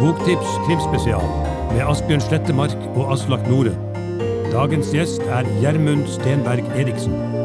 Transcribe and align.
Boktips 0.00 0.52
krimspesial 0.66 1.26
med 1.72 1.82
Asbjørn 1.90 2.20
Slettemark 2.20 2.76
og 2.94 3.12
Aslak 3.12 3.48
Nore. 3.50 3.74
Dagens 4.52 4.92
gjest 4.94 5.20
er 5.28 5.48
Gjermund 5.60 6.06
Stenberg 6.06 6.64
Eriksen. 6.78 7.35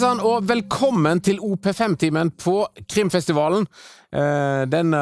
Hei 0.00 0.06
sann, 0.06 0.20
og 0.24 0.46
velkommen 0.48 1.18
til 1.20 1.36
OP5-timen 1.44 2.30
på 2.40 2.54
Krimfestivalen. 2.88 3.66
Eh, 4.08 4.62
denne 4.72 5.00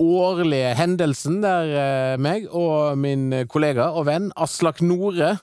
årlige 0.00 0.70
hendelsen 0.78 1.42
der 1.42 1.72
eh, 1.82 2.14
meg 2.16 2.46
og 2.48 2.96
min 2.96 3.42
kollega 3.52 3.90
og 3.92 4.06
venn 4.08 4.30
Aslak 4.32 4.80
Nore 4.80 5.34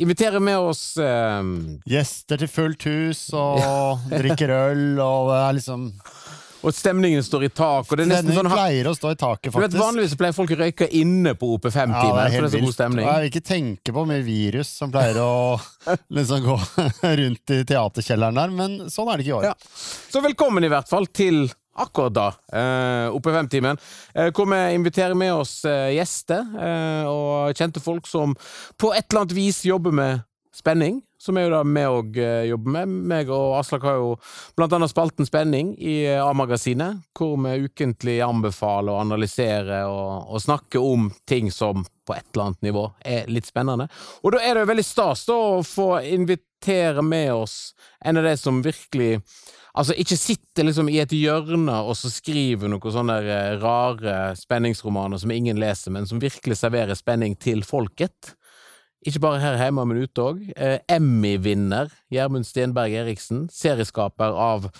inviterer 0.00 0.40
med 0.40 0.56
oss 0.56 0.94
eh, 0.96 1.50
Gjester 1.84 2.40
til 2.40 2.48
fullt 2.48 2.88
hus 2.88 3.26
og 3.36 3.60
drikker 4.22 4.56
øl, 4.56 4.86
og 5.04 5.28
det 5.28 5.42
er 5.42 5.58
liksom 5.60 5.84
Og 6.64 6.72
stemningen 6.72 7.22
står 7.24 7.46
i 7.46 7.50
tak. 7.52 7.86
Og 7.90 7.98
det 7.98 8.06
er 8.06 8.10
nesten 8.10 8.30
Denne 8.30 8.40
sånn 8.40 8.52
pleier 8.54 8.88
å 8.88 8.94
stå 8.96 9.10
i 9.12 9.18
taket, 9.20 9.50
faktisk. 9.52 9.72
du 9.74 9.76
vet. 9.76 9.80
Vanligvis 9.84 10.14
pleier 10.20 10.36
folk 10.36 10.54
å 10.54 10.60
røyke 10.62 10.88
inne 10.96 11.34
på 11.36 11.50
OP5-timen, 11.58 11.92
Ja, 11.92 12.14
det 12.16 12.38
er 12.38 12.46
det 12.46 12.48
er 12.48 12.54
så 12.54 12.62
god 12.64 12.76
stemning. 12.76 13.04
Jeg 13.08 13.24
vil 13.24 13.32
ikke 13.32 13.44
tenke 13.50 13.96
på 13.98 14.04
med 14.08 14.24
virus 14.26 14.70
som 14.78 14.92
pleier 14.94 15.20
å 15.20 15.34
liksom 16.18 16.46
gå 16.46 16.56
rundt 17.20 17.54
i 17.56 17.60
teaterkjelleren 17.68 18.40
der, 18.40 18.54
men 18.62 18.78
sånn 18.92 19.12
er 19.12 19.20
det 19.20 19.26
ikke 19.26 19.34
i 19.34 19.38
år. 19.42 19.50
Ja. 19.52 19.54
Så 20.14 20.24
velkommen 20.24 20.64
i 20.64 20.72
hvert 20.72 20.88
fall 20.90 21.08
til 21.12 21.44
akkurat 21.74 22.14
da, 22.14 22.26
eh, 22.54 23.08
OP5-timen, 23.18 23.80
eh, 24.14 24.28
hvor 24.30 24.46
vi 24.46 24.60
inviterer 24.76 25.16
med 25.18 25.32
oss 25.34 25.56
eh, 25.66 25.90
gjester 25.96 26.44
eh, 26.54 27.08
og 27.10 27.56
kjente 27.58 27.82
folk 27.82 28.06
som 28.06 28.36
på 28.78 28.92
et 28.94 29.08
eller 29.10 29.24
annet 29.24 29.34
vis 29.34 29.64
jobber 29.66 29.90
med 29.92 30.22
spenning, 30.54 31.00
som 31.18 31.36
er 31.36 31.46
jo 31.46 31.52
da 31.54 31.62
vi 31.66 31.84
òg 31.88 32.18
eh, 32.20 32.44
jobber 32.50 32.76
med. 32.76 32.92
Meg 33.10 33.30
og 33.32 33.56
Aslak 33.58 33.84
har 33.86 33.98
jo 33.98 34.12
blant 34.58 34.74
annet 34.76 34.92
spalten 34.92 35.26
Spenning 35.26 35.72
i 35.78 35.96
eh, 36.06 36.20
A-magasinet, 36.22 37.00
hvor 37.16 37.34
vi 37.42 37.66
ukentlig 37.66 38.20
anbefaler 38.24 38.94
å 38.94 39.00
analysere 39.02 39.82
og, 39.90 40.30
og 40.30 40.44
snakke 40.44 40.82
om 40.82 41.10
ting 41.28 41.50
som 41.54 41.82
på 42.06 42.14
et 42.14 42.26
eller 42.32 42.50
annet 42.50 42.68
nivå 42.68 42.86
er 43.00 43.28
litt 43.32 43.48
spennende. 43.48 43.88
Og 44.22 44.36
da 44.36 44.44
er 44.44 44.54
det 44.54 44.64
jo 44.64 44.70
veldig 44.74 44.86
stas 44.86 45.26
da 45.26 45.40
å 45.56 45.66
få 45.66 45.90
invitere 46.04 47.02
med 47.02 47.32
oss 47.34 47.58
en 48.04 48.20
av 48.20 48.28
de 48.28 48.38
som 48.40 48.62
virkelig 48.64 49.18
Altså, 49.74 49.90
ikke 49.98 50.14
sitte 50.14 50.62
liksom 50.62 50.86
i 50.86 51.00
et 51.02 51.10
hjørne 51.10 51.80
og 51.82 51.96
så 51.98 52.06
skrive 52.06 52.68
noen 52.70 52.92
sånne 52.94 53.16
eh, 53.26 53.56
rare 53.58 54.36
spenningsromaner 54.38 55.18
som 55.18 55.32
ingen 55.34 55.58
leser, 55.58 55.90
men 55.90 56.06
som 56.06 56.20
virkelig 56.22 56.60
serverer 56.60 56.94
spenning 56.94 57.34
til 57.42 57.64
folket. 57.66 58.36
Ikke 59.04 59.20
bare 59.20 59.40
her 59.42 59.58
hjemme, 59.60 59.84
men 59.88 60.04
ute 60.04 60.22
òg. 60.24 60.40
Eh, 60.56 60.78
Emmy-vinner 60.88 61.92
Gjermund 62.12 62.46
Stenberg 62.48 62.94
Eriksen, 63.02 63.46
serieskaper 63.52 64.32
av 64.32 64.70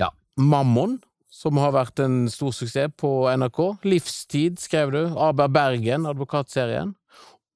ja, 0.00 0.10
Mammon, 0.36 0.98
som 1.32 1.56
har 1.60 1.72
vært 1.74 2.02
en 2.04 2.26
stor 2.32 2.52
suksess 2.52 2.92
på 3.00 3.10
NRK. 3.32 3.62
Livstid, 3.88 4.60
skrev 4.60 4.92
du. 4.92 5.00
Aber 5.16 5.48
Bergen, 5.52 6.04
advokatserien. 6.10 6.92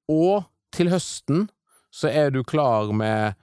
Og 0.08 0.46
til 0.74 0.90
høsten 0.92 1.46
så 1.92 2.08
er 2.08 2.32
du 2.32 2.42
klar 2.44 2.92
med 2.96 3.36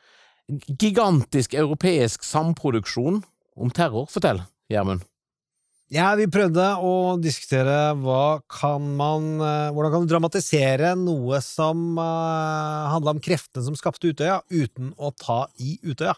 gigantisk 0.81 1.53
europeisk 1.58 2.25
samproduksjon 2.25 3.21
om 3.55 3.73
terror. 3.73 4.09
Fortell, 4.11 4.41
Gjermund. 4.71 5.05
Ja, 5.94 6.08
vi 6.17 6.25
prøvde 6.25 6.63
å 6.81 7.16
diskutere 7.22 7.94
kan 8.49 8.86
man, 8.97 9.25
eh, 9.38 9.69
hvordan 9.69 9.91
kan 9.94 10.05
du 10.05 10.09
dramatisere 10.09 10.95
noe 10.97 11.38
som 11.45 11.99
uh, 11.99 12.89
handla 12.89 13.14
om 13.14 13.21
kreftene 13.21 13.61
som 13.61 13.77
skapte 13.77 14.09
Utøya, 14.09 14.39
uten 14.49 14.89
å 14.98 15.11
ta 15.14 15.43
i 15.61 15.76
Utøya. 15.86 16.15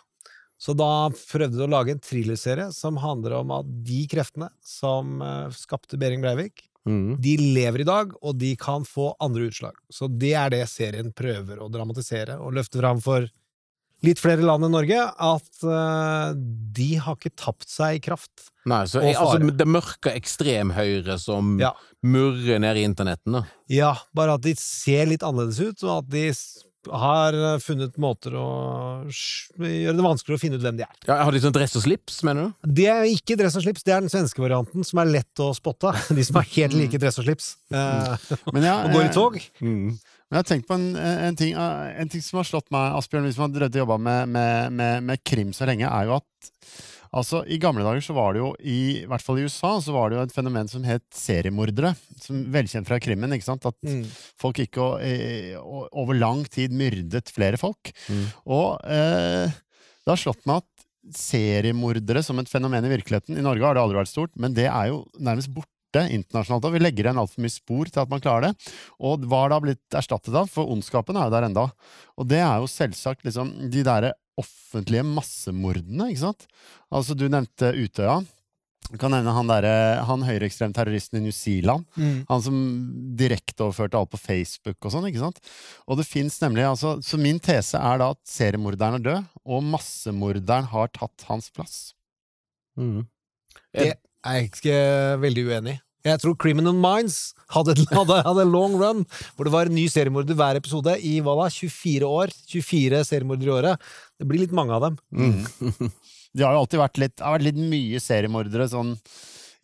Så 0.56 0.72
da 0.80 1.10
prøvde 1.12 1.60
vi 1.60 1.66
å 1.66 1.68
lage 1.74 1.92
en 1.92 2.00
thrillerserie 2.00 2.70
som 2.72 2.96
handler 3.04 3.36
om 3.42 3.52
at 3.52 3.68
de 3.84 4.06
kreftene 4.08 4.48
som 4.64 5.20
uh, 5.20 5.52
skapte 5.52 6.00
Behring 6.00 6.24
Breivik, 6.24 6.70
Mm. 6.86 7.16
de 7.18 7.32
lever 7.56 7.82
i 7.82 7.88
dag, 7.88 8.12
og 8.22 8.36
de 8.38 8.52
kan 8.62 8.84
få 8.86 9.16
andre 9.18 9.48
utslag. 9.50 9.74
Så 9.90 10.06
det 10.06 10.36
er 10.38 10.52
det 10.54 10.68
serien 10.70 11.10
prøver 11.18 11.58
å 11.58 11.70
dramatisere 11.74 12.38
og 12.38 12.54
løfte 12.54 12.78
fram 12.78 13.02
for 13.02 13.26
litt 14.04 14.20
flere 14.20 14.44
land 14.46 14.66
enn 14.68 14.74
Norge, 14.76 15.00
at 15.00 15.64
uh, 15.64 16.34
de 16.36 16.90
har 17.02 17.16
ikke 17.16 17.32
tapt 17.40 17.70
seg 17.72 17.98
i 17.98 18.04
kraft. 18.10 18.50
Nei, 18.66 18.84
så 18.90 19.02
jeg, 19.06 19.16
altså, 19.22 19.52
det 19.56 19.68
mørke 19.70 20.12
ekstremhøyre 20.18 21.20
som 21.22 21.56
Ja. 21.62 21.72
murrer 22.04 22.60
ned 22.60 22.78
i 22.82 22.86
internetten, 22.86 23.40
da. 23.40 23.44
Ja, 23.70 23.94
bare 24.18 24.36
at 24.40 24.42
de 24.46 24.56
ser 24.58 25.06
litt 25.10 25.22
annerledes 25.26 25.60
ut, 25.62 25.84
og 25.86 26.00
at 26.04 26.10
de 26.10 26.32
har 26.94 27.34
eh, 27.34 27.56
funnet 27.64 27.96
måter 27.98 28.36
å 28.38 28.48
gjøre 29.10 29.96
det 29.98 30.04
vanskeligere 30.06 30.38
å 30.38 30.42
finne 30.44 30.60
ut 30.60 30.66
hvem 30.66 30.78
de 30.78 30.84
er. 30.86 30.92
Ja, 31.08 31.16
har 31.26 31.34
de 31.34 31.40
sånn 31.42 31.56
dress 31.56 31.74
og 31.80 31.82
slips, 31.86 32.20
mener 32.28 32.46
du? 32.52 32.68
Det 32.82 32.86
er 32.94 33.08
ikke 33.10 33.38
dress 33.40 33.58
og 33.58 33.66
slips, 33.66 33.82
det 33.86 33.96
er 33.96 34.04
den 34.06 34.14
svenske 34.14 34.44
varianten, 34.44 34.86
som 34.86 35.02
er 35.02 35.10
lett 35.10 35.42
å 35.42 35.48
spotte. 35.58 35.94
De 36.18 36.26
som 36.28 36.38
er 36.42 36.50
helt 36.58 36.78
like 36.82 37.00
dress 37.02 37.18
og 37.22 37.26
slips. 37.26 37.56
Eh, 37.74 38.30
Men 38.54 38.68
ja, 38.70 38.76
og 38.86 38.94
går 38.98 39.08
i 39.08 39.14
tog. 39.18 39.40
Men 40.32 40.40
jeg 40.42 40.48
tenkt 40.50 40.68
på 40.68 40.74
en, 40.80 40.88
en, 40.98 41.36
ting, 41.38 41.54
eh, 41.54 41.94
en 42.02 42.10
ting 42.10 42.24
som 42.26 42.40
har 42.42 42.48
slått 42.50 42.72
meg, 42.74 42.96
Asbjørn, 42.98 43.28
hvis 43.30 43.38
man 43.38 43.54
har 43.62 43.70
jobba 43.70 43.98
med, 44.02 44.30
med, 44.34 44.74
med, 44.74 45.04
med 45.12 45.24
krim 45.28 45.54
så 45.54 45.68
lenge, 45.70 45.86
er 45.90 46.10
jo 46.10 46.20
at 46.20 46.52
Altså, 47.16 47.46
I 47.48 47.56
gamle 47.64 47.80
dager 47.86 48.04
så 48.04 48.12
var 48.12 48.34
det 48.36 48.42
jo, 48.42 48.50
i, 48.60 49.04
i 49.06 49.06
hvert 49.08 49.24
fall 49.24 49.38
i 49.40 49.46
USA, 49.48 49.70
så 49.80 49.94
var 49.96 50.10
det 50.12 50.18
jo 50.18 50.24
et 50.26 50.34
fenomen 50.36 50.68
som 50.68 50.84
het 50.84 51.06
seriemordere. 51.16 51.94
Som 52.20 52.42
Velkjent 52.52 52.90
fra 52.90 52.98
krimmen. 53.00 53.32
ikke 53.32 53.46
sant? 53.46 53.64
At 53.70 53.78
Mm. 53.88 54.02
folk 54.42 54.58
gikk 54.60 54.82
og, 54.84 54.98
eh, 55.06 55.54
og 55.56 55.88
over 55.96 56.18
lang 56.20 56.44
tid 56.52 56.76
myrdet 56.76 57.32
flere 57.32 57.56
folk. 57.62 57.94
Mm. 58.12 58.26
Og 58.52 58.84
eh, 58.84 59.48
det 59.48 60.12
har 60.12 60.20
slått 60.20 60.44
meg 60.50 60.66
at 60.66 61.16
seriemordere 61.16 62.26
som 62.26 62.40
et 62.42 62.50
fenomen 62.52 62.84
i 62.84 62.92
virkeligheten 62.98 63.38
I 63.40 63.46
Norge 63.46 63.64
har 63.64 63.78
det 63.78 63.86
aldri 63.86 64.02
vært 64.02 64.12
stort, 64.12 64.36
men 64.36 64.58
det 64.58 64.68
er 64.68 64.90
jo 64.92 65.06
nærmest 65.16 65.54
borte 65.56 65.72
internasjonalt. 66.04 66.68
Og 66.68 66.76
vi 66.76 66.84
legger 66.84 67.08
igjen 67.08 67.22
altfor 67.22 67.46
mye 67.46 67.54
spor 67.54 67.90
til 67.90 68.04
at 68.04 68.12
man 68.12 68.24
klarer 68.24 68.50
det. 68.50 68.74
Og 69.00 69.26
hva 69.30 69.46
har 69.46 69.56
det 69.56 69.62
blitt 69.66 69.98
erstattet 69.98 70.36
av? 70.36 70.52
For 70.52 70.72
ondskapen 70.76 71.18
er 71.18 71.30
jo 71.30 71.36
der 71.36 71.50
enda. 71.50 71.66
Og 72.20 72.30
det 72.30 72.42
er 72.44 72.62
jo 72.62 72.72
selvsagt 72.72 73.26
liksom 73.28 73.54
de 73.72 73.84
derre 73.88 74.14
offentlige 74.40 75.06
massemordene, 75.08 76.10
ikke 76.12 76.26
sant? 76.26 76.48
Altså, 76.92 77.16
du 77.16 77.30
nevnte 77.32 77.72
Utøya. 77.72 78.20
Du 78.92 79.00
kan 79.02 79.10
nevne 79.10 79.34
han, 79.34 79.50
der, 79.50 79.66
han 80.06 80.24
høyreekstreme 80.28 80.76
terroristen 80.76 81.18
i 81.18 81.24
New 81.26 81.34
Zealand. 81.34 81.88
Mm. 81.98 82.20
Han 82.30 82.44
som 82.46 82.60
direkte 83.18 83.66
overførte 83.66 83.98
alt 83.98 84.12
på 84.14 84.22
Facebook 84.22 84.78
og 84.86 84.94
sånn, 84.94 85.08
ikke 85.10 85.24
sant? 85.24 85.42
Og 85.90 85.98
det 85.98 86.06
fins 86.06 86.38
nemlig 86.44 86.68
altså 86.68 86.96
Så 87.06 87.18
min 87.22 87.40
tese 87.42 87.80
er 87.82 88.02
da 88.02 88.12
at 88.14 88.22
seriemorderen 88.30 89.00
er 89.00 89.06
død, 89.08 89.32
og 89.42 89.66
massemorderen 89.74 90.70
har 90.70 90.94
tatt 90.94 91.26
hans 91.32 91.50
plass. 91.56 91.80
Mm. 92.78 93.08
Det 93.74 93.96
er 94.26 94.40
jeg 94.40 94.52
ikke 94.52 94.80
veldig 95.24 95.44
uenig 95.50 95.76
i. 95.76 95.82
Jeg 96.06 96.22
tror 96.22 96.36
Criminal 96.38 96.76
Minds 96.78 97.34
hadde, 97.54 97.74
hadde, 97.98 98.20
hadde 98.28 98.44
en 98.46 98.54
long 98.54 98.76
run, 98.78 99.06
hvor 99.36 99.48
det 99.48 99.54
var 99.56 99.70
en 99.70 99.78
ny 99.78 99.88
seriemorder 99.90 100.38
hver 100.38 100.60
episode 100.60 100.98
i 101.02 101.16
hva 101.26 101.34
da, 101.40 101.48
24 101.50 102.10
år. 102.10 102.34
24 102.52 103.02
seriemordere 103.10 103.50
i 103.50 103.56
året. 103.56 103.88
Det 104.22 104.28
blir 104.30 104.44
litt 104.44 104.54
mange 104.56 104.76
av 104.76 104.90
dem. 104.90 105.00
Mm. 105.16 105.90
Det 106.36 106.44
har 106.44 106.52
jo 106.52 106.66
alltid 106.66 106.82
vært 106.82 106.98
litt, 107.00 107.22
har 107.24 107.38
vært 107.38 107.46
litt 107.48 107.60
mye 107.72 108.00
seriemordere 108.04 108.66
sånn 108.68 108.90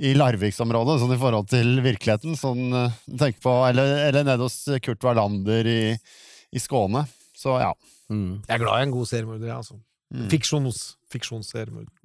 i 0.02 0.14
Larviksområdet, 0.16 1.02
sånn 1.02 1.12
i 1.14 1.20
forhold 1.20 1.50
til 1.52 1.82
virkeligheten. 1.84 2.38
Sånn, 2.40 2.62
eh, 2.74 2.94
tenk 3.20 3.42
på, 3.44 3.52
eller, 3.68 3.92
eller 4.08 4.24
nede 4.24 4.48
hos 4.48 4.56
Kurt 4.82 5.04
Wallander 5.04 5.68
i, 5.68 5.82
i 5.92 6.64
Skåne. 6.64 7.04
Så 7.38 7.58
ja. 7.60 7.74
Mm. 8.08 8.40
Jeg 8.48 8.56
er 8.56 8.64
glad 8.64 8.80
i 8.80 8.88
en 8.88 8.96
god 8.96 9.10
seriemorder, 9.12 9.50
jeg, 9.50 9.58
altså. 9.60 9.78
Mm. 10.16 10.30
Fiksjons, 10.32 10.80
fiksjonsseriemorder. 11.12 12.01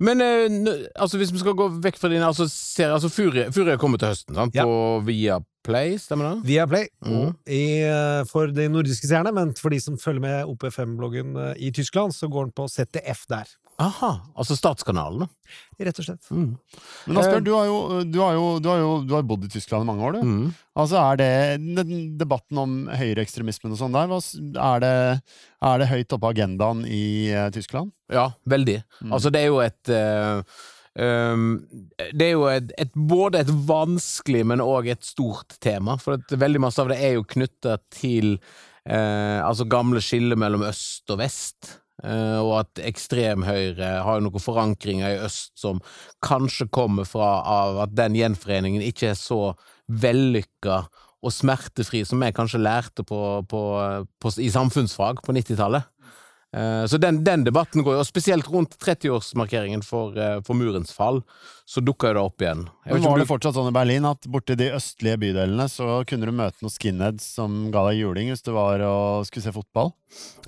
Men 0.00 0.20
eh, 0.22 0.86
altså, 0.94 1.18
hvis 1.18 1.32
vi 1.34 1.40
skal 1.42 1.56
gå 1.58 1.68
vekk 1.82 1.96
fra 1.98 2.08
dine 2.12 2.26
altså, 2.26 2.46
serier 2.50 2.94
altså, 2.94 3.10
Fury, 3.10 3.48
Fury 3.54 3.72
er 3.74 3.80
kommet 3.82 3.98
til 4.02 4.12
høsten, 4.12 4.34
sant? 4.38 4.54
Ja. 4.54 4.62
På 4.68 5.00
Viaplay, 5.06 5.96
stemmer 5.98 6.30
det? 6.36 6.46
Viaplay 6.52 6.86
Mm. 7.02 7.32
i, 7.50 7.62
eh, 7.82 8.24
for 8.30 8.46
de 8.54 8.68
nordiske 8.70 9.08
seerne, 9.10 9.32
men 9.34 9.54
for 9.58 9.74
de 9.74 9.80
som 9.82 9.98
følger 9.98 10.20
med 10.22 10.44
OP5-bloggen 10.52 11.34
eh, 11.36 11.54
i 11.66 11.72
Tyskland, 11.74 12.14
så 12.14 12.28
går 12.30 12.44
den 12.48 12.52
på 12.54 12.68
ZDF 12.70 13.26
der. 13.28 13.50
Aha, 13.78 14.08
altså 14.34 14.56
Statskanalen, 14.58 15.22
da. 15.22 15.58
Rett 15.86 15.98
og 16.02 16.06
slett. 16.08 16.30
Mm. 16.34 16.56
Men 17.06 17.20
Asbjørn, 17.20 17.44
du 17.46 17.50
har, 17.54 17.68
jo, 17.68 17.76
du, 18.02 18.16
har 18.18 18.32
jo, 18.34 18.46
du, 18.58 18.66
har 18.72 18.80
jo, 18.82 18.88
du 19.06 19.12
har 19.14 19.28
bodd 19.28 19.46
i 19.46 19.50
Tyskland 19.52 19.86
i 19.86 19.88
mange 19.88 20.02
år, 20.08 20.18
du. 20.18 20.26
Mm. 20.26 20.48
Altså 20.82 20.98
er 20.98 21.20
det 21.20 21.28
den 21.76 22.00
Debatten 22.18 22.58
om 22.58 22.74
høyreekstremismen 22.90 23.76
og 23.76 23.78
sånn 23.78 23.94
der, 23.94 24.16
er 24.64 24.82
det, 24.82 24.92
er 25.70 25.78
det 25.78 25.90
høyt 25.92 26.10
oppe 26.10 26.24
på 26.26 26.34
agendaen 26.34 26.82
i 26.90 27.04
eh, 27.30 27.46
Tyskland? 27.54 27.94
Ja, 28.10 28.32
veldig. 28.50 28.80
Mm. 28.98 29.14
Altså, 29.14 29.30
det 29.30 29.44
er 29.44 29.50
jo 29.52 29.62
et 29.62 29.94
uh, 29.94 30.60
um, 30.98 31.48
det 32.10 32.30
er 32.32 32.34
jo 32.34 32.46
et, 32.50 32.74
et, 32.82 32.94
både 32.98 33.44
et 33.44 33.56
vanskelig, 33.70 34.42
men 34.50 34.64
òg 34.64 34.90
et 34.90 35.06
stort 35.06 35.54
tema. 35.62 36.00
For 36.02 36.18
at 36.18 36.34
veldig 36.34 36.66
masse 36.66 36.82
av 36.82 36.90
det 36.90 36.98
er 36.98 37.14
jo 37.14 37.28
knytta 37.30 37.78
til 37.94 38.40
uh, 38.90 39.38
altså 39.46 39.70
gamle 39.70 40.02
skillet 40.02 40.40
mellom 40.40 40.66
øst 40.66 41.14
og 41.14 41.22
vest. 41.22 41.78
Eh, 42.04 42.38
og 42.38 42.54
at 42.62 42.82
ekstremhøyre 42.90 43.90
har 44.06 44.22
noen 44.24 44.42
forankringer 44.42 45.16
i 45.16 45.26
øst 45.26 45.54
som 45.60 45.82
kanskje 46.24 46.68
kommer 46.74 47.08
fra 47.08 47.38
av 47.42 47.82
at 47.86 47.96
den 47.98 48.18
gjenforeningen 48.18 48.84
ikke 48.86 49.12
er 49.12 49.18
så 49.18 49.52
vellykka 49.88 50.82
og 51.18 51.34
smertefri 51.34 52.04
som 52.06 52.22
jeg 52.22 52.36
kanskje 52.36 52.60
lærte 52.62 53.04
på, 53.06 53.20
på, 53.50 53.62
på, 54.22 54.32
i 54.38 54.50
samfunnsfag 54.54 55.24
på 55.24 55.34
90-tallet. 55.34 55.88
Eh, 56.56 56.86
Så 56.88 56.96
den, 56.96 57.22
den 57.24 57.42
debatten 57.44 57.82
går 57.84 57.98
jo, 57.98 58.00
og 58.00 58.06
spesielt 58.08 58.46
rundt 58.48 58.78
30-årsmarkeringen 58.80 59.82
for, 59.84 60.16
eh, 60.16 60.38
for 60.46 60.56
murens 60.56 60.92
fall, 60.96 61.20
så 61.68 61.82
dukka 61.84 62.14
det 62.16 62.22
opp 62.22 62.40
igjen. 62.40 62.62
Men 62.88 63.02
var 63.04 63.18
det 63.20 63.26
fortsatt 63.28 63.52
sånn 63.58 63.68
i 63.68 63.74
Berlin 63.76 64.06
at 64.08 64.24
borti 64.32 64.56
de 64.56 64.70
østlige 64.72 65.18
bydelene 65.20 65.66
så 65.68 65.98
kunne 66.08 66.24
du 66.24 66.32
møte 66.32 66.64
noen 66.64 66.72
skinheads 66.72 67.26
som 67.36 67.66
ga 67.74 67.82
deg 67.90 68.00
juling 68.00 68.30
hvis 68.32 68.44
du 68.46 68.54
var 68.56 68.80
og 68.86 69.26
skulle 69.28 69.44
se 69.44 69.52
fotball? 69.52 69.92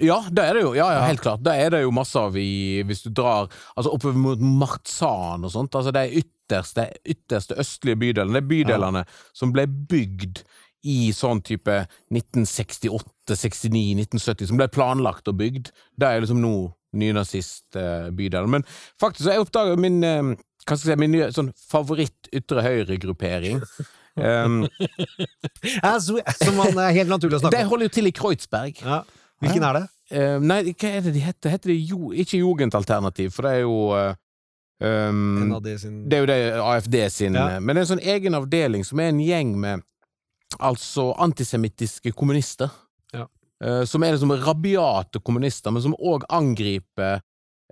Ja, 0.01 0.23
det 0.33 0.47
er 0.47 0.57
det 0.57 0.63
jo. 0.65 0.73
Ja, 0.79 0.89
ja, 0.97 1.05
helt 1.05 1.21
klart. 1.21 1.45
Det 1.45 1.53
er 1.53 1.75
det 1.77 1.83
jo 1.85 1.93
masse 1.93 2.17
av 2.17 2.37
i 2.41 2.81
Hvis 2.89 3.05
du 3.05 3.11
drar 3.13 3.51
altså 3.77 3.93
oppover 3.93 4.17
mot 4.17 4.41
Marzahn 4.41 5.45
og 5.45 5.53
sånt. 5.53 5.77
Altså 5.77 5.93
er 5.93 6.17
ytterste, 6.23 6.89
ytterste 7.05 7.61
østlige 7.61 8.01
bydelene. 8.01 8.41
Det 8.41 8.45
er 8.47 8.51
bydelene 8.55 9.05
som 9.37 9.53
ble 9.53 9.67
bygd 9.69 10.41
i 10.83 11.11
sånn 11.13 11.43
type 11.45 11.83
1968, 12.13 13.37
69, 13.37 13.83
1970, 14.07 14.49
som 14.51 14.61
ble 14.61 14.69
planlagt 14.73 15.29
og 15.29 15.37
bygd. 15.41 15.71
Det 16.01 16.09
er 16.09 16.23
liksom 16.25 16.41
nå 16.43 16.55
nynazistbydelen. 16.97 18.51
Men 18.51 18.65
faktisk 19.01 19.25
så 19.25 19.31
har 19.31 19.39
jeg 19.39 19.47
oppdaga 19.47 19.77
min 19.81 20.01
eh, 20.05 20.23
hva 20.67 20.77
skal 20.77 20.93
jeg 20.93 20.99
si, 20.99 21.01
min 21.01 21.15
nye 21.15 21.31
sånn 21.35 21.53
favoritt 21.71 22.31
ytre 22.37 22.67
høyre-gruppering. 22.67 23.63
Um, 24.21 24.65
som 26.03 26.57
man 26.59 26.75
er 26.83 26.91
helt 26.97 27.09
naturlig 27.09 27.39
å 27.39 27.41
snakke 27.45 27.55
de 27.57 27.63
om. 27.63 27.69
holder 27.71 27.87
jo 27.87 27.93
til 27.95 28.09
i 28.11 28.13
Kreuzberg. 28.13 28.81
Ja. 28.83 28.97
Hvilken 29.41 29.65
er 29.69 29.77
det? 29.79 29.83
Uh, 30.11 30.43
nei, 30.43 30.59
hva 30.75 30.91
er 30.91 31.05
det 31.07 31.13
de 31.15 31.23
heter? 31.25 31.53
Heter 31.55 31.71
det 31.73 31.77
jo, 31.89 32.11
ikke 32.13 32.41
Jugendalternativ, 32.41 33.31
for 33.37 33.47
det 33.47 33.53
er 33.55 33.63
jo 33.63 33.77
uh, 33.95 34.19
um, 34.83 35.55
Det 35.63 36.19
er 36.19 36.25
jo 36.25 36.29
det 36.29 36.39
AFD 36.59 36.99
sin 37.15 37.39
Ja. 37.39 37.47
eh, 37.55 37.61
Men 37.63 37.77
det 37.79 37.85
er 37.85 37.87
en 37.87 37.93
sånn 37.95 38.05
egen 38.17 38.37
avdeling 38.37 38.85
som 38.85 39.01
er 39.01 39.13
en 39.15 39.23
gjeng 39.23 39.55
med 39.63 39.87
altså 40.59 41.11
antisemittiske 41.23 42.13
kommunister. 42.17 42.71
Ja. 43.15 43.27
Uh, 43.65 43.85
som 43.85 44.03
er 44.03 44.17
liksom 44.17 44.33
rabiate 44.45 45.21
kommunister, 45.23 45.71
men 45.71 45.83
som 45.85 45.95
òg 45.95 46.25
angriper 46.33 47.21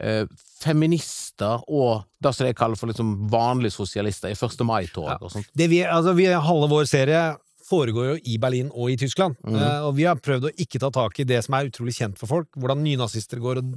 uh, 0.02 0.24
feminister 0.62 1.62
og 1.68 2.04
det 2.22 2.34
som 2.36 2.46
jeg 2.46 2.56
kaller 2.58 2.76
for 2.78 2.90
liksom 2.92 3.16
vanlige 3.32 3.74
sosialister 3.74 4.30
i 4.30 4.36
1. 4.38 4.64
mai-tog 4.68 5.08
Ja. 5.08 5.18
og 5.20 5.30
sånt. 5.32 5.46
det 5.56 5.68
vi, 5.70 5.82
altså 5.84 6.14
vi, 6.14 6.26
Halve 6.26 6.68
vår 6.70 6.86
serie 6.90 7.36
foregår 7.68 8.06
jo 8.08 8.18
i 8.24 8.38
Berlin 8.40 8.70
og 8.72 8.88
i 8.90 8.96
Tyskland. 8.96 9.34
Mm. 9.44 9.54
Uh, 9.60 9.86
og 9.88 9.96
vi 9.98 10.06
har 10.08 10.16
prøvd 10.16 10.46
å 10.48 10.52
ikke 10.56 10.78
ta 10.80 10.88
tak 10.90 11.18
i 11.20 11.24
det 11.28 11.42
som 11.44 11.52
er 11.58 11.66
utrolig 11.68 11.92
kjent 11.98 12.16
for 12.16 12.26
folk. 12.30 12.48
Hvordan 12.56 12.80
nynazister 12.80 13.36
går 13.44 13.60
og 13.60 13.74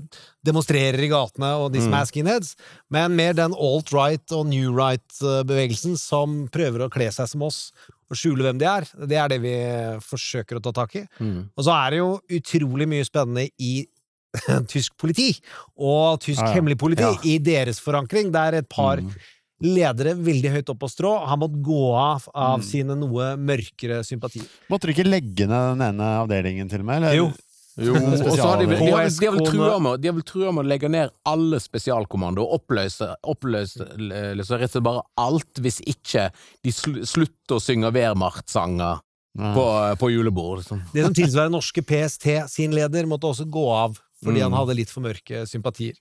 demonstrerer 0.48 0.96
i 1.04 1.10
gatene, 1.12 1.50
og 1.60 1.74
de 1.74 1.82
som 1.84 1.92
Mhm. 1.92 2.00
er 2.00 2.06
skinheads. 2.08 2.56
Men 2.90 3.16
mer 3.18 3.34
den 3.34 3.52
alt-right 3.52 4.32
og 4.32 4.46
new 4.48 4.72
right-bevegelsen 4.72 5.98
som 6.00 6.48
prøver 6.48 6.86
å 6.88 6.90
kle 6.90 7.12
seg 7.12 7.28
som 7.28 7.42
oss 7.44 7.72
og 8.12 8.20
skjule 8.20 8.44
hvem 8.46 8.60
de 8.62 8.68
er. 8.68 8.86
Det 9.08 9.18
er 9.18 9.32
det 9.32 9.40
vi 9.42 9.56
forsøker 10.04 10.60
å 10.60 10.64
ta 10.68 10.74
tak 10.84 10.96
i. 11.00 11.06
Mm. 11.24 11.50
Og 11.56 11.64
så 11.66 11.72
er 11.80 11.96
det 11.96 12.02
jo 12.04 12.10
utrolig 12.38 12.88
mye 12.92 13.08
spennende 13.08 13.48
i 13.58 13.86
tysk 14.72 14.94
politi 15.00 15.30
og 15.80 16.22
tysk 16.24 16.40
Ja, 16.40 16.50
ja. 16.52 16.56
hemmelig 16.60 16.78
politi, 16.80 17.04
Ja. 17.04 17.16
i 17.28 17.38
deres 17.44 17.80
forankring. 17.84 18.32
Det 18.32 18.40
er 18.48 18.60
et 18.62 18.70
par 18.72 18.98
Mm. 19.02 19.12
ledere 19.62 20.16
veldig 20.18 20.52
høyt 20.56 20.70
opp 20.74 20.80
på 20.80 20.88
strå 20.90 21.10
har 21.28 21.38
måttet 21.38 21.62
gå 21.62 21.82
av 21.94 22.24
av 22.34 22.60
Mm. 22.60 22.64
sine 22.66 22.96
noe 22.98 23.36
mørkere 23.38 24.00
sympatier. 24.08 24.48
Måtte 24.70 24.88
du 24.88 24.94
ikke 24.94 25.06
legge 25.06 25.46
ned 25.48 25.78
den 25.78 25.82
ene 25.90 26.08
avdelingen 26.24 26.70
til 26.70 26.80
og 26.80 26.86
med? 26.86 27.04
Eller? 27.04 27.16
Jo. 27.16 27.32
Jo, 27.80 27.94
og 27.96 28.18
så 28.36 28.48
har 28.50 28.58
de, 28.60 28.66
de, 28.68 28.78
har, 28.82 29.06
vel- 29.06 29.16
de 29.20 29.28
har 29.30 29.36
vel 29.38 29.46
trua 29.48 29.78
med, 29.80 30.02
de 30.04 30.10
har 30.12 30.16
vel 30.18 30.26
trua 30.28 30.52
med 30.52 30.66
å 30.66 30.68
legge 30.68 30.90
ned 30.92 31.14
alle 31.30 31.60
spesialkommando 31.64 32.44
og 32.44 32.58
oppløse, 32.60 33.08
oppløse 33.32 33.88
liksom, 33.96 34.58
rett 34.60 34.68
og 34.68 34.76
slett 34.76 34.84
bare 34.90 35.06
alt, 35.24 35.62
hvis 35.64 35.80
ikke 35.88 36.28
de 36.68 36.74
slutter 36.76 37.56
å 37.56 37.62
synge 37.64 37.94
Wehrmacht-sanger 37.96 39.00
på, 39.56 39.66
på 40.02 40.10
julebord. 40.12 40.60
Liksom. 40.60 40.82
Det 40.92 41.06
som 41.06 41.14
tilsvarer 41.16 41.54
norske 41.54 41.84
PST 41.88 42.28
sin 42.52 42.74
leder, 42.76 43.08
måtte 43.08 43.30
også 43.32 43.48
gå 43.48 43.68
av 43.72 44.00
fordi 44.22 44.38
Mm. 44.38 44.52
han 44.52 44.54
hadde 44.60 44.74
litt 44.78 44.92
for 44.94 45.02
mørke 45.02 45.40
sympatier. 45.50 45.96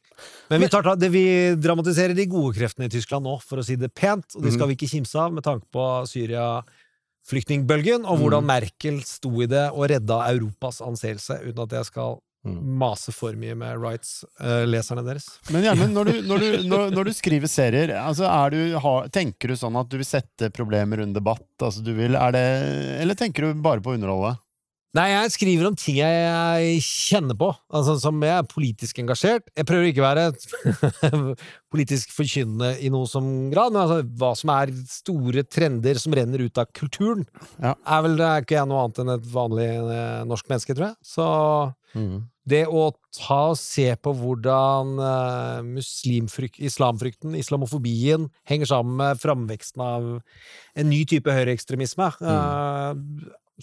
Men 0.51 0.61
vi, 0.61 0.67
tar, 0.69 0.85
det, 1.01 1.09
vi 1.09 1.23
dramatiserer 1.57 2.13
de 2.13 2.27
gode 2.29 2.53
kreftene 2.59 2.85
i 2.85 2.93
Tyskland 2.93 3.25
nå, 3.25 3.39
for 3.41 3.63
å 3.63 3.65
si 3.65 3.79
det 3.81 3.89
pent, 3.97 4.35
og 4.37 4.45
det 4.45 4.53
skal 4.53 4.69
vi 4.69 4.75
ikke 4.77 4.91
kimse 4.91 5.17
av 5.17 5.33
med 5.33 5.47
tanke 5.47 5.65
på 5.73 5.87
Syria-flyktningbølgen, 7.27 8.05
og 8.09 8.19
hvordan 8.21 8.47
Merkel 8.49 9.01
sto 9.07 9.31
i 9.43 9.47
det 9.51 9.69
og 9.73 9.89
redda 9.91 10.21
Europas 10.33 10.81
anseelse, 10.85 11.41
uten 11.47 11.63
at 11.67 11.73
jeg 11.81 11.85
skal 11.93 12.19
Mm. 12.41 12.79
mase 12.81 13.13
for 13.13 13.35
mye 13.37 13.53
med 13.55 13.77
rights-leserne 13.77 15.03
deres. 15.05 15.27
Men 15.53 15.61
Gjermund, 15.61 15.93
når, 15.93 16.05
du- 16.09 16.23
når, 16.25 16.39
når, 16.73 16.91
når 16.97 17.05
du 17.05 17.13
skriver 17.13 17.47
serier, 17.53 17.91
altså 18.01 18.25
er 18.25 18.51
du, 18.55 18.79
har, 18.81 19.09
tenker 19.13 19.49
du 19.53 19.57
sånn 19.61 19.77
at 19.77 19.91
du 19.93 19.99
vil 20.01 20.07
sette 20.09 20.49
problemer 20.51 21.03
under 21.05 21.21
debatt? 21.21 21.45
Altså 21.61 21.85
du 21.85 21.93
vil, 21.93 22.17
det, 22.17 22.45
eller 23.03 23.15
tenker 23.15 23.45
du 23.53 23.61
bare 23.61 23.83
på 23.85 23.93
å 23.93 23.99
underholde? 23.99 24.39
Nei, 24.91 25.05
jeg 25.13 25.31
skriver 25.37 25.69
om 25.69 25.77
ting 25.79 26.01
jeg 26.01 26.81
kjenner 26.83 27.37
på, 27.39 27.53
altså 27.71 27.93
som 28.03 28.17
jeg 28.27 28.33
er 28.41 28.49
politisk 28.51 28.99
engasjert. 28.99 29.45
Jeg 29.55 29.69
prøver 29.69 29.93
ikke 29.93 30.03
å 30.03 30.09
være 30.09 30.25
politisk 31.73 32.11
forkynnende 32.17 32.73
i 32.83 32.91
noe 32.91 33.07
som 33.07 33.29
grad, 33.53 33.71
men 33.71 33.85
altså, 33.85 34.01
hva 34.19 34.33
som 34.39 34.51
er 34.57 34.73
store 34.91 35.45
trender 35.47 36.01
som 36.03 36.17
renner 36.19 36.43
ut 36.43 36.59
av 36.59 36.73
kulturen, 36.75 37.23
Ja. 37.63 37.77
er 37.87 38.03
vel 38.09 38.19
er 38.19 38.43
ikke 38.43 38.59
jeg 38.59 38.67
noe 38.71 38.83
annet 38.83 38.99
enn 39.05 39.15
et 39.15 39.31
vanlig 39.31 39.69
eh, 39.79 40.25
norsk 40.27 40.51
menneske, 40.51 40.75
tror 40.75 40.91
jeg. 40.91 40.99
Så 41.07 41.29
Mm. 41.91 42.29
det 42.47 42.67
å 42.71 42.93
ta 43.19 43.49
og 43.51 43.57
se 43.59 43.89
på 43.99 44.13
hvordan 44.15 44.93
eh, 45.03 45.81
islamfrykten, 46.63 47.35
islamofobien, 47.35 48.29
henger 48.47 48.71
sammen 48.71 48.95
med 49.01 49.19
framveksten 49.19 49.83
av 49.83 50.07
en 50.79 50.89
ny 50.89 51.01
type 51.11 51.27
høyreekstremisme, 51.35 52.07
uh, 52.23 52.95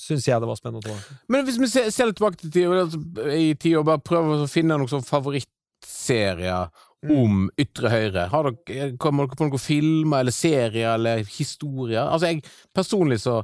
syns 0.02 0.28
jeg 0.28 0.42
det 0.42 0.50
var 0.50 0.60
spennende 0.60 0.82
å 0.84 0.96
ta. 0.96 1.18
Men 1.32 1.46
hvis 1.48 1.60
vi 1.62 1.70
ser, 1.72 1.92
ser 1.94 2.10
litt 2.10 2.20
tilbake 2.20 2.42
til 2.42 2.54
tida, 2.54 2.82
altså, 2.84 3.02
i 3.34 3.54
tida 3.60 3.82
og 3.82 3.88
bare 3.90 4.04
prøver 4.04 4.44
å 4.44 4.52
finne 4.52 4.78
noen 4.78 4.92
sånn 4.92 5.06
favorittserier 5.08 6.70
om 7.14 7.46
ytre 7.62 7.92
høyre, 7.94 8.28
har 8.32 8.50
dere, 8.50 8.90
kommer 9.02 9.28
dere 9.28 9.38
på 9.38 9.48
noen 9.48 9.62
filmer 9.62 10.24
eller 10.24 10.36
serier 10.36 10.96
eller 10.96 11.22
historier? 11.30 12.08
Altså, 12.08 12.32
jeg 12.32 12.44
personlig 12.76 13.22
så 13.24 13.42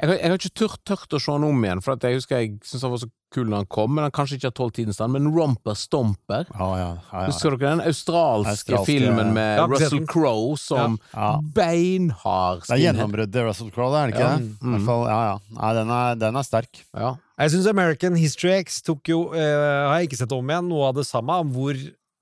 jeg 0.00 0.08
har, 0.10 0.16
jeg 0.20 0.28
har 0.28 0.36
ikke 0.40 0.54
turt, 0.60 0.80
tørt 0.84 1.14
å 1.16 1.20
se 1.22 1.32
han 1.32 1.44
om 1.46 1.62
igjen, 1.64 1.80
for 1.84 1.94
at 1.96 2.02
jeg 2.04 2.18
husker 2.18 2.36
jeg 2.42 2.50
syntes 2.62 2.82
han 2.84 2.92
var 2.92 3.00
så 3.00 3.08
kul 3.32 3.46
når 3.48 3.62
han 3.62 3.68
kom, 3.72 3.94
men 3.96 4.04
han 4.06 4.12
kanskje 4.14 4.36
ikke 4.38 4.50
har 4.50 4.54
tålt 4.58 4.74
tidens 4.76 4.98
stand, 4.98 5.12
men 5.16 5.26
Romper 5.34 5.74
Stomper 5.76 6.44
Ja, 6.52 6.68
ja, 6.78 6.88
ja, 6.94 7.22
ja. 7.22 7.24
Husker 7.30 7.56
dere 7.56 7.72
den 7.74 7.82
australske, 7.88 8.52
Australske, 8.52 8.84
filmen 8.90 9.32
med 9.34 9.58
Ja, 9.58 9.64
Russell. 9.72 10.04
Crowe 10.06 10.56
som 10.60 10.98
Ja. 11.14 11.32
beinhard 11.56 12.62
Det 12.66 12.76
er 12.76 12.82
gjennombruddet 12.84 13.46
Russell 13.48 13.70
Crowe, 13.74 13.96
er 13.98 14.10
det 14.12 14.14
ikke 14.16 14.26
Ja. 14.26 14.36
det? 14.38 14.80
I 14.80 14.84
fall, 14.84 15.04
ja, 15.08 15.20
ja. 15.32 15.36
Nei, 15.60 15.72
den 15.80 15.90
er, 15.90 16.14
den 16.26 16.36
er 16.36 16.42
sterk. 16.46 16.82
Ja. 16.94 17.14
Jeg 17.38 17.50
syns 17.52 17.66
American 17.68 18.16
History 18.16 18.52
X 18.64 18.80
tok 18.82 19.02
jo, 19.08 19.24
uh, 19.32 19.88
har 19.90 19.98
jeg 20.00 20.08
ikke 20.10 20.20
sett 20.22 20.32
om 20.32 20.46
igjen, 20.48 20.68
noe 20.68 20.88
av 20.88 20.94
det 20.96 21.06
samme, 21.06 21.40
om 21.44 21.50
hvor, 21.52 21.74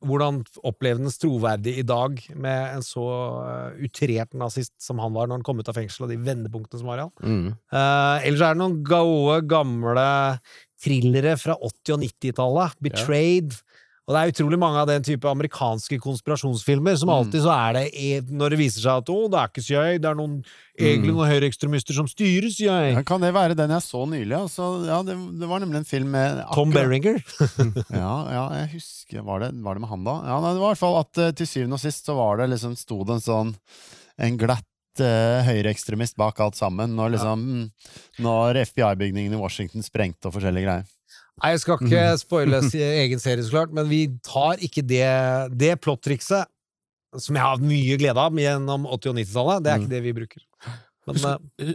hvordan 0.05 0.43
opplevendes 0.67 1.19
troverdig 1.23 1.77
i 1.81 1.87
dag 1.87 2.21
med 2.35 2.77
en 2.77 2.85
så 2.85 3.07
eh, 3.45 3.85
utrert 3.87 4.35
nazist 4.39 4.75
som 4.83 5.01
han 5.03 5.15
var 5.17 5.29
når 5.29 5.41
han 5.41 5.47
kom 5.47 5.63
ut 5.63 5.71
av 5.71 5.79
fengsel, 5.79 6.07
og 6.07 6.13
de 6.13 6.21
vendepunktene 6.25 6.83
som 6.83 6.91
var 6.91 7.01
i 7.01 7.07
han. 7.07 7.15
Mm. 7.25 7.49
Uh, 7.73 8.27
ellers 8.27 8.45
er 8.45 8.57
det 8.57 8.63
noen 8.63 8.79
gode, 8.87 9.39
gamle 9.51 10.09
thrillere 10.85 11.37
fra 11.41 11.57
80- 11.57 11.97
og 11.97 12.05
90-tallet. 12.05 12.77
Betrayed. 12.85 13.57
Og 14.05 14.13
det 14.13 14.21
er 14.21 14.33
utrolig 14.35 14.59
mange 14.61 14.77
av 14.83 14.89
den 14.91 15.05
type 15.07 15.25
amerikanske 15.31 15.97
konspirasjonsfilmer 16.03 16.97
som 17.01 17.09
alltid 17.15 17.41
så 17.41 17.53
er 17.55 17.77
det 17.79 17.85
e- 17.97 18.21
Når 18.29 18.53
det 18.53 18.59
viser 18.61 18.85
seg 18.85 19.01
at 19.01 19.09
å, 19.15 19.17
det 19.33 19.39
er 19.41 19.49
ikke 19.49 19.65
CIA, 19.65 19.85
det 19.97 20.11
er 20.11 20.19
noen 20.19 20.35
egentlig 20.77 21.15
noen 21.15 21.31
høyreekstremister 21.31 21.97
som 21.97 22.11
styrer 22.11 22.53
CIA. 22.53 22.77
Ja, 22.91 23.03
Kan 23.09 23.25
det 23.25 23.31
være 23.33 23.57
den 23.57 23.73
jeg 23.73 23.87
så 23.87 24.03
nylig? 24.11 24.37
Altså, 24.37 24.67
ja, 24.85 24.99
det, 25.07 25.17
det 25.41 25.49
var 25.49 25.65
nemlig 25.65 25.81
en 25.81 25.89
film 25.89 26.13
med 26.13 26.43
Tom 26.53 26.75
Berringer. 26.75 27.23
Ja, 28.05 28.13
ja, 28.29 28.45
jeg 28.61 28.75
husker 28.77 29.25
Var 29.25 29.41
det, 29.47 29.51
var 29.65 29.79
det 29.79 29.85
med 29.87 29.93
han 29.95 30.05
da? 30.05 30.19
Ja, 30.29 30.37
nei, 30.45 30.53
det 30.53 30.61
var 30.61 30.69
i 30.69 30.75
hvert 30.75 30.85
fall 30.85 31.01
at 31.01 31.21
uh, 31.25 31.33
til 31.41 31.49
syvende 31.49 31.79
og 31.79 31.85
sist 31.87 32.05
så 32.09 32.17
var 32.19 32.43
det 32.43 32.51
liksom 32.53 32.77
sto 32.77 33.01
det 33.09 33.17
en 33.17 33.25
sånn 33.25 33.55
En 34.29 34.37
glatt 34.41 34.69
uh, 35.01 35.41
høyreekstremist 35.49 36.19
bak 36.21 36.39
alt 36.45 36.59
sammen. 36.61 36.93
Når 36.99 37.17
liksom 37.17 37.41
mm, 37.49 37.65
Når 38.27 38.61
FBI-bygningen 38.69 39.33
i 39.35 39.41
Washington 39.41 39.87
sprengte 39.87 40.29
og 40.29 40.37
forskjellige 40.37 40.69
greier. 40.69 40.91
Nei, 41.43 41.51
jeg 41.55 41.61
skal 41.65 41.79
ikke 41.83 42.03
spoile 42.21 42.61
egen 43.05 43.19
serie, 43.23 43.43
så 43.45 43.51
klart, 43.57 43.73
men 43.75 43.89
vi 43.91 44.05
tar 44.25 44.61
ikke 44.63 44.83
det, 44.87 45.07
det 45.59 45.73
plottrikset 45.83 46.47
som 47.19 47.35
jeg 47.39 47.43
har 47.47 47.59
mye 47.63 47.97
glede 48.01 48.19
av 48.19 48.35
gjennom 48.39 48.87
80- 48.91 49.11
og 49.13 49.17
90-tallet. 49.21 49.63
Det 49.63 49.71
er 49.73 49.79
ikke 49.83 49.93
det 49.93 50.03
vi 50.03 50.13
bruker. 50.17 50.43
Men 51.05 51.15
Husk, 51.19 51.27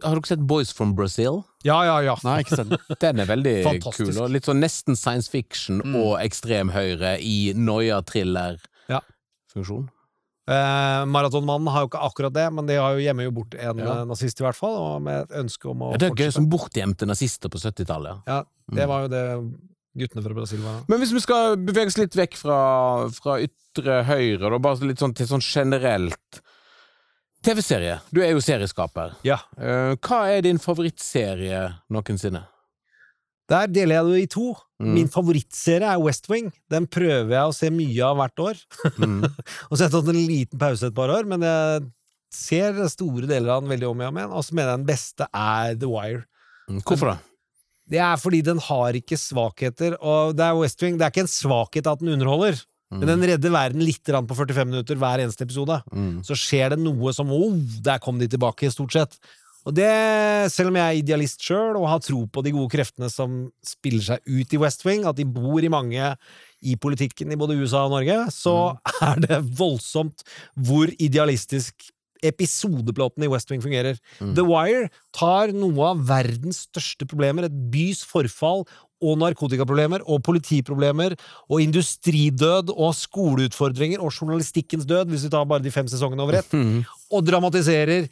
Har 0.03 0.15
dere 0.17 0.25
sett 0.27 0.41
Boys 0.49 0.71
from 0.73 0.95
Brazil? 0.97 1.43
ja, 1.63 1.77
ja, 1.85 1.99
ja. 2.01 2.15
Nei, 2.25 2.39
ikke 2.41 2.57
sett 2.57 2.71
den. 2.71 2.79
Den 3.03 3.19
er 3.23 3.27
veldig 3.29 3.53
kul. 3.95 4.09
Og 4.23 4.31
litt 4.33 4.47
sånn 4.49 4.59
nesten 4.63 4.97
science 4.99 5.29
fiction 5.29 5.83
Mm. 5.85 5.95
og 6.01 6.15
ekstrem 6.23 6.71
høyre 6.73 7.13
i 7.21 7.53
noia-thriller-funksjon. 7.55 8.65
Ja. 8.89 8.99
Eh, 10.49 11.05
Maratonmannen 11.05 11.69
har 11.69 11.83
jo 11.85 11.89
ikke 11.91 12.01
akkurat 12.09 12.33
det, 12.33 12.47
men 12.57 12.65
de 12.65 12.77
har 12.81 12.95
jo 12.97 13.03
gjemmer 13.05 13.27
jo 13.27 13.31
bort 13.35 13.53
en 13.53 13.77
Ja. 13.77 13.99
eh, 13.99 14.05
nazist, 14.09 14.39
i 14.41 14.43
hvert 14.47 14.57
fall, 14.57 14.75
og 14.81 15.01
med 15.05 15.21
et 15.27 15.35
ønske 15.43 15.69
om 15.69 15.83
å 15.85 15.91
Ja, 15.93 15.97
det 16.01 16.09
er 16.09 16.15
gøy 16.25 16.31
som 16.33 16.47
bortgjemte 16.49 17.05
nazister 17.05 17.49
på 17.53 17.59
70-tallet. 17.61 18.23
Ja, 18.27 18.43
det 18.73 18.87
var 18.89 19.03
jo 19.05 19.07
det 19.13 19.23
guttene 19.99 20.23
fra 20.23 20.33
Brasil 20.33 20.59
var. 20.63 20.81
Men 20.87 20.99
hvis 21.03 21.13
vi 21.13 21.19
skal 21.21 21.55
bevege 21.57 21.87
oss 21.91 21.97
litt 21.99 22.15
vekk 22.17 22.35
fra, 22.39 22.59
fra 23.13 23.37
ytre 23.43 24.03
høyre, 24.09 24.49
da, 24.49 24.57
bare 24.57 24.87
litt 24.89 24.97
sånn 25.01 25.13
til 25.13 25.27
sånn 25.27 25.41
generelt 25.43 26.41
TV-serie. 27.45 27.99
Du 28.11 28.21
er 28.21 28.31
jo 28.33 28.41
serieskaper. 28.43 29.13
Ja. 29.23 29.37
Eh, 29.57 29.95
hva 29.95 30.25
er 30.33 30.41
din 30.41 30.57
favorittserie 30.59 31.61
noensinne? 31.89 32.41
Der 33.49 33.69
deler 33.71 33.99
jeg 33.99 34.09
det 34.09 34.23
i 34.23 34.31
to. 34.35 34.49
Mm. 34.79 34.91
Min 34.95 35.09
favorittserie 35.11 35.87
er 35.89 36.01
West 36.01 36.29
Wing. 36.31 36.51
Den 36.71 36.85
prøver 36.89 37.33
jeg 37.33 37.51
å 37.51 37.55
se 37.55 37.71
mye 37.73 38.03
av 38.05 38.19
hvert 38.19 38.43
år. 38.45 38.59
Mm. 38.97 39.23
Og 39.69 39.73
så 39.73 39.81
har 39.81 39.87
jeg 39.87 39.95
tatt 39.95 40.11
en 40.13 40.19
liten 40.19 40.61
pause 40.61 40.91
et 40.91 40.97
par 40.97 41.13
år, 41.13 41.27
men 41.29 41.45
jeg 41.45 41.87
ser 42.33 42.77
store 42.93 43.29
deler 43.29 43.55
av 43.55 43.63
den 43.63 43.73
veldig 43.73 43.89
om 43.89 44.05
igjen. 44.05 44.21
Og 44.29 44.45
så 44.45 44.55
mener 44.55 44.73
jeg 44.73 44.81
den 44.83 44.91
beste 44.91 45.29
er 45.33 45.73
The 45.79 45.89
Wire. 45.89 46.23
Mm. 46.69 46.83
Hvorfor 46.85 47.13
det? 47.13 47.19
Det 47.89 48.01
er 48.05 48.19
fordi 48.21 48.43
den 48.45 48.59
har 48.61 48.97
ikke 48.99 49.17
svakheter, 49.17 49.95
og 49.97 50.35
det 50.37 50.45
er 50.45 50.57
West 50.59 50.83
Wing. 50.83 50.99
Det 50.99 51.07
er 51.07 51.13
ikke 51.13 51.25
en 51.25 51.31
svakhet 51.31 51.89
at 51.89 52.03
den 52.03 52.13
underholder, 52.13 52.59
men 52.93 53.09
den 53.09 53.25
redder 53.31 53.53
verden 53.53 53.81
litt 53.85 54.05
på 54.05 54.37
45 54.37 54.69
minutter 54.69 54.97
hver 54.97 55.21
eneste 55.21 55.45
episode. 55.45 55.79
Mm. 55.89 56.19
Så 56.25 56.37
skjer 56.37 56.75
det 56.75 56.79
noe 56.81 57.13
som 57.13 57.33
oh, 57.33 57.57
der 57.85 58.01
kom 58.01 58.21
de 58.21 58.29
tilbake, 58.29 58.69
stort 58.73 58.93
sett. 58.93 59.17
Og 59.69 59.75
det, 59.77 59.89
selv 60.49 60.71
om 60.71 60.79
jeg 60.79 60.85
er 60.87 60.99
idealist 61.03 61.43
sjøl 61.45 61.77
og 61.77 61.85
har 61.91 62.01
tro 62.01 62.23
på 62.25 62.41
de 62.45 62.53
gode 62.55 62.73
kreftene 62.73 63.09
som 63.13 63.43
spiller 63.65 64.01
seg 64.01 64.25
ut 64.25 64.55
i 64.55 64.61
West 64.61 64.81
Wing, 64.87 65.05
at 65.05 65.19
de 65.19 65.27
bor 65.29 65.61
i 65.61 65.69
mange 65.69 66.13
i 66.65 66.73
politikken 66.81 67.29
i 67.31 67.37
både 67.39 67.59
USA 67.61 67.85
og 67.85 67.93
Norge, 67.93 68.17
så 68.33 68.55
er 69.11 69.21
det 69.27 69.39
voldsomt 69.59 70.25
hvor 70.57 70.89
idealistisk 70.97 71.91
episodeplotten 72.25 73.23
i 73.23 73.29
West 73.31 73.51
Wing 73.51 73.61
fungerer. 73.63 73.95
The 74.19 74.43
Wire 74.43 74.89
tar 75.15 75.53
noe 75.55 75.93
av 75.93 76.01
verdens 76.09 76.65
største 76.65 77.07
problemer, 77.07 77.47
et 77.47 77.61
bys 77.71 78.01
forfall 78.03 78.65
og 78.99 79.15
narkotikaproblemer 79.21 80.03
og 80.11 80.19
politiproblemer 80.27 81.15
og 81.47 81.61
industridød 81.63 82.73
og 82.73 82.91
skoleutfordringer 82.97 84.03
og 84.03 84.11
journalistikkens 84.11 84.89
død, 84.89 85.13
hvis 85.13 85.29
vi 85.29 85.31
tar 85.31 85.47
bare 85.47 85.63
de 85.63 85.71
fem 85.71 85.87
sesongene 85.87 86.25
over 86.25 86.41
ett, 86.41 86.57
og 87.15 87.23
dramatiserer 87.29 88.09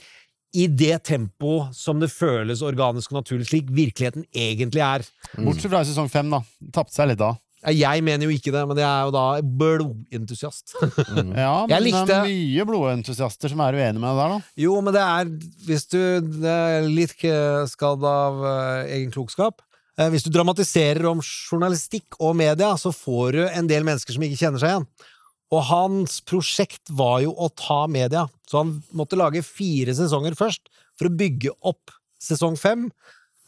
i 0.56 0.68
det 0.72 1.02
tempo 1.10 1.68
som 1.76 2.00
det 2.00 2.12
føles 2.14 2.64
organisk 2.66 3.12
og 3.12 3.22
naturlig, 3.22 3.50
slik 3.50 3.68
virkeligheten 3.74 4.24
egentlig 4.32 4.84
er. 4.86 5.04
Bortsett 5.36 5.72
fra 5.72 5.84
sesong 5.88 6.08
fem, 6.12 6.32
da. 6.32 6.40
Tapte 6.76 6.96
seg 6.96 7.12
litt 7.12 7.22
da. 7.22 7.34
Jeg 7.74 8.04
mener 8.06 8.30
jo 8.30 8.32
ikke 8.32 8.52
det, 8.54 8.62
men 8.70 8.78
jeg 8.80 8.86
er 8.86 9.08
jo 9.08 9.14
da 9.16 9.24
blodsentusiast. 9.42 10.76
Ja, 10.78 11.66
men 11.70 11.84
likte- 11.84 12.06
det 12.08 12.16
er 12.16 12.28
mye 12.30 12.66
blodentusiaster 12.70 13.52
som 13.52 13.64
er 13.66 13.76
uenige 13.80 14.00
med 14.04 14.08
det 14.14 14.22
der, 14.22 14.36
da. 14.36 14.52
Jo, 14.62 14.76
men 14.86 14.96
det 14.96 15.04
er 15.04 15.32
Hvis 15.68 15.88
du 15.92 15.98
er 16.48 16.86
litt 16.86 17.16
skadd 17.18 18.06
av 18.08 18.40
uh, 18.46 18.86
egen 18.94 19.10
klokskap 19.12 19.60
eh, 19.98 20.08
Hvis 20.14 20.28
du 20.28 20.32
dramatiserer 20.32 21.10
om 21.10 21.20
journalistikk 21.26 22.20
og 22.22 22.38
media, 22.40 22.72
så 22.80 22.94
får 22.96 23.40
du 23.40 23.44
en 23.50 23.70
del 23.70 23.88
mennesker 23.88 24.16
som 24.16 24.24
ikke 24.28 24.40
kjenner 24.46 24.62
seg 24.64 24.76
igjen. 24.76 24.88
Og 25.56 25.64
hans 25.70 26.20
prosjekt 26.28 26.90
var 26.92 27.22
jo 27.24 27.32
å 27.32 27.48
ta 27.56 27.86
media, 27.92 28.26
så 28.50 28.64
han 28.64 28.74
måtte 28.98 29.20
lage 29.20 29.46
fire 29.46 29.96
sesonger 29.96 30.36
først 30.36 30.68
for 31.00 31.08
å 31.08 31.16
bygge 31.16 31.54
opp 31.68 31.94
sesong 32.20 32.58
fem, 32.60 32.90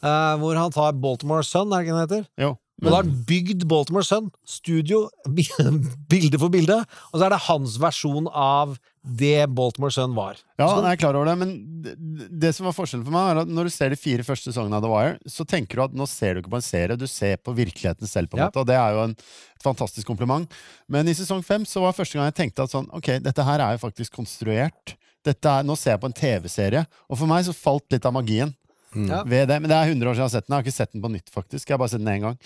eh, 0.02 0.34
hvor 0.40 0.56
han 0.56 0.72
tar 0.72 0.96
Baltimore 0.96 1.44
Sun, 1.44 1.72
er 1.72 1.82
det 1.82 1.88
ikke 1.88 1.98
det 1.98 2.06
heter? 2.06 2.26
Jo. 2.40 2.54
Og 2.80 2.86
da 2.88 2.94
har 2.96 3.04
han 3.04 3.24
bygd 3.28 3.66
Baltimore 3.68 4.04
Sun, 4.06 4.30
studio, 4.48 5.06
bilde 6.10 6.38
for 6.40 6.48
bilde, 6.52 6.78
og 7.12 7.18
så 7.20 7.26
er 7.26 7.34
det 7.34 7.42
hans 7.46 7.76
versjon 7.82 8.28
av 8.32 8.78
det 9.00 9.46
Baltimore 9.56 9.92
Sun 9.94 10.12
var. 10.16 10.40
Ja, 10.60 10.66
jeg 10.82 10.90
er 10.94 11.00
klar 11.00 11.16
over 11.16 11.28
det, 11.30 11.36
men 11.40 11.52
det, 11.84 11.94
det 12.42 12.50
som 12.56 12.66
var 12.68 12.74
forskjellen 12.76 13.04
for 13.06 13.14
meg, 13.16 13.30
er 13.32 13.42
at 13.44 13.52
når 13.52 13.68
du 13.68 13.72
ser 13.74 13.92
de 13.92 13.98
fire 14.00 14.24
første 14.26 14.50
sesongene 14.50 14.76
av 14.80 14.84
The 14.84 14.92
Wire, 14.92 15.14
så 15.28 15.46
tenker 15.48 15.80
du 15.80 15.84
at 15.86 15.96
nå 15.96 16.08
ser 16.10 16.36
du 16.36 16.42
ikke 16.42 16.52
på 16.52 16.60
en 16.60 16.66
serie, 16.66 16.98
du 17.00 17.06
ser 17.08 17.36
på 17.40 17.54
virkeligheten 17.56 18.08
selv, 18.10 18.28
på 18.32 18.36
en 18.36 18.44
Ja. 18.44 18.48
måte, 18.50 18.60
og 18.64 18.68
det 18.68 18.76
er 18.80 18.96
jo 18.96 19.04
en 19.08 19.16
et 19.60 19.64
fantastisk 19.64 20.06
kompliment. 20.08 20.48
Men 20.88 21.08
i 21.08 21.12
sesong 21.16 21.42
fem 21.44 21.64
så 21.68 21.82
var 21.84 21.92
det 21.92 22.00
første 22.00 22.16
gang 22.16 22.28
jeg 22.30 22.38
tenkte 22.40 22.64
at 22.64 22.72
sånn, 22.72 22.88
ok, 22.96 23.18
dette 23.24 23.44
her 23.44 23.60
er 23.60 23.76
jo 23.76 23.82
faktisk 23.84 24.14
konstruert. 24.16 24.94
Dette 25.24 25.44
er, 25.52 25.66
nå 25.68 25.76
ser 25.76 25.92
jeg 25.98 26.00
på 26.00 26.08
en 26.08 26.16
TV-serie, 26.16 26.86
og 27.12 27.18
for 27.20 27.28
meg 27.28 27.44
så 27.44 27.52
falt 27.56 27.84
litt 27.92 28.06
av 28.08 28.14
magien. 28.16 28.54
Ja. 28.94 29.20
Ved 29.22 29.46
det, 29.46 29.60
Men 29.62 29.70
det 29.70 29.76
er 29.76 29.92
100 29.92 30.10
år 30.10 30.16
siden 30.16 30.20
jeg 30.20 30.26
har 30.26 30.32
sett 30.32 30.46
den. 30.46 30.54
Jeg 30.54 30.58
har 30.58 30.66
ikke 30.66 30.76
sett 30.76 30.92
den 30.92 31.02
på 31.04 31.10
nytt, 31.12 31.30
faktisk. 31.30 31.68
Jeg 31.68 31.74
har 31.76 31.80
bare 31.82 31.92
sett 31.92 32.02
den 32.02 32.10
én 32.10 32.24
gang. 32.24 32.38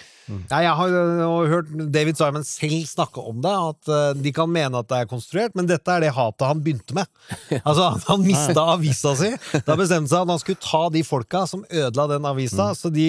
Nei, 0.51 0.61
jeg 0.67 0.75
har 0.81 0.97
uh, 1.25 1.49
hørt 1.49 1.71
David 1.95 2.21
Simon 2.21 2.45
selv 2.45 2.85
snakke 2.91 3.25
om 3.25 3.41
det, 3.45 3.55
at 3.71 3.91
uh, 3.93 4.21
de 4.27 4.33
kan 4.37 4.53
mene 4.53 4.83
at 4.83 4.91
det 4.91 5.01
er 5.01 5.11
konstruert, 5.11 5.57
men 5.57 5.71
dette 5.71 5.89
er 5.89 6.05
det 6.05 6.13
hatet 6.17 6.47
han 6.51 6.63
begynte 6.65 6.97
med. 6.99 7.09
Altså, 7.65 7.95
Han 8.09 8.25
mista 8.27 8.65
avisa 8.75 9.15
si. 9.17 9.33
Da 9.65 9.77
bestemte 9.79 10.13
seg 10.13 10.25
at 10.25 10.33
han 10.35 10.43
skulle 10.43 10.61
ta 10.61 10.85
de 10.93 11.05
folka 11.07 11.47
som 11.49 11.65
ødela 11.71 12.09
den 12.13 12.29
avisa. 12.29 12.73
Så 12.77 12.93
de 12.93 13.09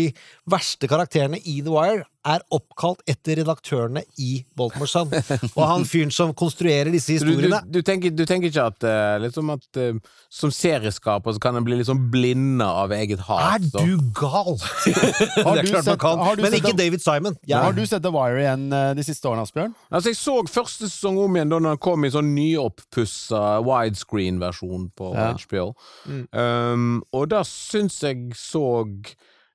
verste 0.50 0.88
karakterene 0.88 1.42
i 1.44 1.60
The 1.60 1.74
Wire 1.74 2.06
er 2.26 2.42
oppkalt 2.54 3.02
etter 3.10 3.40
redaktørene 3.42 4.02
i 4.22 4.44
Baltimore 4.58 4.90
Sun. 4.90 5.12
Og 5.56 5.64
han 5.70 5.86
fyren 5.88 6.12
som 6.14 6.34
konstruerer 6.38 6.90
disse 6.94 7.14
historiene. 7.18 7.62
du, 7.64 7.70
du, 7.70 7.80
du, 7.80 7.86
tenker, 7.86 8.14
du 8.16 8.26
tenker 8.26 8.50
ikke 8.52 8.66
at, 8.72 8.86
uh, 8.88 9.18
liksom 9.24 9.52
at 9.54 9.80
uh, 9.82 10.00
som 10.34 10.52
serieskaper 10.54 11.36
så 11.38 11.42
kan 11.44 11.56
en 11.60 11.66
bli 11.68 11.78
liksom 11.82 12.06
blinda 12.12 12.24
blinde 12.26 12.66
av 12.66 12.92
eget 12.96 13.20
hat? 13.28 13.62
Er 13.62 13.68
så- 13.70 13.84
du 13.86 13.98
gal?! 14.18 14.58
Har 14.58 15.56
det 15.56 15.62
er 15.62 15.68
du 15.68 15.72
sett- 15.84 16.00
kan, 16.02 16.20
har 16.20 16.36
du 16.36 16.42
men 16.46 16.54
ikke 16.58 16.72
det- 16.74 16.80
David 16.86 17.02
Simon. 17.06 17.38
Ja. 17.48 17.62
Har 17.64 17.74
du 17.78 17.84
sett 17.86 18.04
The 18.04 18.12
Wire 18.14 18.42
igjen 18.42 18.66
uh, 18.74 18.94
de 18.98 19.04
siste 19.06 19.30
årene, 19.30 19.46
Asbjørn? 19.46 19.76
Altså, 19.92 20.10
jeg 20.12 20.20
så 20.20 20.36
første 20.50 20.90
sesong 20.90 21.20
om 21.26 21.38
igjen 21.38 21.54
da 21.54 21.60
den 21.68 21.78
kom 21.84 22.06
i 22.08 22.12
sånn 22.14 22.34
nyoppussa 22.36 23.44
widescreen-versjon 23.66 24.90
på 24.98 25.14
Ja. 25.16 25.32
HBO. 25.38 25.74
Mm. 26.10 26.26
Um, 26.34 27.04
og 27.14 27.30
da 27.32 27.44
syns 27.48 28.02
jeg 28.04 28.34
så 28.40 28.66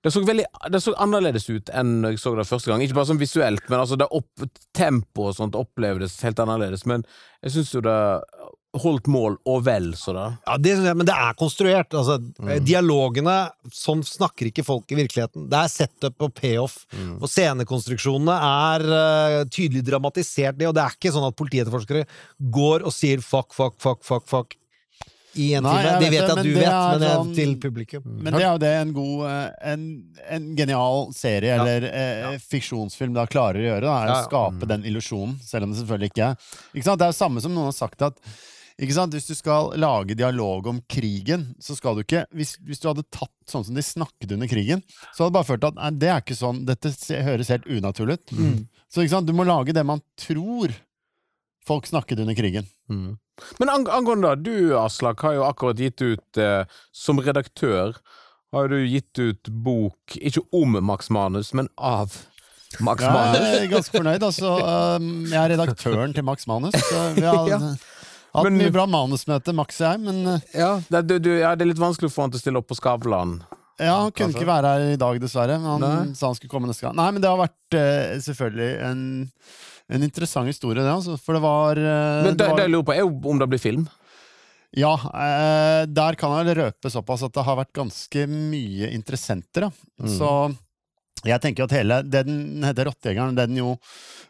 det 0.01 0.13
så, 0.15 0.23
veldig, 0.25 0.47
det 0.73 0.81
så 0.81 0.95
annerledes 0.97 1.45
ut 1.51 1.71
enn 1.77 1.99
jeg 2.09 2.21
så 2.23 2.33
det 2.39 2.47
første 2.49 2.73
gang. 2.73 2.81
Ikke 2.85 2.97
bare 2.97 3.11
sånn 3.11 3.21
visuelt, 3.21 3.67
men 3.69 3.83
altså 3.83 3.99
det 4.01 4.09
opp, 4.17 4.47
tempo 4.77 5.29
og 5.29 5.37
sånt 5.37 5.59
opplevdes 5.59 6.17
helt 6.25 6.41
annerledes. 6.41 6.87
Men 6.89 7.05
jeg 7.45 7.59
syns 7.59 7.75
jo 7.75 7.83
det 7.85 7.99
holdt 8.81 9.09
mål 9.11 9.35
og 9.51 9.65
vel 9.67 9.91
så 9.99 10.15
det. 10.15 10.27
Ja, 10.47 10.57
det, 10.63 10.75
synes 10.77 10.89
jeg, 10.89 10.99
men 11.01 11.09
det 11.09 11.17
er 11.17 11.37
konstruert. 11.39 11.97
Altså, 11.97 12.21
Mm. 12.41 12.53
Dialogene 12.65 13.35
Sånn 13.75 14.01
snakker 14.07 14.49
ikke 14.49 14.65
folk 14.65 14.91
i 14.91 14.97
virkeligheten. 14.99 15.49
Det 15.51 15.59
er 15.59 15.69
setup 15.71 16.25
og 16.25 16.33
payoff. 16.35 16.87
Mm. 16.95 17.19
Og 17.21 17.29
scenekonstruksjonene 17.29 18.37
er 18.47 18.85
uh, 18.87 19.43
tydelig 19.53 19.85
dramatisert, 19.87 20.57
det, 20.59 20.71
og 20.71 20.75
det 20.75 20.85
er 20.85 20.97
ikke 20.97 21.13
sånn 21.15 21.29
at 21.29 21.37
politietterforskere 21.39 22.07
går 22.39 22.87
og 22.87 22.95
sier 22.95 23.23
fuck, 23.25 23.53
fuck, 23.55 23.77
fuck, 23.83 24.03
fuck, 24.07 24.27
fuck 24.31 24.57
i 25.35 25.53
en 25.55 25.63
Nei, 25.63 25.75
time. 25.83 25.99
De 26.01 26.05
Det 26.05 26.11
vet 26.11 26.21
det, 26.27 26.31
at 26.31 26.43
du 26.43 26.49
det 26.51 26.55
vet, 26.61 26.69
er 26.69 26.99
men 26.99 27.03
jeg, 27.07 27.17
sånn- 27.21 27.35
til 27.35 27.57
publikum. 27.63 28.03
Men 28.07 28.33
det 28.35 28.43
er 28.43 28.53
jo 28.53 28.59
det 28.59 28.71
en 28.81 28.93
god 28.93 29.27
eh, 29.31 29.73
En, 29.73 29.85
en 30.31 30.49
genial 30.57 31.13
serie, 31.15 31.55
Ja. 31.55 31.63
eller 31.63 31.87
eh, 31.91 32.39
fiksjonsfilm, 32.51 33.15
da 33.15 33.27
klarer 33.27 33.61
å 33.61 33.67
gjøre. 33.69 33.83
Da, 33.87 33.99
er 34.05 34.15
å 34.15 34.23
skape 34.25 34.57
skape 34.61 34.69
den 34.69 34.85
illusjonen, 34.91 35.37
selv 35.45 35.65
om 35.65 35.71
det 35.75 35.79
selvfølgelig 35.83 36.11
ikke 36.13 36.31
er. 36.33 36.37
Ikke 36.75 36.85
sant? 36.89 36.99
Det 36.99 37.07
er 37.07 37.13
jo 37.15 37.21
samme 37.25 37.41
som 37.45 37.55
noen 37.55 37.71
har 37.71 37.77
sagt 37.77 38.03
at 38.03 38.19
ikke 38.81 38.95
sant? 38.97 39.13
Hvis 39.13 39.27
du 39.29 39.35
skal 39.37 39.75
lage 39.77 40.15
dialog 40.17 40.67
om 40.67 40.79
krigen, 40.89 41.55
så 41.61 41.77
skal 41.77 41.95
du 41.99 42.01
ikke 42.01 42.23
Hvis, 42.33 42.55
hvis 42.65 42.81
du 42.81 42.89
hadde 42.89 43.05
tatt 43.13 43.31
sånn 43.47 43.65
som 43.67 43.75
de 43.77 43.83
snakket 43.85 44.33
under 44.33 44.49
krigen, 44.49 44.81
så 45.13 45.25
hadde 45.27 45.35
du 45.35 45.37
bare 45.37 45.45
følt 45.51 45.65
at 45.69 45.75
nei, 45.77 45.91
det 46.01 46.09
er 46.09 46.23
ikke 46.23 46.39
sånn, 46.39 46.63
dette 46.65 46.89
høres 47.27 47.49
helt 47.53 47.67
unaturlig 47.69 48.17
ut. 48.17 48.33
Mm. 48.33 48.55
Så 48.89 49.03
ikke 49.05 49.13
sant? 49.19 49.27
du 49.29 49.35
må 49.37 49.45
lage 49.45 49.75
det 49.77 49.85
man 49.85 50.01
tror 50.17 50.73
folk 51.71 51.87
snakket 51.89 52.21
under 52.25 52.35
krigen. 52.39 52.67
Mm. 52.91 53.13
Men 53.63 53.71
ang 53.73 53.87
angående 53.95 54.33
da, 54.33 54.35
du 54.37 54.75
Aslak 54.77 55.23
har 55.25 55.39
jo 55.39 55.45
akkurat 55.47 55.79
gitt 55.81 56.03
ut, 56.03 56.41
eh, 56.43 56.65
som 56.93 57.23
redaktør, 57.23 57.95
har 58.53 58.67
du 58.69 58.81
gitt 58.83 59.15
ut 59.23 59.49
bok, 59.65 60.17
ikke 60.19 60.43
om 60.59 60.75
Max 60.85 61.09
Manus, 61.15 61.53
men 61.55 61.71
av 61.79 62.17
Max 62.83 63.03
Ja, 63.03 63.13
Manus. 63.15 63.39
jeg 63.47 63.63
er 63.65 63.71
ganske 63.77 63.95
fornøyd. 63.97 64.23
Altså, 64.27 64.51
um, 64.99 65.09
jeg 65.31 65.39
er 65.41 65.55
redaktøren 65.57 66.13
til 66.15 66.27
Max 66.27 66.47
Manus. 66.51 66.75
Vi 67.17 67.25
har 67.25 67.49
Ja. 67.55 67.59
hatt 68.35 68.47
Men- 68.47 68.59
mye 68.61 68.71
bra 68.75 68.85
manusmøte, 68.87 69.55
Max 69.59 69.81
og 69.81 69.89
jeg, 69.89 70.03
men 70.05 70.21
uh, 70.37 70.45
Ja, 70.55 70.69
det, 70.91 71.01
du, 71.09 71.17
du, 71.19 71.31
ja, 71.41 71.55
det 71.59 71.65
er 71.67 71.71
litt 71.73 71.81
vanskelig 71.83 72.11
å 72.13 72.15
få 72.15 72.27
han 72.27 72.35
til 72.35 72.39
å 72.39 72.45
stille 72.45 72.61
opp 72.63 72.69
på 72.71 72.77
Skavlan. 72.79 73.41
ja, 73.81 73.97
han 74.05 74.13
kunne 74.13 74.35
ikke 74.37 74.47
være 74.51 74.71
her 74.77 74.93
i 74.93 75.01
dag, 75.01 75.19
dessverre. 75.23 75.57
Han 75.63 75.81
Nei. 75.83 76.15
sa 76.15 76.29
han 76.29 76.37
skulle 76.39 76.53
komme 76.53 76.69
neste 76.71 76.85
gang. 76.87 76.95
Nei, 77.01 77.09
men 77.17 77.23
det 77.25 77.31
har 77.33 77.41
vært 77.41 77.79
uh, 77.81 78.19
selvfølgelig 78.23 78.71
en, 78.91 79.03
en 79.91 80.07
interessant 80.07 80.49
historie, 80.49 80.83
det. 80.83 80.91
Altså, 80.93 81.17
for 81.21 81.37
det 81.37 81.43
var, 81.45 81.81
uh, 81.81 82.25
Men 82.27 82.39
det, 82.39 82.47
det 82.57 82.67
jeg 82.67 82.75
lurer 82.75 82.89
på, 82.89 82.97
er 82.97 83.31
om 83.33 83.43
det 83.43 83.51
blir 83.51 83.63
film. 83.63 83.89
Ja, 84.77 84.95
eh, 84.95 85.85
der 85.91 86.15
kan 86.19 86.37
jeg 86.37 86.47
vel 86.47 86.59
røpe 86.61 86.91
såpass 86.93 87.25
at 87.27 87.35
det 87.35 87.43
har 87.47 87.59
vært 87.59 87.75
ganske 87.75 88.27
mye 88.31 88.91
interessenter. 88.95 89.67
Mm. 89.99 90.13
Så 90.15 90.31
jeg 91.27 91.43
tenker 91.43 91.67
at 91.67 91.75
hele 91.75 92.01
Det 92.07 92.23
den 92.29 92.63
heter 92.65 92.89
Rottejegeren, 92.89 93.35
det 93.37 93.49
den 93.51 93.59
jo 93.59 93.73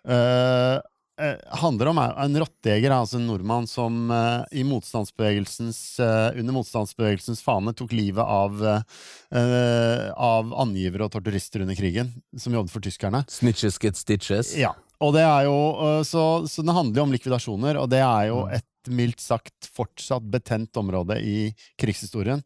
eh, 0.08 0.80
eh, 1.20 1.36
handler 1.60 1.92
om, 1.92 2.00
er 2.00 2.16
en 2.24 2.40
rottejeger, 2.40 2.88
er 2.88 2.96
altså 2.96 3.20
en 3.20 3.28
nordmann 3.28 3.68
som 3.70 4.08
eh, 4.16 4.58
i 4.62 4.64
motstandsbevegelsens, 4.66 5.82
eh, 6.00 6.40
under 6.40 6.56
motstandsbevegelsens 6.56 7.44
fane 7.44 7.76
tok 7.76 7.92
livet 7.94 8.24
av, 8.24 8.64
eh, 8.64 10.08
av 10.16 10.54
angivere 10.64 11.06
og 11.06 11.12
torturister 11.14 11.66
under 11.66 11.78
krigen, 11.78 12.14
som 12.32 12.56
jobbet 12.56 12.72
for 12.72 12.88
tyskerne. 12.88 13.26
Snitches 13.28 13.78
get 13.78 14.00
stitches. 14.00 14.56
Ja, 14.56 14.72
og 15.00 15.14
det 15.16 15.22
er 15.24 15.46
jo 15.48 15.54
øh, 15.80 16.02
Så, 16.04 16.24
så 16.50 16.62
det 16.62 16.74
handler 16.76 17.00
jo 17.00 17.06
om 17.08 17.12
likvidasjoner, 17.14 17.78
og 17.80 17.88
det 17.92 18.02
er 18.04 18.28
jo 18.30 18.44
Mm. 18.46 18.54
et 18.58 18.66
mildt 18.88 19.20
sagt 19.20 19.68
fortsatt 19.76 20.24
betent 20.32 20.76
område 20.80 21.18
i 21.20 21.54
krigshistorien. 21.78 22.40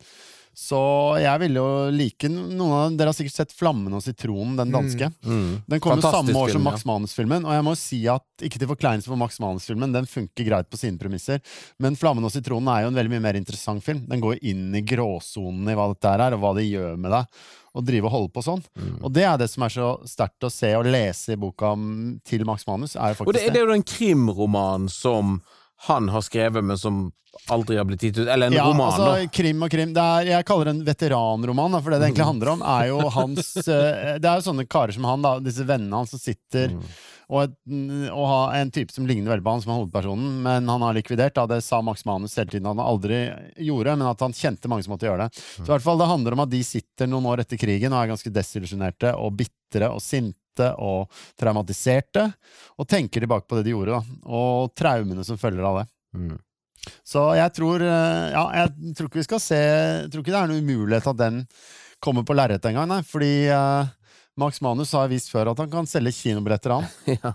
Så 0.54 0.78
jeg 1.18 1.40
ville 1.42 1.58
jo 1.58 1.70
like 1.94 2.28
Noen 2.30 2.72
av 2.72 2.96
dere 2.98 3.10
har 3.10 3.16
sikkert 3.16 3.34
sett 3.34 3.54
'Flammen 3.54 3.94
og 3.96 4.02
sitronen', 4.04 4.56
den 4.60 4.74
danske. 4.74 5.10
Mm. 5.26 5.62
Den 5.66 5.82
kom 5.82 5.98
jo 5.98 6.06
samme 6.06 6.30
år 6.30 6.52
som 6.52 6.60
film, 6.60 6.64
ja. 6.64 6.70
Max 6.70 6.86
Manus-filmen, 6.86 7.48
og 7.48 7.56
jeg 7.56 7.64
må 7.66 7.74
si 7.78 8.00
at 8.10 8.46
ikke 8.46 8.62
til 8.62 8.70
forkleinelse 8.70 9.10
for 9.10 9.20
Max 9.20 9.40
Manus-filmen, 9.42 9.92
den 9.94 10.06
funker 10.06 10.46
greit 10.46 10.70
på 10.70 10.78
sine 10.78 10.98
premisser, 11.00 11.42
men 11.78 11.98
'Flammen 11.98 12.24
og 12.24 12.30
sitronen' 12.30 12.70
er 12.70 12.84
jo 12.84 12.92
en 12.92 13.00
veldig 13.00 13.14
mye 13.16 13.26
mer 13.26 13.40
interessant 13.40 13.82
film. 13.82 14.06
Den 14.06 14.22
går 14.22 14.38
jo 14.38 14.54
inn 14.54 14.70
i 14.74 14.84
gråsonen 14.86 15.68
i 15.68 15.74
hva 15.74 15.90
dette 15.92 16.14
er, 16.14 16.34
og 16.34 16.40
hva 16.40 16.54
det 16.54 16.68
gjør 16.70 16.96
med 16.96 17.10
deg 17.10 17.26
å 17.74 17.82
drive 17.82 18.06
og 18.06 18.14
holde 18.14 18.32
på 18.34 18.44
sånn. 18.46 18.62
Mm. 18.78 18.94
Og 19.02 19.12
det 19.14 19.24
er 19.26 19.38
det 19.40 19.50
som 19.50 19.66
er 19.66 19.74
så 19.74 19.90
sterkt 20.06 20.46
å 20.46 20.52
se 20.52 20.70
og 20.78 20.86
lese 20.86 21.34
i 21.34 21.40
boka 21.40 21.74
til 22.28 22.46
Max 22.46 22.66
Manus, 22.70 22.94
er 22.94 23.14
jo 23.14 23.26
Og 23.26 23.34
det, 23.34 23.42
faktisk 23.42 23.54
det 23.54 23.60
er 23.60 23.66
jo 23.66 23.74
en 23.74 23.88
krimroman 23.94 24.88
som 24.92 25.40
han 25.88 26.08
har 26.08 26.22
skrevet, 26.24 26.64
men 26.64 26.78
som 26.78 27.12
aldri 27.50 27.76
har 27.76 27.84
blitt 27.84 28.02
gitt 28.06 28.18
ut. 28.18 28.28
Eller 28.30 28.46
en 28.46 28.52
Ja, 28.52 28.68
roman, 28.70 28.92
altså, 28.92 29.30
krim 29.34 29.62
og 29.66 29.70
krim. 29.70 29.92
Det 29.92 30.00
er, 30.02 30.28
jeg 30.36 30.46
kaller 30.46 30.70
det 30.70 30.74
en 30.76 30.84
veteranroman, 30.86 31.72
da, 31.74 31.80
for 31.82 31.90
det 31.90 31.98
det 32.00 32.06
egentlig 32.12 32.28
handler 32.28 32.52
om, 32.54 32.62
er 32.62 32.86
jo 32.92 33.00
hans 33.10 33.56
eh, 33.66 34.14
Det 34.22 34.28
er 34.30 34.38
jo 34.38 34.46
sånne 34.46 34.66
karer 34.70 34.94
som 34.94 35.04
han, 35.08 35.24
da, 35.24 35.32
disse 35.42 35.66
vennene 35.66 35.98
hans 36.02 36.14
som 36.14 36.22
sitter 36.22 36.70
Mm. 36.74 36.84
og, 37.28 37.42
et, 37.42 37.54
og 38.12 38.24
har 38.28 38.54
en 38.60 38.70
type 38.70 38.92
som 38.92 39.06
ligner 39.08 39.32
veldig 39.32 39.44
på 39.44 39.52
han 39.56 39.62
som 39.64 39.72
er 39.72 39.78
hovedpersonen, 39.80 40.30
men 40.44 40.68
han 40.68 40.82
har 40.84 40.94
likvidert. 40.94 41.34
Da. 41.34 41.46
Det 41.50 41.58
sa 41.64 41.80
Max 41.82 42.04
Manus 42.04 42.36
hele 42.38 42.52
tiden 42.52 42.68
han 42.70 42.80
aldri 42.80 43.24
gjorde, 43.64 43.96
men 43.98 44.06
at 44.10 44.20
han 44.20 44.32
kjente 44.36 44.68
mange 44.70 44.84
som 44.86 44.94
måtte 44.94 45.08
gjøre 45.08 45.26
det. 45.26 45.42
Så 45.42 45.64
i 45.66 45.72
hvert 45.72 45.84
fall 45.84 45.98
det 46.00 46.08
handler 46.10 46.36
om 46.36 46.44
at 46.44 46.52
de 46.52 46.62
sitter 46.64 47.08
noen 47.10 47.26
år 47.32 47.42
etter 47.44 47.58
krigen 47.60 47.92
og 47.96 48.02
er 48.04 48.12
ganske 48.14 48.32
desillusjonerte 48.32 49.14
og 49.18 49.34
bitre 49.42 49.90
og 49.90 50.02
sinte 50.04 50.38
og 50.78 51.12
traumatiserte, 51.40 52.28
og 52.78 52.88
tenker 52.88 53.24
tilbake 53.24 53.48
på 53.48 53.58
det 53.58 53.66
de 53.66 53.74
gjorde, 53.74 53.98
da, 53.98 54.18
og 54.30 54.74
traumene 54.76 55.24
som 55.26 55.40
følger 55.40 55.66
av 55.66 55.80
det. 55.82 55.86
Mm. 56.14 56.36
Så 57.06 57.22
jeg 57.38 57.52
tror 57.56 57.80
eh, 57.80 58.26
Ja, 58.34 58.42
jeg 58.58 58.94
tror 58.94 59.08
ikke 59.08 59.18
vi 59.22 59.24
skal 59.24 59.40
se 59.40 59.56
Jeg 59.56 60.10
tror 60.12 60.20
ikke 60.20 60.34
det 60.34 60.40
er 60.42 60.50
noe 60.50 60.60
umulighet 60.60 61.06
at 61.08 61.16
den 61.16 61.38
kommer 62.04 62.26
på 62.28 62.36
lerretet 62.36 62.68
engang, 62.68 62.90
nei. 62.90 63.00
Fordi 63.08 63.48
uh, 63.48 63.88
Max 64.36 64.60
Manus 64.60 64.92
har 64.92 65.08
vist 65.08 65.30
før 65.32 65.54
at 65.54 65.62
han 65.62 65.70
kan 65.72 65.88
selge 65.88 66.12
kinobilletter, 66.12 66.74
han. 66.74 66.84
ja. 67.16 67.32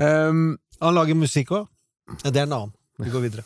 Um, 0.00 0.56
Han 0.80 0.96
lager 0.96 1.18
musikk 1.18 1.52
òg. 1.52 1.66
Det 2.22 2.32
er 2.32 2.46
en 2.46 2.54
annen. 2.56 2.72
Vi 2.96 3.12
går 3.12 3.26
videre. 3.26 3.44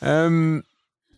um, 0.02 0.58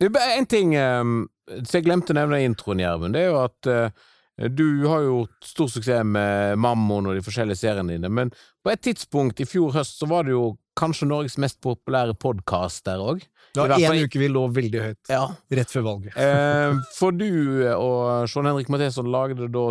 en 0.03 0.49
ting 0.51 0.77
um, 0.77 1.15
som 1.49 1.79
jeg 1.79 1.87
glemte 1.87 2.13
å 2.13 2.19
nevne 2.19 2.43
i 2.43 2.49
introen, 2.49 2.83
Gjermund. 2.85 3.17
Det 3.17 3.23
er 3.25 3.31
jo 3.31 3.41
at 3.41 3.71
uh, 3.71 4.05
du 4.51 4.87
har 4.89 5.05
jo 5.05 5.17
stor 5.45 5.69
suksess 5.69 6.07
med 6.09 6.59
Mammon 6.59 7.11
og 7.11 7.19
de 7.19 7.25
forskjellige 7.25 7.61
seriene 7.61 7.97
dine, 7.97 8.09
men 8.09 8.33
på 8.65 8.73
et 8.73 8.81
tidspunkt 8.81 9.43
i 9.43 9.47
fjor 9.49 9.75
høst 9.77 10.01
så 10.01 10.09
var 10.11 10.25
det 10.27 10.33
jo 10.35 10.55
kanskje 10.79 11.09
Norges 11.11 11.37
mest 11.43 11.61
populære 11.61 12.15
podkast 12.17 12.87
der 12.89 13.03
òg. 13.03 13.27
Det 13.53 13.61
var 13.61 13.77
én 13.77 14.07
uke 14.07 14.21
vi 14.23 14.31
lå 14.33 14.47
veldig 14.49 14.81
høyt, 14.81 15.01
Ja. 15.13 15.27
rett 15.53 15.71
før 15.71 15.85
valget. 15.91 16.17
Eh, 16.17 16.79
for 16.99 17.13
du 17.13 17.29
og 17.77 18.29
Sean 18.31 18.49
Henrik 18.49 18.71
Matheson 18.73 19.11
lagde 19.13 19.51
da 19.53 19.67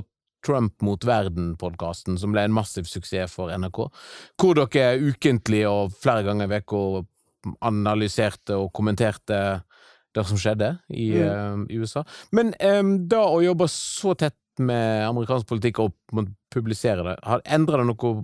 Trump 0.45 0.81
mot 0.81 1.01
verden-podkasten, 1.05 2.17
som 2.17 2.33
ble 2.33 2.45
en 2.45 2.53
massiv 2.53 2.87
suksess 2.89 3.33
for 3.33 3.49
NRK, 3.53 3.83
hvor 4.41 4.57
dere 4.57 4.97
ukentlig 5.01 5.65
og 5.69 5.93
flere 6.01 6.25
ganger 6.25 6.49
i 6.49 6.53
uka 6.55 7.05
analyserte 7.65 8.57
og 8.57 8.71
kommenterte 8.73 9.37
det 10.11 10.23
som 10.27 10.37
skjedde 10.37 10.73
i, 10.91 11.11
eh, 11.17 11.61
i 11.71 11.77
USA. 11.79 12.03
Men 12.35 12.53
um, 12.59 13.07
da 13.07 13.21
å 13.31 13.39
jobbe 13.43 13.67
så 13.71 14.13
tett 14.19 14.35
med 14.59 15.05
amerikansk 15.07 15.47
politikk 15.47 15.79
og 15.83 15.95
må 16.15 16.25
publisere 16.53 17.05
det, 17.07 17.15
har 17.23 17.43
endra 17.45 17.79
det 17.81 17.87
noe 17.87 18.21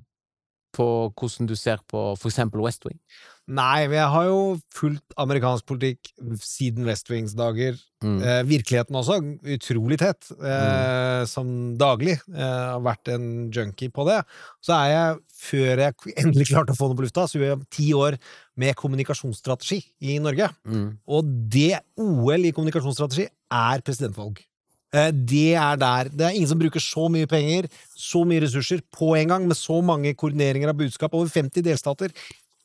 på 0.77 0.87
hvordan 1.17 1.47
du 1.49 1.55
ser 1.57 1.81
på 1.89 2.11
for 2.19 2.29
eksempel 2.29 2.61
West 2.65 2.85
Wing? 2.85 2.99
Nei, 3.47 3.85
jeg 3.87 4.07
har 4.11 4.25
jo 4.27 4.39
fulgt 4.75 5.13
amerikansk 5.15 5.63
politikk 5.69 6.09
siden 6.41 6.83
West 6.87 7.07
Wings 7.07 7.31
dager. 7.37 7.77
Mm. 8.03 8.17
Eh, 8.19 8.41
virkeligheten 8.49 8.97
også, 8.99 9.21
utrolig 9.55 9.97
tett, 10.01 10.27
eh, 10.35 11.23
som 11.31 11.77
daglig. 11.79 12.17
Eh, 12.27 12.43
har 12.43 12.83
vært 12.83 13.13
en 13.13 13.47
junkie 13.47 13.93
på 13.93 14.03
det. 14.09 14.19
Så 14.59 14.75
er 14.75 14.91
jeg, 14.91 15.15
før 15.39 15.83
jeg 15.85 16.17
endelig 16.25 16.49
klarte 16.51 16.75
å 16.75 16.79
få 16.79 16.91
noe 16.91 16.99
på 16.99 17.07
lufta, 17.07 17.23
så 17.23 17.39
gjorde 17.39 17.53
jeg 17.53 17.71
ti 17.77 17.87
år 17.95 18.19
med 18.59 18.75
kommunikasjonsstrategi 18.75 19.79
i 20.11 20.19
Norge. 20.19 20.51
Mm. 20.67 20.99
Og 21.07 21.31
det 21.47 21.79
OL 22.03 22.51
i 22.51 22.51
kommunikasjonsstrategi 22.51 23.29
er 23.31 23.85
presidentvalg. 23.87 24.43
Eh, 24.93 25.11
Det 25.11 25.53
er 25.55 25.75
der. 25.75 26.09
Det 26.09 26.25
er 26.25 26.35
ingen 26.35 26.47
som 26.47 26.59
bruker 26.59 26.79
så 26.79 27.07
mye 27.11 27.27
penger, 27.27 27.67
så 27.95 28.23
mye 28.25 28.41
ressurser, 28.41 28.81
på 28.91 29.15
en 29.17 29.27
gang, 29.27 29.47
med 29.47 29.57
så 29.57 29.81
mange 29.83 30.13
koordineringer 30.15 30.69
av 30.69 30.77
budskap, 30.77 31.13
over 31.13 31.27
50 31.27 31.61
delstater, 31.61 32.11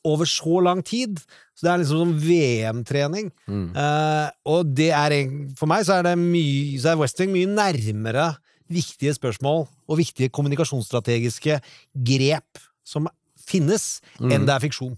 over 0.04 0.24
så 0.26 0.62
lang 0.62 0.82
tid. 0.82 1.18
Så 1.54 1.66
det 1.66 1.70
er 1.72 1.82
liksom 1.82 1.98
som 1.98 2.14
VM-trening. 2.18 3.30
Mm. 3.46 3.68
Uh, 3.74 4.30
og 4.46 4.74
det 4.74 4.90
er 4.90 5.14
For 5.56 5.70
meg 5.70 5.84
så 5.86 6.00
er 6.00 6.08
det 6.08 6.16
mye 6.18 6.78
Så 6.80 6.90
er 6.90 6.98
West 6.98 7.20
Wing 7.20 7.30
mye 7.30 7.46
nærmere 7.46 8.32
viktige 8.72 9.14
spørsmål 9.14 9.66
og 9.88 9.98
viktige 9.98 10.30
kommunikasjonsstrategiske 10.32 11.60
grep 12.08 12.62
som 12.84 13.06
finnes, 13.38 14.00
enn 14.18 14.46
det 14.46 14.54
er 14.54 14.62
fiksjon. 14.62 14.96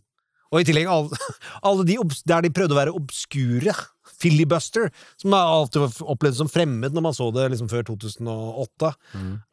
Og 0.53 0.63
i 0.63 0.67
tillegg 0.69 0.89
alle, 0.89 1.19
alle 1.67 1.87
de 1.89 1.99
der 2.29 2.45
de 2.47 2.53
prøvde 2.55 2.77
å 2.77 2.79
være 2.79 2.95
obskure. 2.95 3.75
Filibuster, 4.25 4.85
som 5.21 5.29
jeg 5.37 5.53
alltid 5.59 5.81
opplevd 6.15 6.37
som 6.41 6.51
fremmed 6.51 6.93
når 6.97 7.05
man 7.05 7.17
så 7.17 7.27
det 7.35 7.51
liksom 7.53 7.69
før 7.73 7.83
2008, 7.93 8.91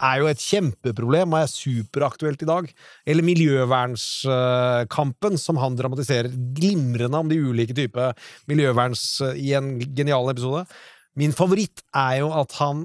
er 0.07 0.15
jo 0.21 0.25
et 0.31 0.45
kjempeproblem 0.45 1.27
og 1.35 1.39
er 1.41 1.51
superaktuelt 1.51 2.39
i 2.45 2.49
dag. 2.49 2.63
Eller 3.05 3.27
miljøvernskampen, 3.27 5.33
som 5.41 5.55
han 5.61 5.77
dramatiserer 5.79 6.31
glimrende 6.57 7.17
om 7.19 7.27
de 7.31 7.41
ulike 7.43 7.75
typer 7.77 8.07
miljøverns 8.51 9.03
i 9.35 9.49
en 9.59 9.67
genial 9.83 10.25
episode. 10.31 10.61
Min 11.19 11.35
favoritt 11.35 11.77
er 11.91 12.13
jo 12.21 12.29
at 12.39 12.51
han 12.61 12.77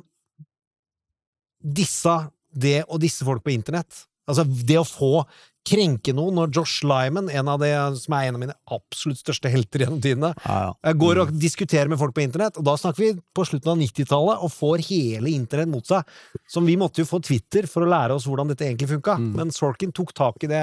dissa 1.66 2.16
det 2.56 2.80
og 2.86 3.00
disse 3.02 3.26
folk 3.26 3.42
på 3.44 3.54
internett. 3.54 4.06
Altså, 4.26 4.42
det 4.46 4.78
å 4.80 4.86
få 4.86 5.22
krenke 5.66 6.12
noen 6.14 6.36
når 6.38 6.52
Josh 6.54 6.84
Lyman, 6.86 7.30
en 7.34 7.48
av 7.50 7.58
de, 7.62 7.70
som 7.98 8.14
er 8.16 8.28
en 8.28 8.38
av 8.38 8.42
mine 8.44 8.56
absolutt 8.76 9.18
største 9.20 9.50
helter 9.52 9.82
gjennom 9.84 10.02
tidene, 10.04 10.30
Ja, 10.44 10.58
ja. 10.68 10.74
jeg 10.90 10.98
går 11.02 11.22
og 11.24 11.32
diskuterer 11.42 11.90
med 11.90 11.98
folk 12.00 12.14
på 12.16 12.22
internett, 12.24 12.60
og 12.60 12.66
da 12.68 12.76
snakker 12.80 13.02
vi 13.02 13.10
på 13.34 13.46
slutten 13.48 13.72
av 13.74 13.80
90-tallet, 13.82 14.44
og 14.46 14.54
får 14.54 14.84
hele 14.90 15.32
internett 15.34 15.72
mot 15.72 15.86
seg. 15.86 16.06
Som 16.50 16.68
vi 16.70 16.78
måtte 16.80 17.02
jo 17.02 17.08
få 17.10 17.20
Twitter 17.26 17.66
for 17.70 17.82
å 17.84 17.90
lære 17.90 18.14
oss 18.16 18.28
hvordan 18.30 18.52
dette 18.52 18.68
egentlig 18.68 18.92
funka, 18.94 19.18
men 19.18 19.50
Sorkin 19.54 19.92
tok 19.96 20.14
tak 20.16 20.46
i 20.46 20.52
det 20.52 20.62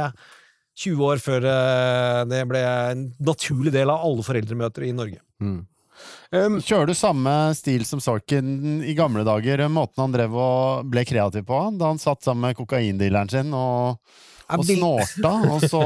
20 0.80 1.04
år 1.06 1.20
før 1.22 1.46
eh, 1.46 2.24
det 2.32 2.39
ble 2.50 2.63
en 2.66 3.04
naturlig 3.22 3.76
del 3.76 3.92
av 3.94 4.08
alle 4.08 4.24
foreldremøter 4.26 4.88
i 4.88 4.96
Norge. 4.96 5.20
Mm. 5.44 5.60
Um, 6.34 6.56
Kjører 6.66 6.89
du 6.89 6.96
samme 6.98 7.32
stil 7.54 7.84
som 7.86 8.02
Sorkin 8.02 8.82
i 8.82 8.96
gamle 8.98 9.22
dager? 9.28 9.62
Måten 9.70 10.02
han 10.02 10.16
drev 10.16 10.34
og 10.34 10.89
ble 10.89 11.04
kreativ 11.06 11.46
på? 11.46 11.60
Da 11.78 11.92
han 11.92 12.02
satt 12.02 12.26
sammen 12.26 12.48
med 12.48 12.58
kokaindealeren 12.58 13.30
sin 13.30 13.54
og, 13.54 14.02
og 14.51 14.65
snorta, 14.67 15.32
og 15.49 15.63
så 15.63 15.82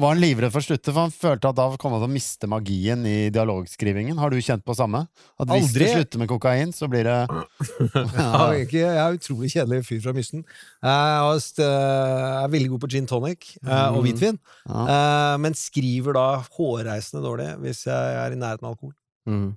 var 0.00 0.12
han 0.12 0.20
livredd 0.20 0.52
for 0.52 0.62
å 0.62 0.66
slutte, 0.66 0.90
for 0.90 1.06
han 1.06 1.14
følte 1.14 1.50
at 1.50 1.58
da 1.58 1.66
kom 1.80 1.94
han 1.94 2.02
til 2.02 2.10
å 2.10 2.12
miste 2.12 2.48
magien 2.50 3.04
i 3.06 3.30
dialogskrivingen. 3.32 4.18
Har 4.20 4.32
du 4.32 4.40
kjent 4.42 4.64
på 4.66 4.76
samme? 4.76 5.04
At 5.40 5.50
hvis 5.52 5.70
Aldri. 5.70 5.86
du 5.86 5.94
slutter 5.94 6.22
med 6.22 6.30
kokain, 6.32 6.74
så 6.76 6.90
blir 6.90 7.06
det 7.08 7.16
Jeg 7.30 8.16
er, 8.16 8.58
ikke, 8.64 8.82
jeg 8.82 9.00
er 9.04 9.16
utrolig 9.18 9.52
kjedelig 9.54 9.80
fyr 9.86 10.02
fra 10.04 10.14
Mysten. 10.16 10.44
Jeg 10.82 11.64
er 11.70 12.52
veldig 12.52 12.74
god 12.74 12.84
på 12.84 12.92
gin 12.96 13.08
tonic 13.10 13.54
eh, 13.62 13.88
og 13.94 14.02
hvitvin, 14.04 14.38
eh, 14.66 15.34
men 15.42 15.58
skriver 15.58 16.16
da 16.18 16.28
hårreisende 16.58 17.24
dårlig 17.24 17.50
hvis 17.64 17.86
jeg 17.88 18.20
er 18.20 18.34
i 18.34 18.40
nærheten 18.40 18.66
av 18.66 18.74
alkohol. 18.74 18.94
Mm. 19.30 19.50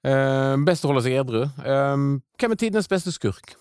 Eh, 0.00 0.54
best 0.66 0.86
å 0.86 0.92
holde 0.92 1.04
seg 1.04 1.20
edru. 1.20 1.44
Hvem 1.60 2.54
er 2.56 2.60
tidenes 2.60 2.88
beste 2.90 3.12
skurk? 3.14 3.54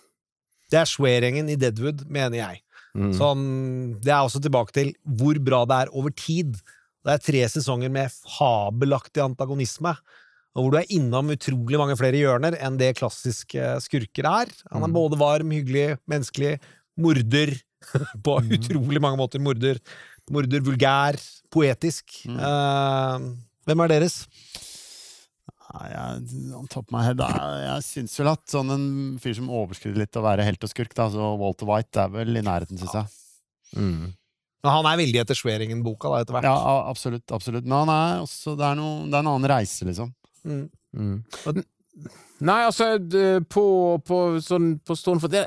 Det 0.69 0.77
er 0.77 0.89
Swearingen 0.89 1.49
i 1.49 1.57
Deadwood, 1.57 2.05
mener 2.13 2.37
jeg. 2.37 2.63
Mm. 2.99 3.13
Sånn, 3.15 3.43
det 4.03 4.11
er 4.11 4.25
også 4.25 4.41
tilbake 4.43 4.75
til 4.75 4.91
hvor 5.07 5.39
bra 5.39 5.63
det 5.69 5.77
er 5.85 5.91
over 5.95 6.11
tid. 6.11 6.57
Det 7.05 7.13
er 7.15 7.21
tre 7.23 7.43
sesonger 7.47 7.91
med 7.95 8.11
fabelaktig 8.11 9.23
antagonisme, 9.23 9.93
og 10.57 10.65
hvor 10.65 10.73
du 10.73 10.77
er 10.81 10.89
innom 10.91 11.29
utrolig 11.31 11.79
mange 11.79 11.95
flere 11.95 12.19
hjørner 12.19 12.57
enn 12.59 12.77
det 12.81 12.97
klassiske 12.99 13.77
skurker 13.85 14.27
er. 14.27 14.51
Han 14.73 14.83
er 14.83 14.89
Mm. 14.91 14.97
både 14.97 15.19
varm, 15.21 15.51
hyggelig, 15.55 15.97
menneskelig, 16.09 16.59
morder 16.99 17.53
på 18.25 18.39
Mm. 18.43 18.51
utrolig 18.57 18.99
mange 19.01 19.17
måter. 19.21 19.39
Morder, 19.39 19.79
morder 20.29 20.59
vulgær, 20.59 21.15
poetisk. 21.49 22.03
Mm. 22.27 22.35
Uh, 22.37 23.35
hvem 23.65 23.79
er 23.85 23.87
deres? 23.95 24.27
Jeg, 25.69 26.53
on 26.57 26.67
top 26.71 26.87
of 26.87 26.93
my 26.95 27.03
head, 27.05 27.19
jeg, 27.21 27.57
jeg 27.65 27.83
syns 27.85 28.15
vel 28.19 28.31
at 28.31 28.41
sånn 28.49 28.71
en 28.73 28.85
fyr 29.21 29.35
som 29.37 29.51
overskrider 29.53 30.01
litt 30.01 30.17
å 30.17 30.23
være 30.25 30.45
helt 30.47 30.63
og 30.65 30.71
skurk, 30.71 30.95
da, 30.97 31.05
så 31.13 31.27
Walter 31.37 31.69
White 31.69 32.01
er 32.05 32.13
vel 32.15 32.39
i 32.39 32.45
nærheten, 32.45 32.79
syns 32.81 32.95
jeg. 32.97 33.11
Mm. 33.77 34.07
Men 34.63 34.71
Han 34.73 34.87
er 34.89 34.97
veldig 34.99 35.21
etter 35.21 35.37
Swearingen-boka 35.37 36.09
da, 36.11 36.23
etter 36.23 36.35
hvert. 36.35 36.47
Ja, 36.49 36.73
absolutt. 36.89 37.27
absolutt. 37.31 37.67
Men 37.69 37.83
han 37.85 37.91
er 37.93 38.23
også 38.25 38.57
Det 38.59 38.65
er, 38.65 38.79
noe, 38.79 39.05
det 39.05 39.13
er 39.15 39.21
en 39.23 39.31
annen 39.35 39.49
reise, 39.51 39.85
liksom. 39.87 40.09
Mm. 40.43 40.65
Mm. 40.97 41.63
Nei, 42.49 42.59
altså, 42.65 42.93
på, 43.51 43.63
på, 44.07 44.19
sånn, 44.43 44.73
på 44.83 44.95
stående 44.97 45.23
for 45.25 45.33
det 45.33 45.45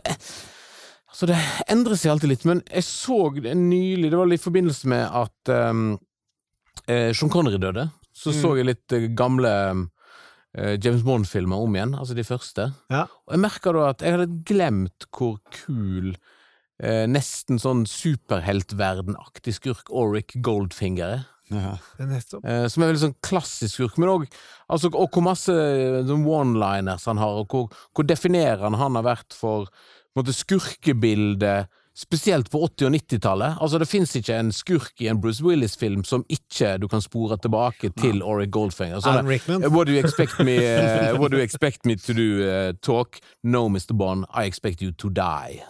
Altså, 1.12 1.28
det 1.28 1.36
endrer 1.72 1.98
seg 2.00 2.14
alltid 2.14 2.30
litt, 2.30 2.44
men 2.48 2.62
jeg 2.72 2.84
så 2.88 3.18
nylig 3.36 4.08
Det 4.08 4.16
var 4.16 4.30
litt 4.30 4.40
i 4.40 4.46
forbindelse 4.46 4.88
med 4.88 5.02
at 5.04 5.52
um, 5.68 5.82
eh, 6.86 7.10
Sean 7.12 7.28
Connery 7.32 7.58
døde. 7.60 7.90
Så 8.16 8.32
Mm. 8.32 8.38
så 8.40 8.56
jeg 8.56 8.68
litt 8.68 8.92
eh, 8.96 9.10
gamle 9.16 9.50
um, 9.72 9.82
James 10.52 11.00
Bond-filmer 11.06 11.64
om 11.64 11.76
igjen, 11.76 11.94
altså 11.96 12.16
de 12.16 12.26
første. 12.28 12.68
Ja. 12.92 13.06
Og 13.26 13.36
jeg 13.36 13.40
merka 13.40 13.72
da 13.72 13.88
at 13.88 14.04
jeg 14.04 14.16
hadde 14.16 14.42
glemt 14.48 15.06
hvor 15.16 15.38
kul 15.64 16.12
eh, 16.12 17.04
nesten 17.08 17.60
sånn 17.62 17.86
superheltverdenaktig 17.88 19.56
skurk 19.56 19.92
Auric 19.92 20.36
Goldfinger 20.44 21.16
er. 21.18 21.24
Ja. 21.52 21.74
Eh, 22.00 22.66
som 22.70 22.84
er 22.84 22.92
veldig 22.92 23.02
sånn 23.02 23.18
klassisk 23.24 23.76
skurk, 23.76 23.98
men 24.00 24.12
òg 24.12 24.26
altså, 24.72 24.92
og 24.92 25.12
hvor 25.12 25.24
masse 25.26 25.52
sånn 26.08 26.24
one-liners 26.28 27.08
han 27.10 27.20
har, 27.20 27.42
og 27.42 27.52
hvor, 27.52 27.82
hvor 27.92 28.08
definerende 28.08 28.80
han 28.80 28.98
har 28.98 29.08
vært 29.08 29.36
for 29.36 29.68
på 30.12 30.20
en 30.20 30.26
måte, 30.26 30.34
skurkebildet, 30.36 31.70
spesielt 31.94 32.48
på 32.50 32.58
80- 32.64 32.86
og 32.86 32.94
90-tallet. 32.96 33.56
Altså, 33.60 33.78
det 33.78 33.88
fins 33.88 34.14
ikke 34.16 34.36
en 34.40 34.52
skurk 34.52 35.02
i 35.04 35.08
en 35.12 35.20
Bruce 35.20 35.44
Willis-film 35.44 36.04
som 36.08 36.24
ikke 36.32 36.78
du 36.80 36.86
kan 36.88 37.02
spore 37.04 37.36
tilbake 37.36 37.90
til 38.00 38.22
Auric 38.24 38.50
Goldfinger. 38.54 39.02
Sånn, 39.04 39.28
What 39.74 39.88
do 39.88 39.92
you 39.92 40.00
expect 40.00 40.40
me, 40.40 40.56
uh, 40.56 41.12
what 41.20 41.32
do 41.32 41.38
you 41.40 41.44
expect 41.44 41.84
me 41.88 41.96
to 41.96 42.16
do? 42.16 42.28
Uh, 42.46 42.72
talk? 42.80 43.20
No, 43.44 43.68
Mr. 43.68 43.92
Bond, 43.92 44.24
I 44.32 44.46
expect 44.48 44.82
you 44.82 44.92
to 45.02 45.10
die. 45.12 45.60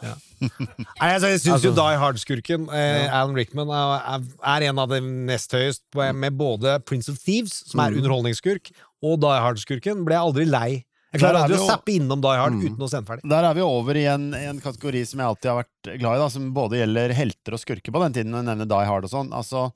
Nei, 0.43 1.11
altså, 1.11 1.33
jeg 1.33 1.41
syns 1.43 1.65
jo 1.67 1.73
Altså- 1.73 1.75
Die 1.83 1.99
Hard-skurken, 1.99 2.69
eh, 2.71 3.09
Alan 3.11 3.35
Rickman, 3.37 3.71
er, 3.71 4.23
er 4.55 4.69
en 4.71 4.79
av 4.79 4.89
de 4.91 5.01
nest 5.01 5.53
høyest, 5.53 5.83
med 6.15 6.39
både 6.39 6.79
Prince 6.87 7.11
of 7.11 7.19
Thieves, 7.19 7.63
som 7.71 7.83
er 7.83 7.99
underholdningsskurk, 7.99 8.71
og 9.03 9.21
Die 9.23 9.43
Hard-skurken. 9.43 10.05
Ble 10.07 10.19
jeg 10.19 10.27
aldri 10.31 10.47
lei. 10.47 10.71
Jeg 11.13 11.21
klarer 11.21 11.37
er 11.37 11.45
aldri 11.45 11.59
å 11.61 11.67
zappe 11.69 11.93
innom 11.93 12.21
Die 12.25 12.37
Hard 12.41 12.55
uten 12.57 12.85
å 12.87 12.87
sende 12.89 13.11
ferdig. 13.11 13.29
Der 13.29 13.45
er 13.45 13.57
vi 13.57 13.65
over 13.67 13.99
i 14.01 14.07
en, 14.09 14.31
en 14.33 14.61
kategori 14.65 15.03
som 15.11 15.21
jeg 15.21 15.29
alltid 15.29 15.51
har 15.51 15.59
vært 15.59 15.91
glad 16.01 16.17
i, 16.17 16.21
da, 16.23 16.29
som 16.33 16.47
både 16.57 16.79
gjelder 16.79 17.13
helter 17.19 17.57
og 17.57 17.61
skurker 17.61 17.93
på 17.93 18.01
den 18.05 18.17
tiden, 18.17 18.31
når 18.33 18.41
jeg 18.41 18.49
nevner 18.49 18.71
Die 18.71 18.87
Hard 18.89 19.09
og 19.09 19.13
sånn. 19.13 19.29
Altså, 19.37 19.67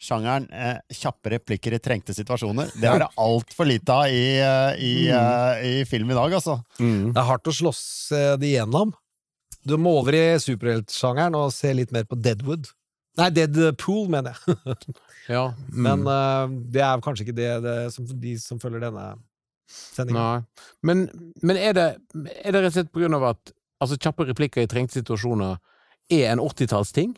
sjangeren 0.00 0.46
eh, 0.56 0.78
kjappe 0.96 1.34
replikker 1.34 1.76
i 1.76 1.82
trengte 1.84 2.16
situasjoner. 2.16 2.72
Det 2.80 2.88
er 2.88 3.04
det 3.04 3.10
altfor 3.26 3.68
lite 3.68 3.98
av 3.98 4.08
i, 4.08 4.24
eh, 4.40 4.70
i, 4.80 4.94
mm. 5.12 5.66
i 5.68 5.74
film 5.90 6.14
i 6.14 6.16
dag, 6.16 6.38
altså. 6.40 6.56
Mm. 6.80 7.12
Det 7.12 7.20
er 7.20 7.28
hardt 7.28 7.52
å 7.52 7.56
slåss 7.60 7.84
eh, 8.16 8.32
det 8.40 8.54
igjennom. 8.54 8.96
Du 9.66 9.76
må 9.82 9.98
over 10.00 10.16
i 10.16 10.24
superheltsjangeren 10.40 11.36
og 11.36 11.52
se 11.52 11.76
litt 11.76 11.92
mer 11.92 12.08
på 12.08 12.16
Deadwood. 12.16 12.72
Nei, 13.20 13.28
Deadpool, 13.36 14.06
mener 14.12 14.32
jeg. 14.32 14.56
Ja, 15.26 15.48
mm. 15.50 15.78
Men 15.82 16.04
eh, 16.06 16.52
det 16.70 16.82
er 16.86 17.00
kanskje 17.02 17.24
ikke 17.26 17.34
det, 17.34 17.48
det 17.64 17.78
som, 17.90 18.06
de 18.06 18.36
som 18.38 18.60
følger 18.62 18.84
denne 18.84 19.08
sendingen. 19.70 20.22
Nei. 20.22 20.66
Men, 20.86 21.06
men 21.42 21.60
er, 21.60 21.76
det, 21.76 21.86
er 22.42 22.54
det 22.54 22.62
rett 22.62 22.72
og 22.72 22.78
slett 22.78 22.92
på 22.94 23.02
grunn 23.02 23.18
av 23.18 23.30
at 23.32 23.52
altså, 23.82 23.98
kjappe 23.98 24.28
replikker 24.28 24.64
i 24.64 24.70
trengte 24.70 25.00
situasjoner 25.00 25.56
er 26.12 26.30
en 26.30 26.42
80-tallsting? 26.42 27.14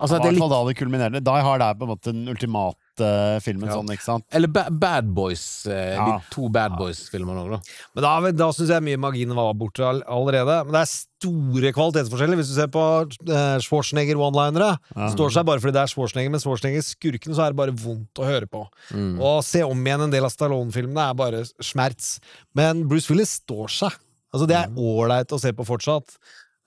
Altså, 0.00 0.16
I 0.16 0.18
er 0.18 0.30
hvert 0.30 0.40
fall 0.40 0.52
da 0.52 0.60
det 0.66 0.78
kulminerer. 0.80 1.24
Die 1.24 1.42
Hard 1.44 1.64
er 1.64 1.76
på 1.76 1.86
en 1.86 1.92
måte 1.92 2.14
den 2.14 2.30
ultimate 2.32 2.79
filmen 2.98 3.68
Ja. 3.68 3.76
sånn, 3.76 3.88
ikke 3.90 4.02
sant? 4.02 4.24
eller 4.32 4.48
ba 4.48 4.68
Bad 4.70 5.14
Boys, 5.14 5.66
eh, 5.66 5.94
Ja. 5.94 6.18
de 6.18 6.24
to 6.30 6.48
Bad 6.48 6.72
Boys-filmene 6.78 7.44
òg, 7.44 7.50
da. 7.50 7.60
Men 7.94 8.02
da, 8.02 8.30
da 8.32 8.50
syns 8.52 8.68
jeg 8.68 8.82
mye 8.82 8.96
magien 8.98 9.34
var 9.34 9.54
borte 9.54 9.80
all, 9.84 10.02
allerede. 10.02 10.64
Men 10.66 10.72
det 10.72 10.80
er 10.82 10.92
store 11.20 11.72
kvalitetsforskjeller. 11.72 12.36
Hvis 12.36 12.48
du 12.48 12.54
ser 12.60 12.68
på 12.68 13.02
eh, 13.28 13.58
Schwarzenegger 13.60 14.16
one-linere, 14.16 14.78
Ja. 14.96 15.08
står 15.14 15.30
seg 15.30 15.44
bare 15.46 15.60
fordi 15.60 15.72
det 15.72 15.82
er 15.82 15.92
Schwarzenegger, 15.94 16.30
men 16.30 16.40
Schwarzenegger-skurken 16.40 17.34
så 17.34 17.46
er 17.46 17.50
det 17.52 17.56
bare 17.56 17.72
vondt 17.76 18.14
å 18.14 18.24
høre 18.24 18.46
på. 18.48 18.66
Mm. 18.92 19.20
Og 19.20 19.42
se 19.44 19.62
om 19.62 19.76
igjen 19.84 20.02
en 20.02 20.10
del 20.10 20.24
av 20.24 20.30
Stallone-filmene 20.30 21.10
er 21.10 21.14
bare 21.14 21.44
smerts. 21.60 22.18
Men 22.54 22.86
Bruce 22.88 23.08
Willis 23.08 23.40
står 23.40 23.68
seg. 23.68 23.92
Altså, 24.32 24.46
det 24.46 24.56
er 24.56 24.68
ålreit 24.78 25.26
å 25.34 25.40
se 25.40 25.50
på 25.52 25.64
fortsatt. 25.66 26.16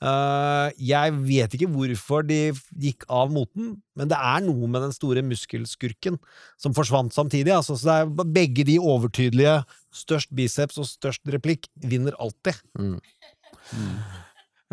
Eh, 0.04 0.70
jeg 0.84 1.14
vet 1.24 1.54
ikke 1.56 1.70
hvorfor 1.72 2.26
de 2.28 2.52
gikk 2.82 3.06
av 3.08 3.32
moten, 3.32 3.78
men 3.96 4.10
det 4.12 4.18
er 4.18 4.44
noe 4.44 4.68
med 4.68 4.84
den 4.84 4.96
store 4.96 5.24
muskelskurken 5.24 6.18
som 6.60 6.76
forsvant 6.76 7.16
samtidig. 7.16 7.54
Altså, 7.56 7.78
så 7.80 7.88
det 7.88 7.96
er 8.02 8.34
begge 8.36 8.66
de 8.68 8.80
overtydelige, 8.82 9.62
størst 9.94 10.34
biceps 10.36 10.80
og 10.82 10.90
størst 10.90 11.24
replikk, 11.32 11.70
vinner 11.80 12.18
alltid. 12.20 12.60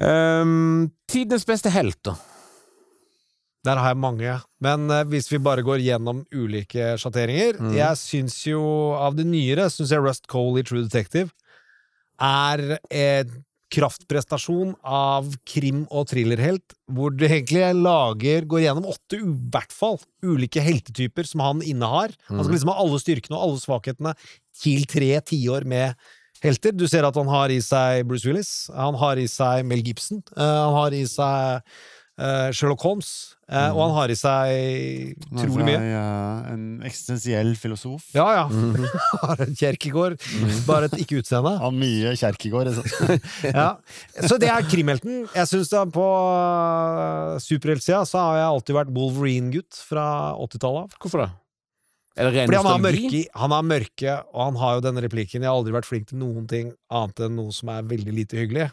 Um, 0.00 0.90
tidenes 1.10 1.46
beste 1.46 1.70
helt, 1.70 2.00
da. 2.02 2.16
Der 3.68 3.76
har 3.76 3.92
jeg 3.92 4.00
mange. 4.00 4.34
Men 4.64 4.88
uh, 4.90 5.04
hvis 5.12 5.28
vi 5.30 5.38
bare 5.44 5.62
går 5.62 5.82
gjennom 5.84 6.24
ulike 6.32 6.94
sjatteringer 6.98 7.58
Jeg 7.76 7.98
syns 8.00 8.38
jo 8.48 8.62
av 8.96 9.18
det 9.18 9.26
nyere 9.28 9.66
syns 9.68 9.92
jeg 9.92 10.00
Rust 10.00 10.24
Cole 10.32 10.62
i 10.62 10.64
True 10.64 10.86
Detective 10.86 11.28
er 12.20 12.78
en 12.88 13.36
kraftprestasjon 13.70 14.74
av 14.82 15.28
krim- 15.48 15.86
og 15.88 16.08
thrillerhelt, 16.10 16.74
hvor 16.90 17.14
det 17.14 17.28
egentlig 17.30 17.64
lager 17.78 18.46
går 18.50 18.64
gjennom 18.66 18.88
åtte, 18.90 19.20
i 19.20 19.34
hvert 19.52 19.74
fall, 19.74 20.00
ulike 20.26 20.62
heltetyper 20.64 21.28
som 21.28 21.44
han 21.44 21.62
innehar. 21.62 22.14
Han 22.28 22.42
skal 22.42 22.56
liksom 22.56 22.72
ha 22.72 22.80
alle 22.82 23.02
styrkene 23.02 23.38
og 23.38 23.44
alle 23.46 23.62
svakhetene 23.62 24.14
til 24.60 24.86
tre 24.90 25.12
tiår 25.30 25.68
med 25.70 25.94
helter. 26.44 26.74
Du 26.74 26.86
ser 26.90 27.06
at 27.06 27.16
han 27.16 27.30
har 27.30 27.52
i 27.52 27.60
seg 27.64 28.04
Bruce 28.08 28.28
Willis, 28.28 28.52
han 28.74 28.98
har 29.00 29.20
i 29.20 29.28
seg 29.30 29.64
Mel 29.68 29.84
Gibson, 29.86 30.22
eh, 30.36 30.44
han 30.44 30.76
har 30.76 30.96
i 30.96 31.04
seg 31.08 31.62
Sherlock 32.52 32.82
Holmes, 32.86 33.10
Mm. 33.50 33.72
og 33.74 33.80
han 33.82 33.94
har 33.96 34.10
i 34.12 34.14
seg 34.14 35.16
utrolig 35.34 35.64
mye. 35.66 35.78
eh, 35.82 36.50
en 36.52 36.66
eksistensiell 36.86 37.48
filosof. 37.58 38.04
Ja, 38.14 38.26
ja. 38.36 38.44
Har 39.24 39.40
en 39.42 39.56
Kjerkegård, 39.58 40.14
bare 40.68 40.86
et 40.86 40.94
ikke-utseende. 41.02 41.56
Har 41.58 41.72
mye 41.74 42.12
Kjerkegård. 42.14 42.70
Ja. 43.50 43.72
Så 44.22 44.38
det 44.38 44.52
er 44.52 44.62
krimhelten. 44.70 45.24
Jeg 45.34 45.48
synes 45.50 45.68
da 45.72 45.82
På 45.90 46.04
uh, 46.06 47.38
superheltsida 47.42 48.04
så 48.06 48.22
har 48.22 48.36
jeg 48.38 48.46
alltid 48.52 48.76
vært 48.76 48.92
Wolverine-gutt 48.94 49.80
fra 49.88 50.04
80-tallet 50.38 50.84
av. 50.86 50.94
Hvorfor 51.02 51.24
det? 51.24 51.30
Fordi 52.20 52.56
han 52.60 52.66
har, 52.68 52.78
mørke, 52.84 53.22
han 53.42 53.54
har 53.54 53.64
mørke, 53.64 54.14
og 54.34 54.40
han 54.44 54.56
har 54.60 54.76
jo 54.76 54.84
denne 54.84 55.02
replikken 55.06 55.40
'Jeg 55.42 55.48
har 55.50 55.56
aldri 55.56 55.72
vært 55.74 55.88
flink 55.88 56.06
til 56.10 56.18
noen 56.20 56.46
ting 56.50 56.70
annet 56.90 57.22
enn 57.26 57.34
noe 57.38 57.50
som 57.54 57.70
er 57.72 57.82
veldig 57.82 58.14
lite 58.14 58.36
hyggelig'. 58.38 58.70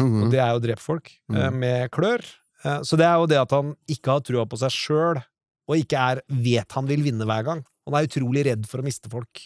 Mhm. 0.00 0.22
Og 0.24 0.30
det 0.32 0.40
er 0.40 0.50
jo 0.50 0.58
å 0.58 0.64
drepe 0.66 0.80
folk 0.82 1.10
eh, 1.34 1.50
med 1.50 1.90
klør. 1.94 2.24
Eh, 2.66 2.80
Så 2.82 2.98
det 2.98 3.06
er 3.06 3.16
jo 3.22 3.28
det 3.30 3.38
at 3.40 3.54
han 3.54 3.74
ikke 3.90 4.16
har 4.16 4.24
trua 4.26 4.46
på 4.50 4.58
seg 4.60 4.74
sjøl, 4.74 5.22
og 5.70 5.78
ikke 5.80 6.02
er 6.12 6.22
vet 6.30 6.74
han 6.76 6.86
vil 6.90 7.04
vinne 7.06 7.26
hver 7.28 7.46
gang. 7.46 7.62
Han 7.86 7.94
er 7.98 8.08
utrolig 8.08 8.44
redd 8.48 8.66
for 8.70 8.82
å 8.82 8.86
miste 8.86 9.10
folk, 9.12 9.44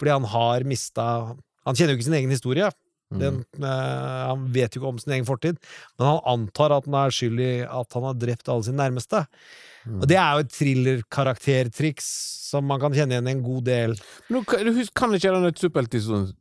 fordi 0.00 0.12
han 0.14 0.28
har 0.28 0.66
mista 0.68 1.08
Han 1.68 1.76
kjenner 1.76 1.92
jo 1.92 1.98
ikke 1.98 2.06
sin 2.06 2.14
egen 2.16 2.30
historie. 2.32 2.68
Den, 3.12 3.38
eh, 3.60 4.22
han 4.28 4.46
vet 4.52 4.72
jo 4.76 4.80
ikke 4.82 4.88
om 4.88 4.98
sin 5.00 5.12
egen 5.16 5.24
fortid, 5.28 5.56
men 5.98 6.06
han 6.06 6.20
antar 6.28 6.72
at 6.76 6.84
han 6.88 6.94
er 6.94 7.12
skyld 7.12 7.40
i 7.40 7.50
at 7.64 7.92
han 7.96 8.04
har 8.04 8.14
drept 8.20 8.48
alle 8.52 8.64
sine 8.64 8.80
nærmeste. 8.80 9.22
Og 9.88 10.04
det 10.08 10.16
er 10.20 10.32
jo 10.36 10.42
et 10.44 10.52
thriller-karaktertriks 10.52 12.08
som 12.50 12.64
man 12.68 12.80
kan 12.80 12.92
kjenne 12.92 13.16
igjen 13.16 13.28
i 13.28 13.34
en 13.36 13.42
god 13.44 13.64
del. 13.68 13.96
Men 14.28 14.44
du, 14.44 14.56
du 14.64 14.72
husker, 14.76 14.94
kan 14.96 15.12
ikke 15.16 15.32
denne 15.34 15.52
superhelthistorien 15.56 16.32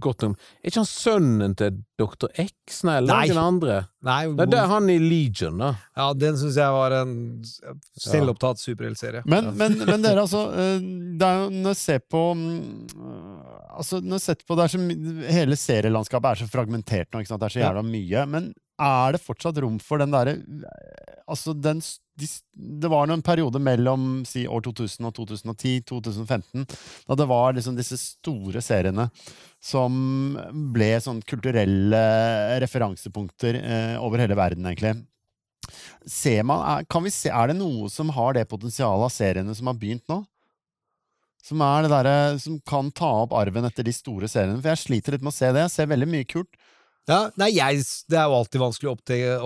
godt 0.00 0.22
om 0.24 0.32
Er 0.62 0.70
ikke 0.70 0.80
han 0.80 0.88
sønnen 0.88 1.54
til 1.58 1.74
Dr. 2.00 2.30
X, 2.40 2.78
nei, 2.88 2.94
eller 3.02 3.12
Nei. 3.12 3.26
noen 3.28 3.40
andre? 3.42 3.76
Nei, 4.06 4.22
Nei, 4.32 4.46
det 4.48 4.58
er 4.60 4.70
han 4.70 4.88
i 4.92 4.96
Legion, 5.02 5.58
da. 5.60 5.70
ja, 5.96 6.06
den 6.16 6.36
syns 6.40 6.56
jeg 6.60 6.72
var 6.76 6.94
en 7.02 7.12
selvopptatt 8.00 8.60
superheltserie. 8.62 9.22
Men, 9.28 9.50
men, 9.56 9.78
men 9.88 10.04
dere, 10.04 10.24
altså 10.24 10.46
eh, 10.62 10.78
Det 11.20 11.28
er 11.28 11.42
jo 11.42 11.48
når 11.56 11.72
jeg 11.74 11.80
ser 11.82 12.04
på 12.12 12.22
mm, 12.36 12.60
Altså, 13.76 14.00
når 14.00 14.16
jeg 14.16 14.24
ser 14.24 14.44
på 14.48 14.56
det 14.56 14.64
er 14.64 14.72
så, 14.72 14.78
my- 14.80 15.32
Hele 15.36 15.56
serielandskapet 15.60 16.30
er 16.30 16.40
så 16.44 16.48
fragmentert 16.52 17.10
nå, 17.12 17.20
ikke 17.20 17.32
sant? 17.34 17.42
Det 17.42 17.50
er 17.50 17.56
så 17.58 17.64
jævla 17.66 17.82
mye. 17.84 18.22
Men 18.32 18.46
er 18.82 19.16
det 19.16 19.22
fortsatt 19.24 19.58
rom 19.62 19.78
for 19.82 20.02
den 20.02 20.14
derre 20.14 20.36
Altså, 21.26 21.56
Det 21.58 22.88
var 22.88 23.10
en 23.10 23.22
periode 23.22 23.58
mellom 23.58 24.20
si 24.28 24.44
år 24.46 24.62
2000 24.62 25.08
og 25.08 25.16
2010-2015 25.16 26.62
da 27.08 27.16
det 27.18 27.26
var 27.26 27.56
liksom 27.56 27.74
disse 27.74 27.98
store 27.98 28.62
seriene 28.62 29.08
som 29.58 30.38
ble 30.72 30.92
sånn 31.02 31.18
kulturelle 31.26 32.04
referansepunkter 32.62 33.58
eh, 33.58 33.96
over 33.98 34.22
hele 34.22 34.38
verden, 34.38 34.68
egentlig. 34.70 34.94
Ser 36.06 36.46
man, 36.46 36.62
er, 36.86 37.10
se, 37.10 37.32
er 37.34 37.50
det 37.50 37.58
noe 37.58 37.90
som 37.90 38.14
har 38.14 38.38
det 38.38 38.46
potensialet 38.46 39.08
av 39.08 39.12
seriene 39.12 39.54
som 39.58 39.66
har 39.66 39.78
begynt 39.80 40.06
nå? 40.12 40.22
Som 41.46 41.62
er 41.62 41.86
derre 41.90 42.38
Som 42.42 42.58
kan 42.66 42.88
ta 42.90 43.08
opp 43.22 43.34
arven 43.36 43.66
etter 43.66 43.86
de 43.86 43.94
store 43.94 44.30
seriene? 44.30 44.60
For 44.62 44.72
jeg 44.72 44.82
sliter 44.82 45.14
litt 45.14 45.26
med 45.26 45.34
å 45.34 45.36
se 45.36 45.50
det. 45.50 45.66
Jeg 45.66 45.74
ser 45.74 45.90
veldig 45.90 46.08
mye 46.10 46.26
kult. 46.30 46.54
Ja, 47.06 47.18
nei, 47.38 47.52
jeg, 47.54 47.84
det 48.10 48.16
er 48.18 48.26
jo 48.26 48.34
alltid 48.40 48.58
vanskelig 48.58 48.88
å 48.90 48.94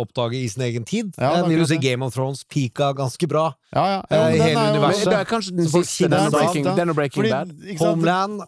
oppdage, 0.01 0.39
i 0.39 0.47
sin 0.49 0.63
egen 0.65 0.87
tid. 0.89 1.11
Ja, 1.21 1.35
jeg 1.37 1.51
vil 1.51 1.61
jo 1.61 1.67
si. 1.69 1.77
Game 1.83 2.07
of 2.07 2.15
Thrones 2.15 2.41
peaka 2.49 2.95
ganske 2.97 3.29
bra. 3.29 3.51
Ja, 3.75 3.83
ja. 3.85 3.99
Eh, 4.09 4.23
men 4.33 4.41
hele 4.41 4.63
er 4.63 4.77
universet. 4.77 5.11
Det 5.11 5.19
er 5.19 5.29
kanskje 5.29 5.53
den 5.59 5.69
siste, 5.69 6.09
den 6.09 6.31
og 6.31 6.37
Breaking, 6.39 6.71
den 6.79 6.93
Breaking 6.97 7.21
Fordi, 7.21 7.33
Bad. 7.35 7.53
Homeland, 7.83 8.41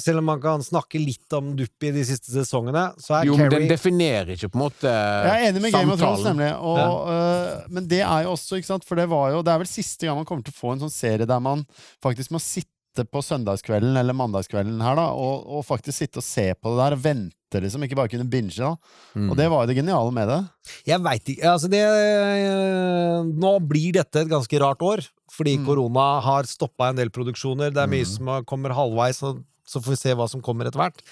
selv 0.00 0.22
om 0.22 0.26
man 0.32 0.40
kan 0.40 0.64
snakke 0.64 1.02
litt 1.02 1.36
om 1.36 1.52
Dupp 1.58 1.84
i 1.84 1.92
de 1.94 2.06
siste 2.08 2.32
sesongene, 2.32 2.86
så 3.02 3.18
er 3.18 3.28
Jo, 3.28 3.36
men 3.36 3.52
den 3.52 3.68
definerer 3.68 4.32
ikke 4.34 4.48
på 4.54 4.58
en 4.58 4.64
måte 4.64 4.88
Jeg 4.88 5.34
er 5.34 5.50
enig 5.50 5.66
med 5.66 5.76
Game 5.76 5.92
of 5.92 6.00
Thrones, 6.00 6.24
nemlig. 6.30 6.50
Og, 6.56 7.12
uh, 7.12 7.68
men 7.68 7.92
det 7.92 8.00
er 8.00 8.24
jo 8.24 8.32
også, 8.32 8.62
ikke 8.62 8.72
sant, 8.72 8.88
for 8.88 8.98
det 8.98 9.08
var 9.12 9.34
jo 9.34 9.44
Det 9.44 9.52
er 9.52 9.62
vel 9.62 9.70
siste 9.70 10.08
gang 10.08 10.16
man 10.18 10.26
kommer 10.28 10.46
til 10.46 10.56
å 10.56 10.60
få 10.62 10.72
en 10.74 10.86
sånn 10.86 10.94
serie 10.94 11.28
der 11.28 11.44
man 11.44 11.68
faktisk 12.04 12.32
må 12.32 12.40
sitte 12.42 12.72
på 13.12 13.20
søndagskvelden 13.22 13.96
eller 13.96 14.16
mandagskvelden 14.16 14.80
her, 14.82 14.96
da, 14.98 15.08
og, 15.14 15.44
og 15.58 15.64
faktisk 15.66 15.98
sitte 16.00 16.18
og 16.18 16.24
se 16.26 16.54
på 16.58 16.72
det 16.74 16.78
der 16.82 16.96
og 16.96 17.02
vente, 17.04 17.60
liksom. 17.62 17.84
Ikke 17.86 17.96
bare 17.96 18.10
kunne 18.10 18.26
binge, 18.28 18.56
da. 18.58 18.72
Mm. 19.14 19.28
Og 19.30 19.36
det 19.38 19.46
var 19.52 19.62
jo 19.62 19.70
det 19.70 19.76
geniale 19.78 20.12
med 20.16 20.28
det. 20.28 20.38
Jeg 20.88 21.04
veit 21.04 21.30
ikke 21.34 21.52
Altså, 21.52 21.70
det 21.70 21.82
Nå 23.38 23.52
blir 23.68 23.94
dette 23.98 24.24
et 24.24 24.30
ganske 24.32 24.60
rart 24.62 24.82
år, 24.82 25.04
fordi 25.32 25.56
Mm. 25.58 25.64
korona 25.66 26.08
har 26.24 26.44
stoppa 26.44 26.88
en 26.90 26.96
del 26.96 27.10
produksjoner. 27.10 27.70
Det 27.72 27.82
er 27.82 27.86
mye 27.90 28.06
som 28.06 28.26
kommer 28.44 28.70
halvveis, 28.74 29.22
og 29.22 29.44
så 29.66 29.80
får 29.82 29.90
vi 29.94 29.96
se 30.02 30.14
hva 30.14 30.28
som 30.28 30.42
kommer 30.42 30.66
etter 30.66 30.80
hvert. 30.80 31.02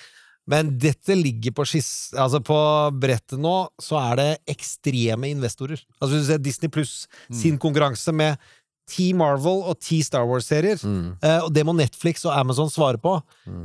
Men 0.48 0.78
dette 0.78 1.10
ligger 1.16 1.50
på 1.52 1.64
skiss... 1.66 2.12
Altså, 2.14 2.38
på 2.40 2.56
brettet 3.00 3.38
nå 3.38 3.68
så 3.82 3.98
er 4.12 4.16
det 4.16 4.38
ekstreme 4.46 5.26
investorer. 5.32 5.80
Altså, 6.00 6.14
hvis 6.14 6.26
du 6.26 6.32
ser 6.32 6.38
Disney 6.38 6.68
Pluss 6.70 7.08
sin 7.34 7.58
konkurranse 7.58 8.12
med 8.14 8.38
ti 8.86 9.12
Marvel 9.18 9.64
og 9.66 9.80
ti 9.82 10.00
Star 10.02 10.26
Wars-serier, 10.28 10.78
eh, 11.22 11.40
og 11.42 11.52
det 11.52 11.64
må 11.66 11.74
Netflix 11.74 12.24
og 12.24 12.36
Amazon 12.38 12.70
svare 12.70 12.98
på. 13.02 13.16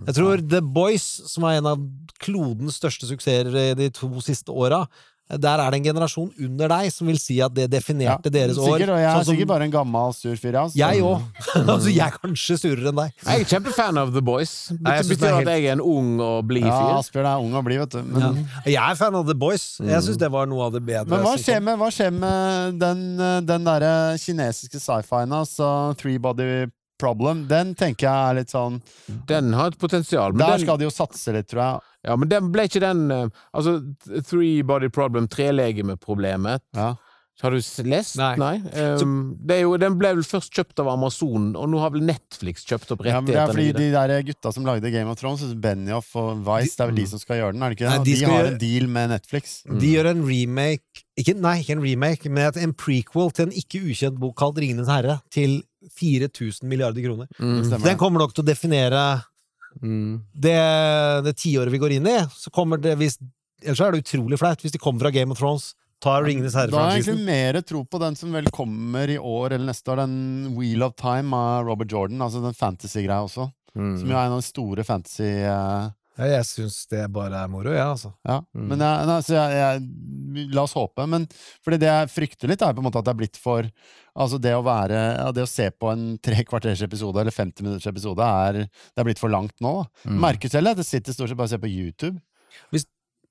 Jeg 0.08 0.16
tror 0.18 0.42
The 0.42 0.62
Boys, 0.62 1.06
som 1.30 1.44
er 1.46 1.60
en 1.60 1.70
av 1.76 1.84
klodens 2.22 2.78
største 2.82 3.06
suksesser 3.10 3.76
de 3.78 3.90
to 3.94 4.10
siste 4.22 4.50
åra, 4.52 4.88
der 5.38 5.60
er 5.64 5.72
det 5.72 5.78
en 5.80 5.84
generasjon 5.94 6.32
under 6.44 6.68
deg 6.68 6.92
som 6.92 7.08
vil 7.08 7.18
si 7.22 7.40
at 7.42 7.54
det 7.54 7.70
definerte 7.72 8.32
deres 8.32 8.58
år. 8.58 8.78
sikkert, 8.78 8.90
og 8.90 8.98
jeg 9.00 9.06
er 9.06 9.16
sånn 9.16 9.26
som- 9.26 9.36
sikkert 9.36 9.48
bare 9.48 9.64
en 9.64 9.72
gammel 9.72 10.14
sur 10.16 10.36
fyr, 10.36 10.52
jeg. 10.52 10.62
altså. 10.62 10.78
Jeg 10.78 11.02
òg. 11.02 11.22
altså, 11.74 11.90
jeg 11.94 12.08
er 12.08 12.18
kanskje 12.18 12.58
surere 12.60 12.88
enn 12.92 12.96
deg. 13.02 13.14
Jeg 13.26 13.42
er 13.42 13.46
kjempefan 13.54 13.98
av 13.98 14.12
The 14.14 14.22
Boys. 14.22 14.72
Nei, 14.80 14.96
jeg 14.98 15.06
Det 15.08 15.18
betyr 15.18 15.38
at 15.40 15.48
jeg 15.54 15.66
er 15.66 15.72
en 15.78 15.82
ung 15.82 16.20
og 16.20 16.48
blid 16.48 16.66
Ja, 16.66 16.80
fyr. 16.80 17.00
Asbjørn 17.00 17.30
er 17.32 17.38
ung 17.46 17.54
og 17.56 17.64
blid, 17.66 17.80
vet 17.80 17.90
du. 17.90 18.04
Men, 18.04 18.22
Ja. 18.22 18.72
Jeg 18.72 18.92
er 18.92 18.96
fan 18.96 19.16
av 19.16 19.26
The 19.28 19.36
Boys. 19.36 19.78
Jeg 19.80 20.02
syns 20.04 20.18
det 20.18 20.32
var 20.32 20.46
noe 20.48 20.66
av 20.66 20.74
det 20.74 20.86
bedre. 20.86 21.08
men 21.08 21.20
hva 21.26 21.38
skjer 21.38 21.62
med, 21.62 21.78
hva 21.80 21.88
skjer 21.92 22.12
med 22.14 22.80
den, 22.80 23.20
eh, 23.20 23.40
den 23.42 23.64
derre 23.64 24.18
kinesiske 24.18 24.80
sci-fien, 24.82 25.30
altså 25.32 25.96
Three 25.98 26.18
Body 26.18 26.66
Problem? 27.02 27.44
Den 27.50 27.74
tenker 27.80 28.08
jeg 28.08 28.32
er 28.32 28.40
litt 28.42 28.54
sånn 28.54 28.80
Den 29.30 29.52
har 29.58 29.74
et 29.74 29.80
potensial. 29.82 30.32
Men 30.36 30.46
Der 30.46 30.58
den, 30.60 30.66
skal 30.68 30.80
de 30.82 30.88
jo 30.88 30.94
satse 30.94 31.34
litt, 31.36 31.50
tror 31.52 31.64
jeg. 31.66 31.88
ja, 32.12 32.16
men 32.22 32.30
den 32.32 32.52
ble 32.54 32.68
ikke 32.70 32.84
den 32.86 33.04
eh, 33.12 33.28
Altså, 33.58 33.80
Three 34.30 34.62
Body 34.64 34.90
Problem, 34.94 35.28
trelegemeproblemet. 35.32 36.62
Ja. 36.78 36.94
Har 37.42 37.56
du 37.56 37.58
lest? 37.90 38.18
Nei. 38.38 38.58
Um, 39.02 39.14
det 39.42 39.56
er 39.56 39.62
jo, 39.64 39.72
den 39.82 39.96
ble 39.98 40.12
vel 40.20 40.26
først 40.28 40.54
kjøpt 40.54 40.78
av 40.84 40.92
Amazon, 40.92 41.48
og 41.58 41.72
nå 41.72 41.80
har 41.82 41.90
vel 41.96 42.04
Netflix 42.06 42.62
kjøpt 42.70 42.92
opp 42.94 43.02
rettighetene? 43.02 43.16
Ja, 43.18 43.22
men 43.24 43.32
det 43.32 43.40
er 43.42 43.50
fordi 43.50 43.72
de 43.80 43.88
der 43.96 44.26
gutta 44.28 44.52
som 44.54 44.68
lagde 44.68 44.92
Game 44.94 45.10
of 45.10 45.18
Thrones, 45.18 45.42
Benioff 45.64 46.12
og 46.22 46.44
Vice, 46.46 46.76
det 46.78 46.86
er 46.86 46.92
vel 46.92 47.00
de 47.02 47.08
som 47.10 47.24
skal 47.24 47.40
gjøre 47.42 47.56
den, 47.58 47.64
er 47.66 47.74
det 47.74 47.80
ikke 47.80 47.88
det? 47.88 47.96
Nei, 47.96 48.06
de 48.06 48.14
de, 48.14 48.26
har 48.28 48.38
gjøre- 48.38 48.52
en 48.54 48.60
deal 48.62 48.86
med 49.00 49.10
Netflix. 49.16 49.56
De 49.66 49.90
gjør 49.96 50.12
en 50.12 50.22
remake 50.28 51.06
ikke, 51.22 51.36
Nei, 51.42 51.58
ikke 51.62 51.76
en 51.78 51.84
remake, 51.84 52.32
men 52.32 52.62
en 52.62 52.74
prequel 52.78 53.32
til 53.36 53.48
en 53.50 53.58
ikke 53.64 53.82
ukjent 53.88 54.20
bok 54.22 54.38
kalt 54.42 54.60
Ringenes 54.62 54.90
herre, 54.92 55.20
til 55.34 55.62
4000 55.98 56.68
milliarder 56.70 57.04
kroner. 57.06 57.30
Mm. 57.42 57.70
Den 57.82 58.00
kommer 58.00 58.24
nok 58.24 58.34
til 58.36 58.46
å 58.46 58.50
definere 58.52 59.04
Mm. 59.80 60.20
det, 60.36 60.58
det 61.24 61.32
tiåret 61.40 61.72
vi 61.72 61.80
går 61.80 61.94
inn 61.96 62.08
i. 62.12 62.18
Så 62.36 62.52
kommer 62.52 62.82
det 62.82 62.98
hvis, 63.00 63.18
Ellers 63.64 63.80
er 63.80 63.94
det 63.94 64.02
utrolig 64.04 64.40
flaut 64.42 64.60
hvis 64.64 64.74
de 64.74 64.82
kommer 64.82 65.06
fra 65.06 65.14
Game 65.16 65.32
of 65.32 65.40
Thrones, 65.40 65.70
tar 66.02 66.26
Ringenes 66.26 66.56
herre 66.58 66.74
Da 66.74 66.82
har 66.82 66.96
jeg 66.96 67.06
egentlig 67.06 67.28
mer 67.28 67.60
tro 67.62 67.84
på 67.86 68.00
den 68.02 68.18
som 68.18 68.34
vel 68.34 68.50
kommer 68.54 69.12
i 69.12 69.16
år 69.16 69.54
eller 69.54 69.70
neste 69.70 69.94
år, 69.94 70.02
den 70.02 70.56
Wheel 70.58 70.84
of 70.84 70.96
Time 71.00 71.38
av 71.38 71.70
Robert 71.70 71.94
Jordan, 71.94 72.24
altså 72.26 72.42
den 72.44 72.58
fantasy-greia 72.58 73.22
også. 73.28 73.52
Mm. 73.78 73.94
Som 74.02 74.10
jo 74.10 74.18
er 74.18 74.26
en 74.26 74.36
av 74.36 74.42
de 74.42 74.48
store 74.50 74.84
fantasy... 74.88 75.30
Ja, 75.46 75.92
jeg 76.18 76.46
syns 76.46 76.76
det 76.92 77.06
bare 77.14 77.40
er 77.44 77.48
moro, 77.50 77.72
jeg, 77.72 77.80
ja, 77.80 77.88
altså. 77.94 78.12
Ja, 78.28 78.42
Mm. 78.54 78.68
men 78.68 78.80
jeg, 78.84 79.08
nei, 79.08 79.20
så 79.24 79.34
jeg, 79.38 79.58
jeg, 79.62 80.48
La 80.54 80.64
oss 80.64 80.74
håpe. 80.76 81.08
Men 81.08 81.26
fordi 81.64 81.78
det 81.80 81.88
jeg 81.90 82.12
frykter 82.12 82.48
litt, 82.52 82.62
er 82.62 82.74
på 82.76 82.80
en 82.84 82.88
måte 82.90 83.00
at 83.00 83.06
det 83.08 83.14
er 83.16 83.20
blitt 83.24 83.38
for 83.42 83.68
Altså 84.12 84.36
det 84.44 84.52
å 84.52 84.64
være 84.64 84.98
ja, 85.16 85.30
Det 85.32 85.44
å 85.46 85.48
se 85.48 85.70
på 85.72 85.88
en 85.92 86.18
tre 86.26 86.44
kvarters 86.44 86.82
episode 86.84 87.16
eller 87.22 87.32
50 87.32 87.64
minutters 87.64 87.88
episode, 87.88 88.20
er, 88.20 88.66
det 88.68 89.00
er 89.00 89.08
blitt 89.08 89.20
for 89.24 89.32
langt 89.32 89.56
nå. 89.64 89.86
Mm. 90.04 90.18
Merker 90.20 90.52
selv 90.52 90.74
at 90.74 90.82
det 90.82 90.86
sitter 90.88 91.16
stort 91.16 91.32
sett 91.32 91.40
bare 91.40 91.48
og 91.48 91.54
ser 91.56 91.64
på 91.64 91.72
YouTube. 91.72 92.20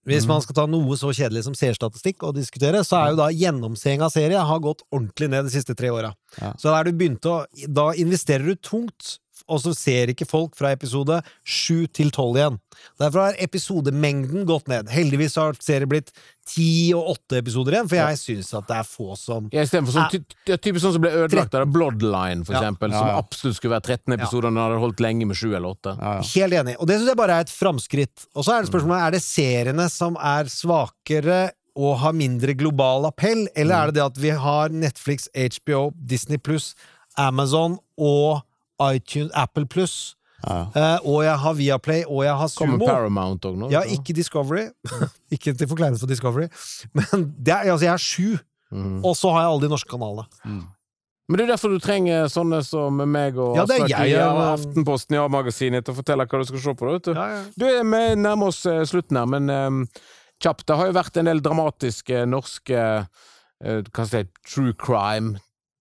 Hvis 0.08 0.24
man 0.24 0.40
skal 0.40 0.56
ta 0.56 0.62
noe 0.64 0.96
så 0.96 1.10
kjedelig 1.12 1.42
som 1.44 1.54
seerstatistikk 1.54 2.22
og 2.24 2.32
diskutere, 2.38 2.80
så 2.88 2.96
er 3.02 3.10
jo 3.12 3.18
da 3.20 3.26
gjennomseing 3.36 4.00
av 4.00 4.08
serie 4.14 4.40
har 4.48 4.62
gått 4.64 4.80
ordentlig 4.88 5.28
ned 5.28 5.44
de 5.44 5.52
siste 5.52 5.76
tre 5.76 5.90
åra. 5.92 6.14
Ja. 6.40 6.54
Så 6.56 6.72
der 6.72 6.88
du 6.88 6.96
begynte 6.96 7.28
å 7.28 7.66
Da 7.68 7.90
investerer 8.00 8.48
du 8.48 8.54
tungt, 8.56 9.18
og 9.48 9.60
så 9.62 9.72
ser 9.76 10.10
ikke 10.12 10.26
folk 10.28 10.56
fra 10.58 10.72
episode 10.74 11.20
sju 11.46 11.86
til 11.92 12.10
tolv 12.14 12.36
igjen. 12.40 12.58
Derfor 13.00 13.26
har 13.28 13.38
episodemengden 13.40 14.46
gått 14.48 14.68
ned. 14.70 14.88
Heldigvis 14.92 15.36
har 15.40 15.56
serien 15.62 15.88
blitt 15.90 16.10
ti 16.50 16.90
og 16.96 17.12
åtte 17.14 17.38
episoder 17.38 17.76
igjen, 17.76 17.88
for 17.90 17.98
jeg 18.00 18.18
syns 18.18 18.48
at 18.58 18.66
det 18.70 18.76
er 18.80 18.88
få 18.88 19.14
som 19.18 19.48
Ja, 19.52 19.62
Istedenfor 19.62 19.94
sånn, 19.94 20.10
ty 20.10 20.20
ty- 20.48 20.56
typisk 20.58 20.84
sånn 20.86 20.96
som 20.96 21.04
ble 21.04 21.12
ødelagt 21.14 21.54
av 21.54 21.66
Bloodline, 21.70 22.44
for 22.44 22.54
Ja. 22.54 22.60
eksempel, 22.64 22.90
som 22.92 23.06
ja. 23.06 23.18
absolutt 23.20 23.56
skulle 23.60 23.76
være 23.78 23.86
13 24.00 24.16
episoder, 24.18 24.48
den 24.50 24.56
hadde 24.62 24.80
holdt 24.82 25.00
lenge 25.00 25.26
med 25.26 25.36
7 25.36 25.54
eller 25.54 25.68
8. 25.76 25.96
Ja, 26.00 26.14
ja. 26.18 26.22
Helt 26.34 26.52
enig. 26.64 26.76
Og 26.80 26.86
det 26.90 26.98
syns 26.98 27.08
jeg 27.12 27.16
bare 27.20 27.36
er 27.38 27.40
et 27.46 27.54
framskritt. 27.54 28.26
Og 28.34 28.44
så 28.44 28.56
er 28.58 28.62
det 28.62 28.70
spørsmålet 28.72 29.06
er 29.06 29.10
det 29.18 29.22
seriene 29.22 29.88
som 29.90 30.16
er 30.16 30.44
svakere 30.50 31.50
og 31.76 31.98
har 32.02 32.12
mindre 32.12 32.52
global 32.58 33.06
appell, 33.06 33.46
eller 33.54 33.74
er 33.74 33.86
det 33.86 33.94
det 33.94 34.02
at 34.04 34.18
vi 34.18 34.30
har 34.30 34.68
Netflix, 34.74 35.28
HBO, 35.36 35.92
Disney 35.94 36.36
pluss, 36.36 36.74
Amazon 37.16 37.78
og 37.98 38.42
iTunes, 38.88 39.30
Apple 39.34 39.66
pluss, 39.66 40.16
Ja, 40.40 40.60
Uh, 40.72 40.96
og 41.04 41.18
jeg 41.20 41.36
har 41.36 41.52
Viaplay, 41.52 42.04
og 42.08 42.22
jeg 42.24 42.32
har 42.32 42.52
Kommer 42.56 42.78
Sumo. 42.78 42.86
Paramount 42.88 43.44
òg 43.44 43.56
nå. 43.60 43.66
Ja, 43.68 43.82
ikke 43.84 44.14
Discovery. 44.16 44.70
ikke 45.34 45.52
til 45.52 45.68
forkleinelse 45.68 46.00
for 46.00 46.08
Discovery. 46.08 46.46
Men 46.96 47.26
det 47.36 47.52
er, 47.52 47.68
altså, 47.68 47.84
jeg 47.84 47.92
har 47.92 48.00
sju, 48.00 48.38
mm. 48.72 49.02
og 49.04 49.16
så 49.20 49.34
har 49.34 49.44
jeg 49.44 49.50
alle 49.50 49.66
de 49.66 49.72
norske 49.74 49.90
kanalene. 49.90 50.24
Men 51.30 51.38
det 51.38 51.44
er 51.44 51.52
derfor 51.52 51.70
du 51.70 51.78
trenger 51.78 52.26
sånne 52.32 52.58
som 52.66 52.96
meg 53.06 53.36
og 53.38 53.54
Ja, 53.60 53.66
er 53.70 53.84
jeg, 53.84 54.08
i 54.10 54.14
ja. 54.16 54.30
Aftenposten 54.50 55.14
i 55.14 55.20
A-magasinet 55.20 55.84
til 55.86 55.94
å 55.94 55.98
fortelle 56.00 56.26
hva 56.26 56.40
du 56.40 56.48
skal 56.48 56.64
se 56.64 56.74
på. 56.74 56.88
da, 56.88 56.96
Vet 56.96 57.10
du. 57.54 57.60
Du 57.62 57.66
er 57.68 57.84
med 57.86 58.24
nærmer 58.24 58.50
oss 58.50 58.64
eh, 58.66 58.80
slutten 58.88 59.20
her, 59.20 59.28
men 59.30 59.46
um, 59.46 59.84
kjapt. 60.42 60.64
Det 60.66 60.78
har 60.80 60.90
jo 60.90 60.96
vært 60.96 61.20
en 61.20 61.30
del 61.30 61.44
dramatiske 61.44 62.24
norske 62.26 62.80
uh, 62.80 63.04
hva 63.60 64.08
skal 64.08 64.24
jeg 64.24 64.30
si, 64.32 64.42
true 64.56 64.74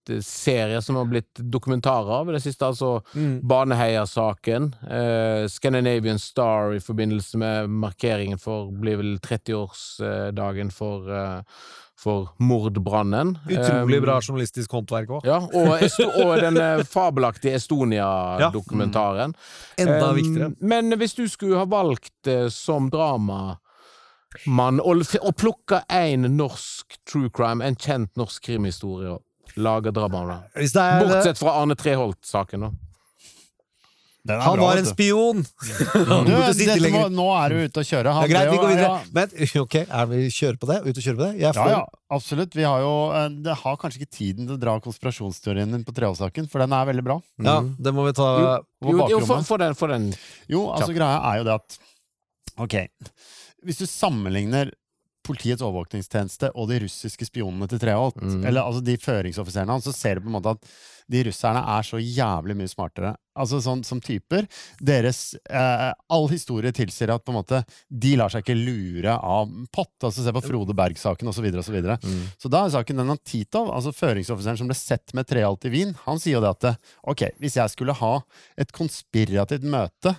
crime-serier 0.09 0.81
som 0.81 0.95
har 0.95 1.05
blitt 1.05 1.33
dokumentarer 1.39 2.11
av 2.21 2.29
i 2.29 2.33
det 2.33 2.41
siste. 2.43 2.65
Altså 2.65 3.01
Mm. 3.15 3.41
Baneheia-saken, 3.47 4.75
eh, 4.89 5.47
Scandinavian 5.47 6.19
Star 6.19 6.73
i 6.73 6.79
forbindelse 6.79 7.37
med 7.37 7.69
markeringen 7.69 8.37
for 8.39 8.71
blir 8.71 8.97
vel 8.97 9.19
30-årsdagen 9.19 10.71
for, 10.71 11.09
eh, 11.09 11.41
for 11.97 12.29
mordbrannen. 12.39 13.37
Utrolig 13.47 13.97
Eh, 13.97 14.01
bra 14.01 14.19
journalistisk 14.21 14.71
håndverk 14.71 15.07
òg. 15.09 15.25
ja, 15.25 15.37
og, 15.37 15.79
og 16.25 16.39
den 16.41 16.57
eh, 16.57 16.83
fabelaktige 16.83 17.55
Estonia-dokumentaren. 17.55 19.33
Enda 19.77 20.09
Um, 20.09 20.15
viktigere. 20.15 20.55
Men 20.61 20.91
hvis 20.97 21.15
du 21.15 21.27
skulle 21.27 21.57
ha 21.57 21.65
valgt 21.65 22.27
eh, 22.27 22.47
som 22.49 22.89
dramamann 22.89 23.59
å 24.79 25.31
plukke 25.33 25.83
én 25.89 26.21
norsk 26.37 26.99
true 27.05 27.29
crime, 27.29 27.61
en 27.65 27.75
kjent 27.75 28.15
norsk 28.15 28.43
krimhistorie, 28.43 29.17
og 29.55 29.63
lage 29.65 29.93
drama 29.95 30.21
det 30.27 30.85
Bortsett 31.03 31.41
fra 31.41 31.57
Arne 31.61 31.75
Treholt-saken, 31.79 32.67
da. 32.67 32.71
Den 34.29 34.35
er 34.35 34.43
Han 34.43 34.57
bra, 34.59 34.65
var 34.67 34.77
en 34.81 34.87
spion! 34.87 35.43
Du, 36.27 36.33
dette 36.59 36.89
må, 36.91 37.05
nå 37.13 37.27
er 37.39 37.53
du 37.53 37.61
ute 37.63 37.81
å 37.81 37.85
kjøre. 37.87 38.11
Ja, 38.11 38.15
Han 38.19 38.29
greit, 38.29 38.49
vi 38.51 38.59
går 38.59 38.71
videre. 38.73 38.89
ja, 38.89 38.97
Men 39.15 39.63
ok, 39.63 39.77
er 39.85 40.09
vi 40.11 40.19
kjører 40.35 40.59
på 40.59 40.69
det? 40.69 40.77
Ute 40.83 40.93
og 40.93 41.05
kjøre 41.05 41.19
på 41.19 41.23
det? 41.23 41.29
Jeg 41.39 41.55
Ja, 41.55 41.67
ja, 41.71 41.79
absolutt. 42.17 42.57
Vi 42.57 42.65
har 42.67 42.83
jo 42.83 42.91
eh, 43.15 43.29
Det 43.47 43.55
har 43.61 43.79
kanskje 43.79 44.01
ikke 44.03 44.17
tiden 44.19 44.49
til 44.49 44.57
å 44.57 44.61
dra 44.61 44.75
konspirasjonsteorien 44.83 45.71
din 45.73 45.85
på 45.87 45.95
Treholtsaken, 45.95 46.49
for 46.51 46.61
den 46.65 46.75
er 46.75 46.89
veldig 46.91 47.05
bra. 47.07 47.17
Ja, 47.47 47.61
det 47.63 47.95
må 47.95 48.05
vi 48.09 48.13
ta 48.19 48.27
Jo, 48.35 48.91
jo 48.91 48.97
bakrommet. 48.99 49.31
for, 49.31 49.47
for 49.53 49.63
den, 49.63 49.79
for 49.79 49.95
den. 49.95 50.11
Jo, 50.51 50.67
altså 50.75 50.91
greia 50.97 51.23
er 51.31 51.41
jo 51.41 51.47
det 51.49 51.55
at 51.55 51.79
Ok, 52.59 52.75
hvis 53.63 53.79
du 53.79 53.85
sammenligner 53.87 54.73
politiets 55.29 55.63
overvåkningstjeneste 55.65 56.51
og 56.55 56.69
de 56.71 56.83
russiske 56.85 57.29
spionene 57.29 57.69
til 57.69 57.81
Treholt, 57.81 58.19
mm. 58.19 58.41
eller 58.43 58.65
altså 58.65 58.83
de 58.85 58.97
føringsoffiserene 59.01 59.77
hans, 59.77 59.87
så 59.87 59.95
ser 59.95 60.17
du 60.17 60.25
på 60.25 60.33
en 60.33 60.39
måte 60.39 60.57
at 60.57 60.71
de 61.09 61.23
russerne 61.25 61.61
er 61.73 61.85
så 61.85 61.97
jævlig 61.97 62.55
mye 62.59 62.69
smartere. 62.69 63.15
Altså 63.39 63.59
sånn 63.63 63.81
som 63.87 64.01
typer. 64.03 64.45
Deres 64.83 65.33
eh, 65.49 65.89
All 66.13 66.27
historie 66.29 66.73
tilsier 66.75 67.13
at 67.13 67.23
på 67.25 67.33
en 67.33 67.39
måte 67.39 67.61
de 67.89 68.13
lar 68.19 68.29
seg 68.29 68.43
ikke 68.43 68.57
lure 68.57 69.15
av 69.15 69.49
pott. 69.73 69.95
Altså 70.05 70.25
se 70.25 70.33
på 70.35 70.43
Frode 70.45 70.75
Berg-saken 70.77 71.31
osv. 71.31 71.47
Så, 71.59 71.73
videre. 71.73 71.97
Mm. 72.03 72.21
så 72.37 72.51
da 72.51 72.61
er 72.65 72.75
saken 72.75 73.01
den 73.01 73.13
at 73.15 73.23
Titov, 73.25 73.71
altså 73.73 73.93
føringsoffiseren 73.95 74.59
som 74.59 74.69
ble 74.69 74.77
sett 74.77 75.15
med 75.17 75.27
Treholt 75.29 75.65
i 75.65 75.73
Wien, 75.73 75.95
han 76.05 76.21
sier 76.21 76.37
jo 76.37 76.43
det 76.45 76.53
at 76.53 76.89
ok, 77.09 77.25
hvis 77.41 77.57
jeg 77.57 77.73
skulle 77.73 77.97
ha 77.97 78.13
et 78.59 78.73
konspirativt 78.75 79.65
møte 79.65 80.13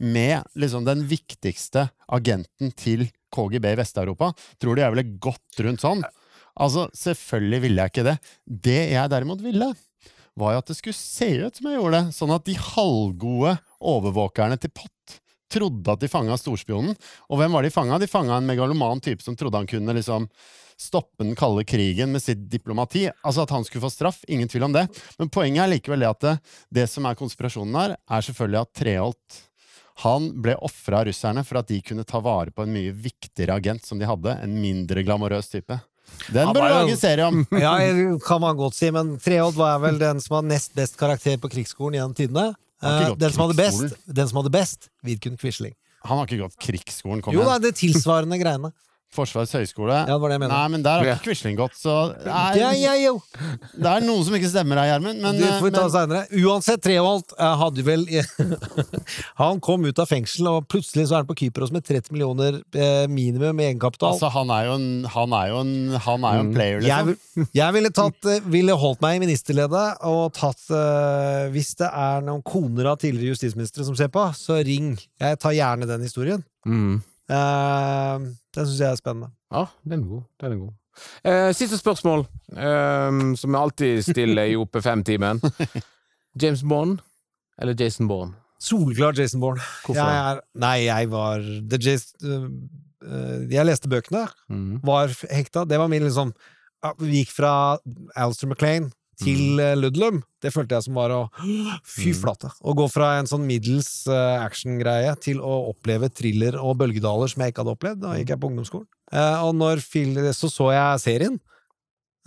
med 0.00 0.48
liksom 0.58 0.88
den 0.88 1.04
viktigste 1.10 1.90
agenten 2.10 2.72
til 2.78 3.08
KGB 3.32 3.70
i 3.72 3.78
Vest-Europa, 3.80 4.32
tror 4.60 4.76
du 4.76 4.82
jeg 4.82 4.94
ville 4.94 5.20
gått 5.22 5.62
rundt 5.66 5.84
sånn? 5.84 6.04
Altså, 6.60 6.88
selvfølgelig 6.96 7.62
ville 7.64 7.84
jeg 7.84 7.94
ikke 7.94 8.06
det. 8.10 8.16
Det 8.44 8.80
jeg 8.92 9.12
derimot 9.12 9.42
ville, 9.44 9.72
var 10.40 10.54
jo 10.54 10.62
at 10.62 10.70
det 10.70 10.78
skulle 10.78 10.98
se 10.98 11.30
ut 11.44 11.56
som 11.56 11.68
jeg 11.70 11.78
gjorde 11.78 11.98
det, 11.98 12.16
sånn 12.16 12.34
at 12.34 12.46
de 12.46 12.56
halvgode 12.58 13.56
overvåkerne 13.90 14.58
til 14.60 14.72
Pott 14.74 15.20
trodde 15.50 15.90
at 15.90 16.02
de 16.02 16.10
fanga 16.10 16.36
storspionen. 16.38 16.94
Og 17.30 17.40
hvem 17.40 17.54
var 17.56 17.66
de 17.66 17.72
fanga? 17.74 17.98
De 17.98 18.06
fanga 18.10 18.38
en 18.38 18.46
megaloman 18.46 19.02
type 19.02 19.24
som 19.24 19.36
trodde 19.38 19.58
han 19.58 19.68
kunne 19.70 19.96
liksom 19.96 20.28
stoppe 20.80 21.24
den 21.24 21.36
kalde 21.36 21.64
krigen 21.68 22.12
med 22.14 22.22
sitt 22.24 22.46
diplomati. 22.52 23.08
Altså 23.26 23.44
at 23.44 23.52
han 23.52 23.66
skulle 23.66 23.84
få 23.84 23.92
straff, 23.92 24.22
ingen 24.28 24.48
tvil 24.48 24.68
om 24.68 24.76
det. 24.76 24.86
Men 25.18 25.32
poenget 25.32 25.66
er 25.66 25.72
likevel 25.74 26.04
det 26.04 26.12
at 26.12 26.24
det, 26.24 26.34
det 26.80 26.86
som 26.88 27.08
er 27.08 27.18
konspirasjonen 27.18 27.76
her, 27.76 27.96
er 27.98 28.24
selvfølgelig 28.24 28.62
at 28.62 28.72
Treholt 28.80 29.40
han 29.98 30.30
ble 30.42 30.54
ofra 30.64 31.00
av 31.02 31.06
russerne 31.10 31.44
for 31.44 31.58
at 31.60 31.68
de 31.68 31.80
kunne 31.84 32.04
ta 32.08 32.20
vare 32.24 32.50
på 32.50 32.62
en 32.64 32.72
mye 32.72 32.92
viktigere 32.92 33.58
agent 33.60 33.84
som 33.86 33.98
de 34.00 34.06
hadde, 34.08 34.38
en 34.42 34.54
mindre 34.62 35.02
glamorøs 35.04 35.50
type. 35.52 35.80
Den 36.32 36.50
bør 36.54 36.64
du 36.64 36.72
lage 36.74 36.96
serie 36.98 37.26
om! 37.28 37.44
Ja, 37.60 37.74
kan 38.26 38.40
man 38.40 38.56
godt 38.56 38.74
si, 38.74 38.88
men 38.90 39.18
Treholt 39.22 39.54
var 39.58 39.78
vel 39.84 39.98
den 40.00 40.20
som 40.24 40.40
har 40.40 40.42
nest 40.48 40.74
best 40.74 40.96
karakter 40.98 41.36
på 41.38 41.50
krigsskolen 41.52 41.98
gjennom 42.00 42.14
tidene. 42.18 42.46
Eh, 42.82 43.12
den, 43.20 43.30
som 43.32 43.44
hadde 43.44 43.58
best, 43.60 43.98
den 44.06 44.28
som 44.30 44.40
hadde 44.40 44.50
best, 44.54 44.88
Vidkun 45.06 45.36
Quisling. 45.38 45.74
Han 46.08 46.16
har 46.16 46.26
ikke 46.30 46.46
gått 46.46 46.56
krigsskolen, 46.64 47.20
kom 47.22 47.34
Jo 47.36 47.44
igjen. 47.44 47.62
det 47.62 47.74
tilsvarende 47.78 48.38
greiene. 48.42 48.72
Forsvarets 49.10 49.50
høgskole. 49.56 49.94
Ja, 50.06 50.14
det 50.14 50.20
var 50.22 50.30
det 50.30 50.36
jeg 50.36 50.42
mener. 50.44 50.54
Nei, 50.54 50.68
men 50.70 50.84
der 50.84 51.00
har 51.00 51.08
ikke 51.16 51.24
Quisling 51.24 51.56
gått, 51.58 51.74
så 51.74 51.94
det 52.14 52.30
Ja, 52.60 52.70
ja, 52.78 52.92
jo. 53.00 53.16
det 53.74 53.90
er 53.90 54.04
noe 54.06 54.22
som 54.26 54.36
ikke 54.38 54.50
stemmer 54.52 54.78
her, 54.78 54.92
Gjermund. 54.92 55.18
Men, 55.24 55.40
Det 55.40 55.48
får 55.56 55.66
vi 55.66 55.72
ta 55.74 55.82
men 55.82 55.94
senere. 55.96 56.44
Uansett, 56.44 56.82
Treholt 56.84 57.34
eh, 57.34 57.56
hadde 57.64 57.84
vel 57.88 58.06
Han 59.42 59.58
kom 59.64 59.88
ut 59.88 59.98
av 59.98 60.06
fengsel, 60.10 60.46
og 60.52 60.68
plutselig 60.70 61.08
så 61.10 61.18
er 61.18 61.24
han 61.24 61.30
på 61.30 61.38
Kypros 61.42 61.74
med 61.74 61.82
30 61.88 62.14
millioner 62.14 62.60
eh, 62.70 63.08
minimum 63.10 63.58
i 63.58 63.66
egenkapital. 63.72 64.14
altså, 64.14 64.30
han 64.36 64.54
er 64.54 64.68
jo 64.68 64.78
en, 64.78 64.88
han 65.16 65.36
er 65.40 65.50
jo 65.50 65.60
en, 65.64 65.74
han 66.06 66.28
er 66.30 66.38
jo 66.38 66.46
en 66.46 66.54
player, 66.54 66.86
jeg, 66.86 67.10
liksom. 67.10 67.44
Jeg, 67.44 67.50
jeg 67.60 67.78
ville, 67.80 67.92
tatt, 68.00 68.30
eh, 68.30 68.48
ville 68.54 68.78
holdt 68.86 69.02
meg 69.02 69.18
i 69.18 69.24
ministerledet 69.26 69.86
og 70.06 70.24
tatt 70.38 70.70
eh, 70.70 71.50
Hvis 71.50 71.74
det 71.82 71.90
er 71.90 72.22
noen 72.26 72.42
koner 72.46 72.92
av 72.92 73.00
tidligere 73.02 73.34
justisministre 73.34 73.86
som 73.86 73.98
ser 73.98 74.10
på, 74.12 74.22
så 74.38 74.62
ring. 74.62 74.94
Jeg 75.20 75.38
tar 75.42 75.56
gjerne 75.56 75.88
den 75.90 76.06
historien. 76.06 76.46
Mm. 76.68 77.00
Eh, 77.30 78.26
den 78.56 78.66
syns 78.66 78.80
jeg 78.82 78.90
er 78.90 78.98
spennende. 79.00 79.30
Ja, 79.54 79.64
den 79.86 80.02
er 80.02 80.08
god. 80.10 80.22
Den 80.42 80.52
er 80.56 80.60
god. 80.64 80.74
Eh, 81.24 81.52
siste 81.56 81.78
spørsmål, 81.78 82.26
eh, 82.56 83.20
som 83.38 83.54
jeg 83.54 83.60
alltid 83.60 84.02
stiller 84.08 84.50
i 84.50 84.56
OP5-timen. 84.58 85.40
James 86.42 86.62
Bond 86.66 87.00
eller 87.60 87.74
Jason 87.78 88.08
Bourne? 88.10 88.34
Solklar 88.60 89.16
Jason 89.16 89.40
Bourne. 89.40 89.62
Hvorfor? 89.86 89.96
Jeg 90.02 90.32
er, 90.34 90.40
nei, 90.60 90.76
jeg 90.84 91.10
var 91.12 91.40
the 91.70 91.78
Jason, 91.80 92.68
øh, 93.02 93.46
Jeg 93.50 93.64
leste 93.66 93.88
bøkene, 93.88 94.26
Mm. 94.50 94.80
var 94.84 95.08
hekta. 95.30 95.64
Det 95.64 95.78
var 95.80 95.88
min 95.88 96.02
liksom 96.04 96.34
Vi 97.00 97.10
gikk 97.20 97.30
fra 97.36 97.78
Alistair 98.16 98.48
MacLean 98.48 98.90
til 99.20 99.60
uh, 99.60 99.74
Ludlum. 99.78 100.22
Det 100.40 100.52
følte 100.54 100.76
jeg 100.78 100.86
som 100.88 100.94
var 100.96 101.12
å 101.14 101.20
Fy 101.84 102.10
Mm. 102.10 102.18
flate! 102.22 102.50
Å 102.64 102.74
gå 102.76 102.86
fra 102.90 103.18
en 103.20 103.28
sånn 103.28 103.44
middels 103.46 104.06
uh, 104.08 104.40
actiongreie 104.44 105.12
til 105.20 105.38
å 105.44 105.68
oppleve 105.74 106.08
thriller 106.10 106.56
og 106.60 106.78
bølgedaler 106.80 107.28
som 107.28 107.42
jeg 107.44 107.52
ikke 107.52 107.64
hadde 107.64 107.76
opplevd. 107.76 108.00
Da 108.06 108.16
gikk 108.18 108.34
jeg 108.34 108.40
på 108.40 108.50
ungdomsskolen. 108.50 108.88
Eh, 109.12 109.38
og 109.44 109.54
når 109.58 109.80
så 110.32 110.48
så 110.48 110.68
jeg 110.72 111.00
serien 111.02 111.40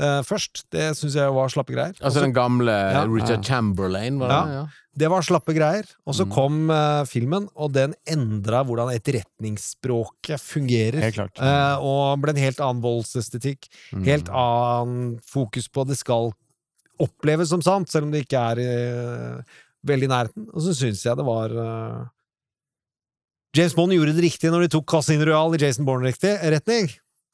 eh, 0.02 0.22
først. 0.28 0.66
Det 0.74 0.90
syns 0.98 1.14
jeg 1.16 1.32
var 1.32 1.48
slappe 1.54 1.72
greier. 1.72 1.94
Altså 2.04 2.20
den 2.26 2.34
gamle 2.36 2.72
Ja. 2.74 3.06
Richard 3.08 3.46
Chamberlain, 3.48 4.18
var 4.20 4.28
det? 4.34 4.54
Ja. 4.58 4.64
Det 4.96 5.10
var 5.10 5.22
slappe 5.26 5.54
greier. 5.56 5.88
Og 6.06 6.14
så 6.14 6.26
Mm. 6.28 6.32
kom 6.34 6.70
uh, 6.70 7.04
filmen, 7.10 7.48
og 7.56 7.72
den 7.74 7.96
endra 8.06 8.64
hvordan 8.68 8.92
etterretningsspråket 8.94 10.40
fungerer. 10.42 11.00
Helt 11.02 11.16
klart. 11.16 11.40
uh, 11.42 11.78
og 11.82 12.20
ble 12.22 12.34
en 12.36 12.42
helt 12.44 12.60
annen 12.62 12.82
voldsestetikk. 12.84 13.68
Mm. 13.94 14.04
Helt 14.06 14.30
annen 14.30 15.20
fokus 15.26 15.68
på 15.70 15.86
det 15.88 15.98
skal 15.98 16.34
oppleves 17.02 17.50
som 17.50 17.62
sant, 17.66 17.90
selv 17.90 18.06
om 18.06 18.12
det 18.14 18.26
ikke 18.26 18.42
er 18.54 18.60
eh, 18.64 19.42
veldig 19.88 20.06
i 20.10 20.12
nærheten. 20.14 20.50
Og 20.54 20.62
så 20.62 20.76
syns 20.78 21.04
jeg 21.06 21.18
det 21.20 21.26
var 21.26 21.50
eh, 21.50 22.04
James 23.58 23.76
Bond 23.78 23.94
gjorde 23.94 24.16
det 24.18 24.24
riktig 24.26 24.50
når 24.54 24.66
de 24.66 24.72
tok 24.78 24.88
Casino 24.90 25.26
Royal 25.30 25.54
i 25.54 25.62
Jason 25.62 25.86
Bourne-retning. 25.86 26.88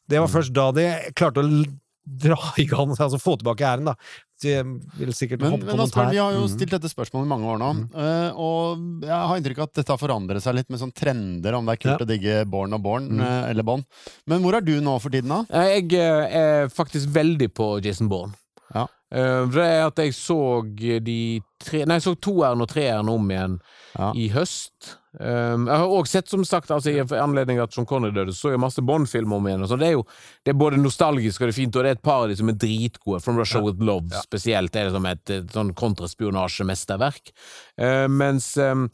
Det 0.10 0.18
var 0.20 0.28
Mm. 0.28 0.34
først 0.34 0.54
da 0.54 0.72
de 0.74 0.88
klarte 1.16 1.40
å 1.44 1.66
dra 2.10 2.36
i 2.58 2.66
gang, 2.66 2.90
altså 2.98 3.20
få 3.22 3.36
tilbake 3.38 3.62
æren, 3.62 3.86
da. 3.86 3.94
De 4.42 4.56
vil 4.98 5.12
sikkert 5.14 5.42
Men, 5.44 5.52
hoppe 5.52 5.66
men 5.68 5.76
kommentar. 5.78 6.10
vi 6.10 6.18
har 6.18 6.34
jo 6.34 6.48
stilt 6.50 6.72
dette 6.72 6.90
spørsmålet 6.90 7.28
i 7.28 7.30
mange 7.30 7.46
år 7.46 7.60
nå, 7.62 7.70
eh, 7.94 8.32
og 8.34 9.04
jeg 9.06 9.12
har 9.30 9.38
inntrykk 9.38 9.60
av 9.62 9.68
at 9.70 9.74
dette 9.78 9.94
har 9.94 10.00
forandret 10.02 10.42
seg 10.42 10.56
litt 10.56 10.70
med 10.74 10.80
sånn 10.82 10.94
trender, 10.96 11.54
om 11.54 11.66
det 11.70 11.76
er 11.78 11.84
kult 11.84 12.00
Ja. 12.02 12.06
å 12.06 12.10
digge 12.10 12.46
Born 12.50 12.74
og 12.74 12.82
Born 12.82 13.10
mm. 13.12 13.20
uh, 13.22 13.50
eller 13.52 13.64
Bond. 13.64 13.86
Men 14.26 14.42
hvor 14.42 14.56
er 14.58 14.62
du 14.66 14.80
nå 14.82 15.00
for 15.00 15.10
tiden, 15.14 15.30
da? 15.30 15.44
Eh, 15.54 15.80
Jeg 15.80 15.94
eh, 15.94 16.40
er 16.66 16.68
faktisk 16.74 17.08
veldig 17.14 17.52
på 17.54 17.80
Jason 17.84 18.10
Bourne. 18.10 18.34
Ja. 18.74 18.88
Eh, 19.12 19.44
det 19.50 19.66
er 19.66 19.88
at 19.88 19.98
jeg 19.98 20.14
så 20.14 20.38
de 20.78 21.42
tre 21.60 21.82
Nei, 21.84 21.98
jeg 21.98 22.06
så 22.06 22.14
toeren 22.22 22.62
og 22.62 22.70
treeren 22.70 23.10
om 23.12 23.32
igjen 23.32 23.60
Ja. 23.98 24.12
i 24.14 24.30
høst. 24.30 24.96
Um, 25.20 25.66
jeg 25.66 25.76
har 25.82 25.90
òg 25.90 26.06
sett, 26.08 26.30
som 26.30 26.44
sagt, 26.46 26.70
altså, 26.70 26.92
i 26.94 27.02
anledning 27.18 27.58
til 27.58 27.64
at 27.64 27.74
Sean 27.74 27.88
Connery 27.90 28.14
døde, 28.14 28.36
så 28.38 28.52
jeg 28.54 28.62
masse 28.62 28.84
Bond-filmer 28.86 29.40
om 29.40 29.48
igjen. 29.50 29.66
Det 29.66 29.88
er 29.88 29.96
jo 29.96 30.04
det 30.46 30.54
er 30.54 30.60
både 30.62 30.78
nostalgisk 30.78 31.42
og 31.42 31.50
det 31.50 31.56
er 31.56 31.58
fint, 31.58 31.76
og 31.76 31.84
det 31.84 31.90
er 31.90 31.98
et 31.98 32.06
par 32.06 32.22
av 32.24 32.30
de 32.30 32.38
som 32.38 32.52
er 32.52 32.60
dritgode. 32.62 33.20
From 33.26 33.40
Russia 33.42 33.60
With 33.66 33.82
Love 33.82 34.14
spesielt 34.22 34.76
er 34.78 34.86
det 34.88 34.94
som 34.94 35.08
et, 35.10 35.24
et 35.34 35.50
sånn 35.58 35.74
kontraspionasjemesterverk. 35.74 37.34
Uh, 37.82 38.06
mens 38.08 38.52
um, 38.62 38.86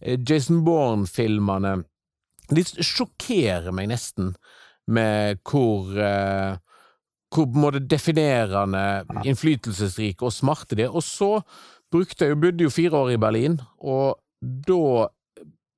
Jason 0.00 0.64
Bourne-filmene 0.64 1.82
De 2.48 2.64
sjokkerer 2.64 3.68
meg 3.76 3.90
nesten 3.90 4.32
med 4.88 5.42
hvor 5.44 5.92
eh, 6.00 6.56
hvor 7.34 7.48
måte 7.52 7.82
definerende, 7.84 9.04
innflytelsesrike 9.28 10.24
og 10.24 10.32
smarte 10.32 10.78
de 10.78 10.86
er. 10.86 10.94
Og 10.94 11.04
så 11.04 11.38
brukte 11.92 12.24
jeg 12.24 12.34
jo, 12.34 12.40
bodde 12.42 12.66
jo 12.66 12.72
fire 12.72 13.04
år 13.04 13.14
i 13.14 13.20
Berlin, 13.20 13.58
og 13.78 14.18
da 14.40 15.08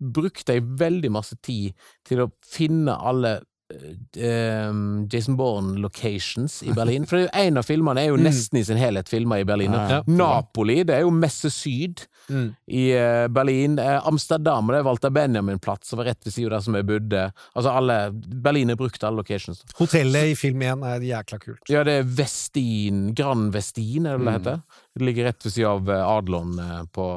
brukte 0.01 0.57
jeg 0.57 0.69
veldig 0.81 1.11
masse 1.13 1.37
tid 1.45 1.77
til 2.09 2.25
å 2.25 2.31
finne 2.47 2.95
alle 2.97 3.41
eh, 3.70 4.72
Jason 5.12 5.37
Bourne 5.37 5.76
locations 5.80 6.62
i 6.62 6.72
Berlin. 6.76 7.06
For 7.06 7.28
en 7.33 7.56
av 7.61 7.66
filmene 7.68 8.02
er 8.04 8.11
jo 8.12 8.16
nesten 8.20 8.59
i 8.61 8.64
sin 8.64 8.76
helhet 8.80 9.09
filma 9.09 9.38
i 9.40 9.44
Berlin. 9.48 9.72
Ja, 9.72 9.88
ja. 9.88 10.02
Napoli, 10.06 10.83
det 10.85 10.96
er 10.98 11.06
jo 11.06 11.11
Messe 11.14 11.50
Syd 11.50 12.06
Mm. 12.30 12.52
i 12.70 12.83
eh, 12.94 13.26
Berlin. 13.28 13.72
Eh, 13.83 14.06
Amsterdam, 14.06 14.68
det 14.70 14.76
er 14.78 14.85
Walter 14.87 15.11
Benjamin-plass, 15.11 15.88
som 15.88 15.98
var 15.98 16.04
rett 16.12 16.20
ved 16.24 16.33
siden 16.33 16.52
av 16.52 16.59
der 16.61 16.62
som 16.62 16.76
jeg 16.78 16.87
bodde. 16.87 17.22
Altså 17.59 17.72
alle 17.74 17.96
Berlin 18.14 18.70
er 18.70 18.76
brukt 18.78 19.02
alle 19.02 19.16
locations. 19.18 19.64
Hotellet 19.80 20.30
i 20.30 20.37
film 20.38 20.62
1 20.62 20.85
er 20.87 21.00
jækla 21.09 21.40
kult. 21.42 21.64
Ja, 21.72 21.83
det 21.83 21.96
er 21.98 22.04
Vestin, 22.04 23.14
Grand 23.18 23.50
Vestin, 23.52 24.06
er 24.06 24.18
det 24.18 24.24
det 24.24 24.28
Mm. 24.28 24.38
heter? 24.38 24.62
Det 24.94 25.02
ligger 25.09 25.24
rett 25.26 25.42
ved 25.44 25.52
siden 25.52 25.70
av 25.70 25.90
Adlon 25.90 26.54
på 26.92 27.09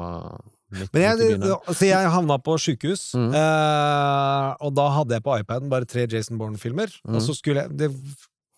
midt, 0.72 0.90
Men 0.92 1.02
jeg, 1.02 1.40
altså 1.68 1.86
jeg 1.86 2.10
havna 2.10 2.38
på 2.42 2.56
sjukehus, 2.58 3.14
Mm. 3.14 3.34
eh, 3.34 4.54
og 4.60 4.74
da 4.74 4.88
hadde 4.90 5.14
jeg 5.18 5.22
på 5.22 5.38
iPaden 5.40 5.68
bare 5.70 5.84
tre 5.86 6.06
Jason 6.10 6.38
Bourne-filmer. 6.38 6.88
Mm. 7.06 7.14
Og 7.16 7.22
så 7.22 7.34
skulle 7.36 7.62
jeg 7.62 7.76
det, 7.76 7.90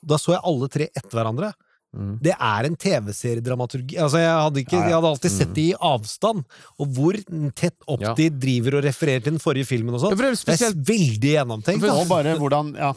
Da 0.07 0.17
så 0.17 0.33
jeg 0.37 0.41
alle 0.45 0.69
tre 0.69 0.87
etter 0.95 1.11
hverandre. 1.19 1.53
Mm. 1.97 2.19
Det 2.21 2.35
er 2.39 2.67
en 2.67 2.77
TV-seriedramaturgi. 2.77 3.97
Altså 3.99 4.19
jeg, 4.21 4.29
hadde 4.45 4.61
ikke, 4.61 4.77
jeg 4.85 4.93
hadde 4.95 5.09
alltid 5.09 5.33
sett 5.33 5.55
det 5.57 5.65
i 5.71 5.75
avstand, 5.81 6.45
og 6.79 6.87
hvor 6.93 7.17
tett 7.57 7.75
opp 7.89 8.01
Ja. 8.05 8.13
de 8.15 8.29
driver 8.31 8.77
og 8.79 8.85
refererer 8.85 9.23
til 9.25 9.33
den 9.33 9.41
forrige 9.41 9.67
filmen 9.67 9.95
og 9.95 10.03
Ja, 10.03 10.11
for 10.11 10.23
det 10.23 10.33
er 10.37 10.57
Det 10.57 10.69
er 10.69 10.77
veldig 10.93 11.33
gjennomtenkt. 11.33 12.09
Bare 12.09 12.37
hvordan 12.39 12.75
Ja. 12.77 12.93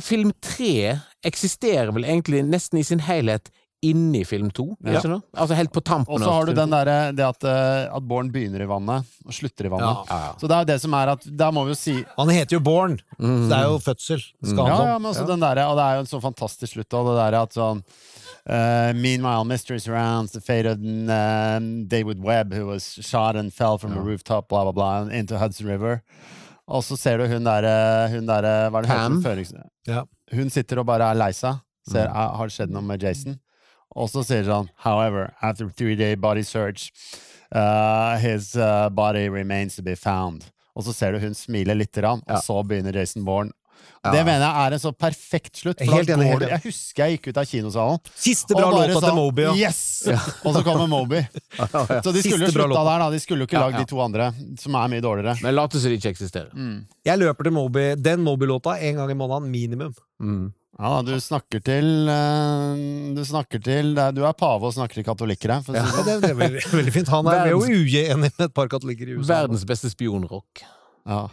Film 0.00 0.32
tre 0.40 1.00
eksisterer 1.24 1.92
vel 1.92 2.04
egentlig 2.04 2.42
nesten 2.48 2.78
i 2.78 2.82
sin 2.82 3.00
helhet 3.00 3.50
inni 3.82 4.24
film 4.26 4.50
to, 4.50 4.76
Ja. 4.84 4.98
Altså 5.36 5.54
helt 5.54 5.70
på 5.72 5.80
tampen 5.84 6.14
Og 6.14 6.20
så 6.20 6.30
har 6.32 6.46
du 6.46 6.52
den 6.52 6.70
der, 6.70 7.12
det 7.12 7.24
at, 7.24 7.44
eh, 7.44 7.94
at 7.94 8.02
Born 8.08 8.30
begynner 8.32 8.62
i 8.62 8.66
vannet 8.66 9.04
og 9.24 9.32
slutter 9.32 9.66
i 9.66 9.70
vannet. 9.70 10.08
Ja. 10.10 10.32
Så 10.40 10.48
det 10.48 10.54
er 10.56 10.64
jo 10.64 10.70
det 10.72 10.80
som 10.82 10.94
er 10.98 11.08
at 11.14 11.22
Da 11.36 11.50
må 11.54 11.62
vi 11.64 11.70
jo 11.70 11.78
si 11.78 12.04
Han 12.16 12.28
heter 12.28 12.56
jo 12.58 12.60
Born, 12.60 12.98
Mm. 13.20 13.44
så 13.44 13.48
det 13.48 13.58
er 13.58 13.64
jo 13.68 13.78
fødsel. 13.78 14.20
Skal 14.44 14.66
Ja, 14.66 14.84
ja, 14.92 14.98
men 14.98 15.12
også 15.12 15.26
den 15.26 15.40
der, 15.40 15.58
og 15.66 15.76
det 15.78 15.84
er 15.84 15.94
jo 15.94 16.00
en 16.00 16.06
så 16.10 16.20
fantastisk 16.22 16.72
slutt 16.74 16.94
av 16.94 17.06
det 17.06 17.16
der 17.22 17.38
at 17.42 17.50
sånn 17.54 17.82
uh, 18.50 18.92
meanwhile, 18.94 19.44
mystery 19.44 19.78
surrounds 19.78 20.32
the 20.32 20.40
fate 20.40 20.66
of 20.66 20.78
uh, 20.78 21.58
David 21.86 22.18
Webb, 22.22 22.52
who 22.52 22.66
was 22.66 22.98
shot 23.02 23.36
and 23.36 23.52
fell 23.52 23.76
from 23.78 23.92
a 23.96 24.00
rooftop, 24.00 24.48
blah, 24.48 24.62
blah, 24.64 24.72
blah, 24.72 25.08
into 25.12 25.36
Hudson 25.38 25.66
River. 25.66 26.02
Og 26.66 26.82
så 26.82 26.96
ser 26.98 27.18
du 27.18 27.26
hun 27.28 27.44
derre 27.44 28.08
hun 28.10 28.26
der, 28.26 28.42
Hva 28.70 28.78
er 28.78 28.82
det 28.82 28.88
Pam. 28.90 29.22
heter? 29.22 29.64
Ja. 29.86 30.02
Hun 30.32 30.50
sitter 30.50 30.78
og 30.80 30.86
bare 30.86 31.10
er 31.10 31.14
lei 31.14 31.30
seg. 31.32 31.60
Ser, 31.88 32.06
er- 32.08 32.34
Har 32.36 32.46
det 32.46 32.52
skjedd 32.52 32.70
noe 32.70 32.82
med 32.82 33.00
Jason? 33.02 33.38
Og 33.96 34.10
så 34.12 34.24
sier 34.26 34.44
sånn 34.44 34.68
However, 34.84 35.32
after 35.42 35.68
three 35.70 35.96
day 35.96 36.14
body 36.14 36.42
search, 36.42 36.90
uh, 37.54 38.16
his 38.18 38.54
uh, 38.56 38.88
body 38.90 39.28
remains 39.28 39.76
to 39.76 39.82
be 39.82 39.96
found. 39.96 40.44
Og 40.76 40.84
så 40.86 40.92
ser 40.94 41.12
du 41.16 41.18
hun 41.24 41.34
smiler 41.34 41.74
lite 41.74 42.00
grann, 42.02 42.22
Ja. 42.28 42.36
og 42.36 42.42
så 42.44 42.60
begynner 42.66 42.94
Jason 42.94 43.24
Bourne. 43.24 43.50
Ja. 44.04 44.12
Det 44.12 44.20
mener 44.26 44.44
jeg 44.44 44.66
er 44.68 44.74
en 44.76 44.78
så 44.78 44.90
perfekt 44.94 45.56
slutt. 45.58 45.80
For 45.82 45.90
Helt 45.96 46.06
da 46.06 46.14
enig, 46.14 46.26
går 46.28 46.30
helt 46.30 46.42
enig. 46.44 46.50
jeg 46.52 46.62
husker 46.70 47.02
jeg 47.02 47.16
gikk 47.18 47.26
ut 47.32 47.38
av 47.40 47.46
kinosalen. 47.50 47.98
Siste 48.14 48.54
bra 48.54 48.68
låta 48.70 49.00
til 49.02 49.14
Moby. 49.16 49.42
Ja. 49.42 49.54
Yes! 49.58 49.80
Og 50.46 50.54
så 50.54 50.62
kommer 50.66 50.86
Moby. 50.90 51.22
Så 52.04 52.12
de 52.14 52.22
skulle 52.22 52.46
jo 52.46 52.52
slutta 52.54 52.84
der, 52.86 53.02
da. 53.02 53.08
De 53.10 53.18
skulle 53.22 53.42
jo 53.42 53.48
ikke 53.50 53.58
Ja, 53.58 53.64
lagd 53.66 53.74
ja. 53.74 53.82
de 53.82 53.90
to 53.90 53.98
andre, 54.04 54.28
som 54.62 54.74
er 54.78 54.92
mye 54.94 55.02
dårligere. 55.02 55.34
Men 55.42 55.54
late 55.58 55.78
oss 55.80 55.86
ikke 55.90 56.12
eksisterer. 56.14 56.52
Mm. 56.54 56.84
Jeg 57.10 57.18
løper 57.24 57.48
til 57.48 57.56
Moby, 57.58 57.84
den 57.98 58.22
Moby-låta 58.26 58.76
en 58.78 59.00
gang 59.02 59.10
i 59.10 59.18
måneden, 59.18 59.50
minimum. 59.50 59.94
Mm. 60.22 60.46
Ja, 60.78 61.02
du 61.02 61.10
snakker 61.18 61.58
til 61.66 62.06
eh, 62.06 63.14
Du 63.16 63.22
snakker 63.26 63.58
til 63.64 63.96
er- 63.98 64.12
Du 64.14 64.22
er 64.24 64.32
pave 64.38 64.62
og 64.68 64.74
snakker 64.76 65.00
til 65.00 65.04
katolikker 65.08 65.56
her. 65.56 65.62
Ja, 65.74 65.86
det. 65.90 66.04
det, 66.06 66.18
det 66.22 66.30
er 66.30 66.36
veldig, 66.38 66.62
veldig 66.78 66.92
fint. 66.94 67.08
Han 67.14 67.26
er 67.32 67.50
jo 67.50 67.62
uenig 67.66 68.18
med 68.22 68.44
et 68.46 68.54
par 68.54 68.68
katolikker 68.70 69.08
i 69.10 69.16
USA. 69.18 69.40
Verdens 69.42 69.64
beste 69.66 69.90
spionrock. 69.90 70.62
Ja. 71.08 71.24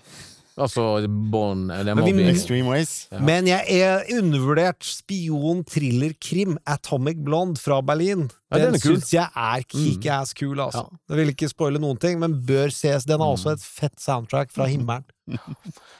Altså 0.55 1.03
Bond 1.31 1.67
Det 1.67 1.81
er 1.91 1.97
Men 1.99 2.05
Moby. 2.15 2.23
Extreme 2.31 2.69
Ways. 2.71 2.93
Ja. 3.11 3.19
Men 3.27 3.45
jeg 3.49 3.75
er 3.75 4.05
undervurdert 4.17 4.85
spion, 4.87 5.65
thriller, 5.67 6.13
krim, 6.23 6.55
Atomic 6.65 7.17
Blonde 7.27 7.59
fra 7.59 7.81
Berlin. 7.83 8.29
Ja, 8.49 8.61
den 8.61 8.71
den 8.71 8.77
er 8.79 8.83
syns 8.85 9.11
jeg 9.13 9.27
er 9.35 9.65
kick-ass 9.67 10.31
kul, 10.33 10.55
altså. 10.63 10.85
Jeg 11.11 11.17
vil 11.19 11.33
ikke 11.35 11.49
spoile 11.51 11.81
noen 11.83 11.99
ting, 11.99 12.21
men 12.23 12.37
bør 12.47 12.71
ses. 12.71 13.03
Den 13.05 13.19
har 13.19 13.35
også 13.35 13.51
et 13.57 13.65
fett 13.67 13.99
soundtrack 13.99 14.49
fra 14.55 14.65
himmelen. 14.71 15.03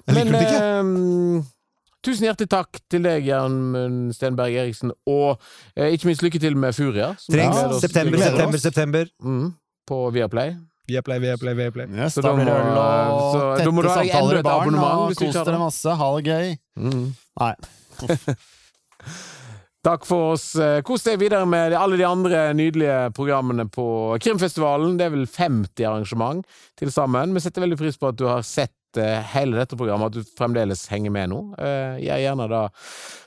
Men 0.08 0.32
liker 0.32 0.40
den 0.40 0.96
ikke. 1.44 1.52
Tusen 2.06 2.28
hjertelig 2.30 2.50
takk 2.54 2.80
til 2.92 3.04
deg, 3.06 3.26
Jan 3.28 4.12
Stenberg 4.16 4.54
Eriksen, 4.62 4.94
og 5.10 5.42
eh, 5.76 5.92
ikke 5.96 6.10
minst 6.12 6.24
lykke 6.26 6.40
til 6.44 6.56
med 6.62 6.76
Furia. 6.78 7.12
Trengs. 7.26 7.58
Ja, 7.58 7.80
September, 7.82 8.22
september, 8.22 8.62
september. 8.62 9.12
Mm, 9.26 9.50
på 9.90 10.00
Viaplay. 10.16 10.56
Viaplay, 10.86 11.18
Viaplay, 11.24 11.56
Viaplay. 11.58 11.88
Yes, 11.98 12.14
Så 12.14 12.22
da 12.22 12.30
da 12.30 12.38
må- 12.38 12.46
øl 12.46 12.78
og 12.78 13.22
så 13.34 13.64
da 13.66 13.72
må 13.74 13.82
du 13.82 13.90
ha 13.90 14.02
enda 14.06 14.40
et 14.40 14.46
i 14.46 14.50
abonnement 14.54 15.00
og 15.10 15.16
kos 15.18 15.34
dere 15.34 15.46
det. 15.56 15.60
masse, 15.60 15.96
ha 15.98 16.10
det 16.20 16.26
gøy. 16.30 16.58
Mm. 16.78 17.08
Nei. 17.42 17.54
Takk 19.86 20.06
for 20.10 20.32
oss. 20.34 20.48
Eh, 20.58 20.80
Kos 20.86 21.04
deg 21.06 21.20
videre 21.22 21.46
med 21.46 21.74
alle 21.78 21.98
de 22.00 22.06
andre 22.10 22.48
nydelige 22.58 23.12
programmene 23.14 23.68
på 23.70 23.86
Krimfestivalen. 24.24 24.96
Det 24.98 25.06
er 25.06 25.14
vel 25.14 25.28
50 25.30 25.86
arrangement 25.86 26.42
til 26.80 26.90
sammen. 26.94 27.36
Vi 27.38 27.44
setter 27.44 27.62
veldig 27.68 27.78
pris 27.78 28.00
på 28.02 28.10
at 28.10 28.18
du 28.18 28.26
har 28.26 28.42
sett 28.42 28.74
eh, 29.02 29.22
hele 29.36 29.58
dette 29.60 29.78
programmet, 29.80 30.12
at 30.12 30.18
du 30.20 30.36
fremdeles 30.38 30.88
henger 30.92 31.14
med 31.14 31.32
nå. 31.34 31.42
Jeg 31.60 32.06
Gjør 32.06 32.24
gjerne 32.26 32.50
da 32.52 32.64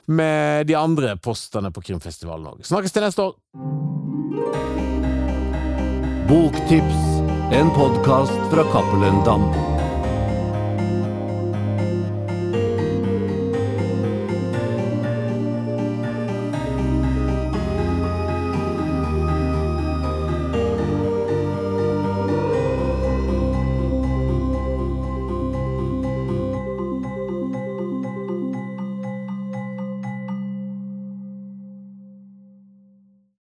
med 0.09 0.67
de 0.69 0.75
andre 0.79 1.15
postene 1.21 1.71
på 1.73 1.83
Krimfestivalen 1.85 2.49
òg. 2.49 2.63
Snakkes 2.65 2.95
til 2.95 3.05
neste 3.05 3.29
år. 3.29 3.35
Boktips, 6.29 7.03
en 7.57 7.73
podkast 7.77 8.49
fra 8.53 8.65
Cappelen 8.73 9.21
Dam. 9.25 9.78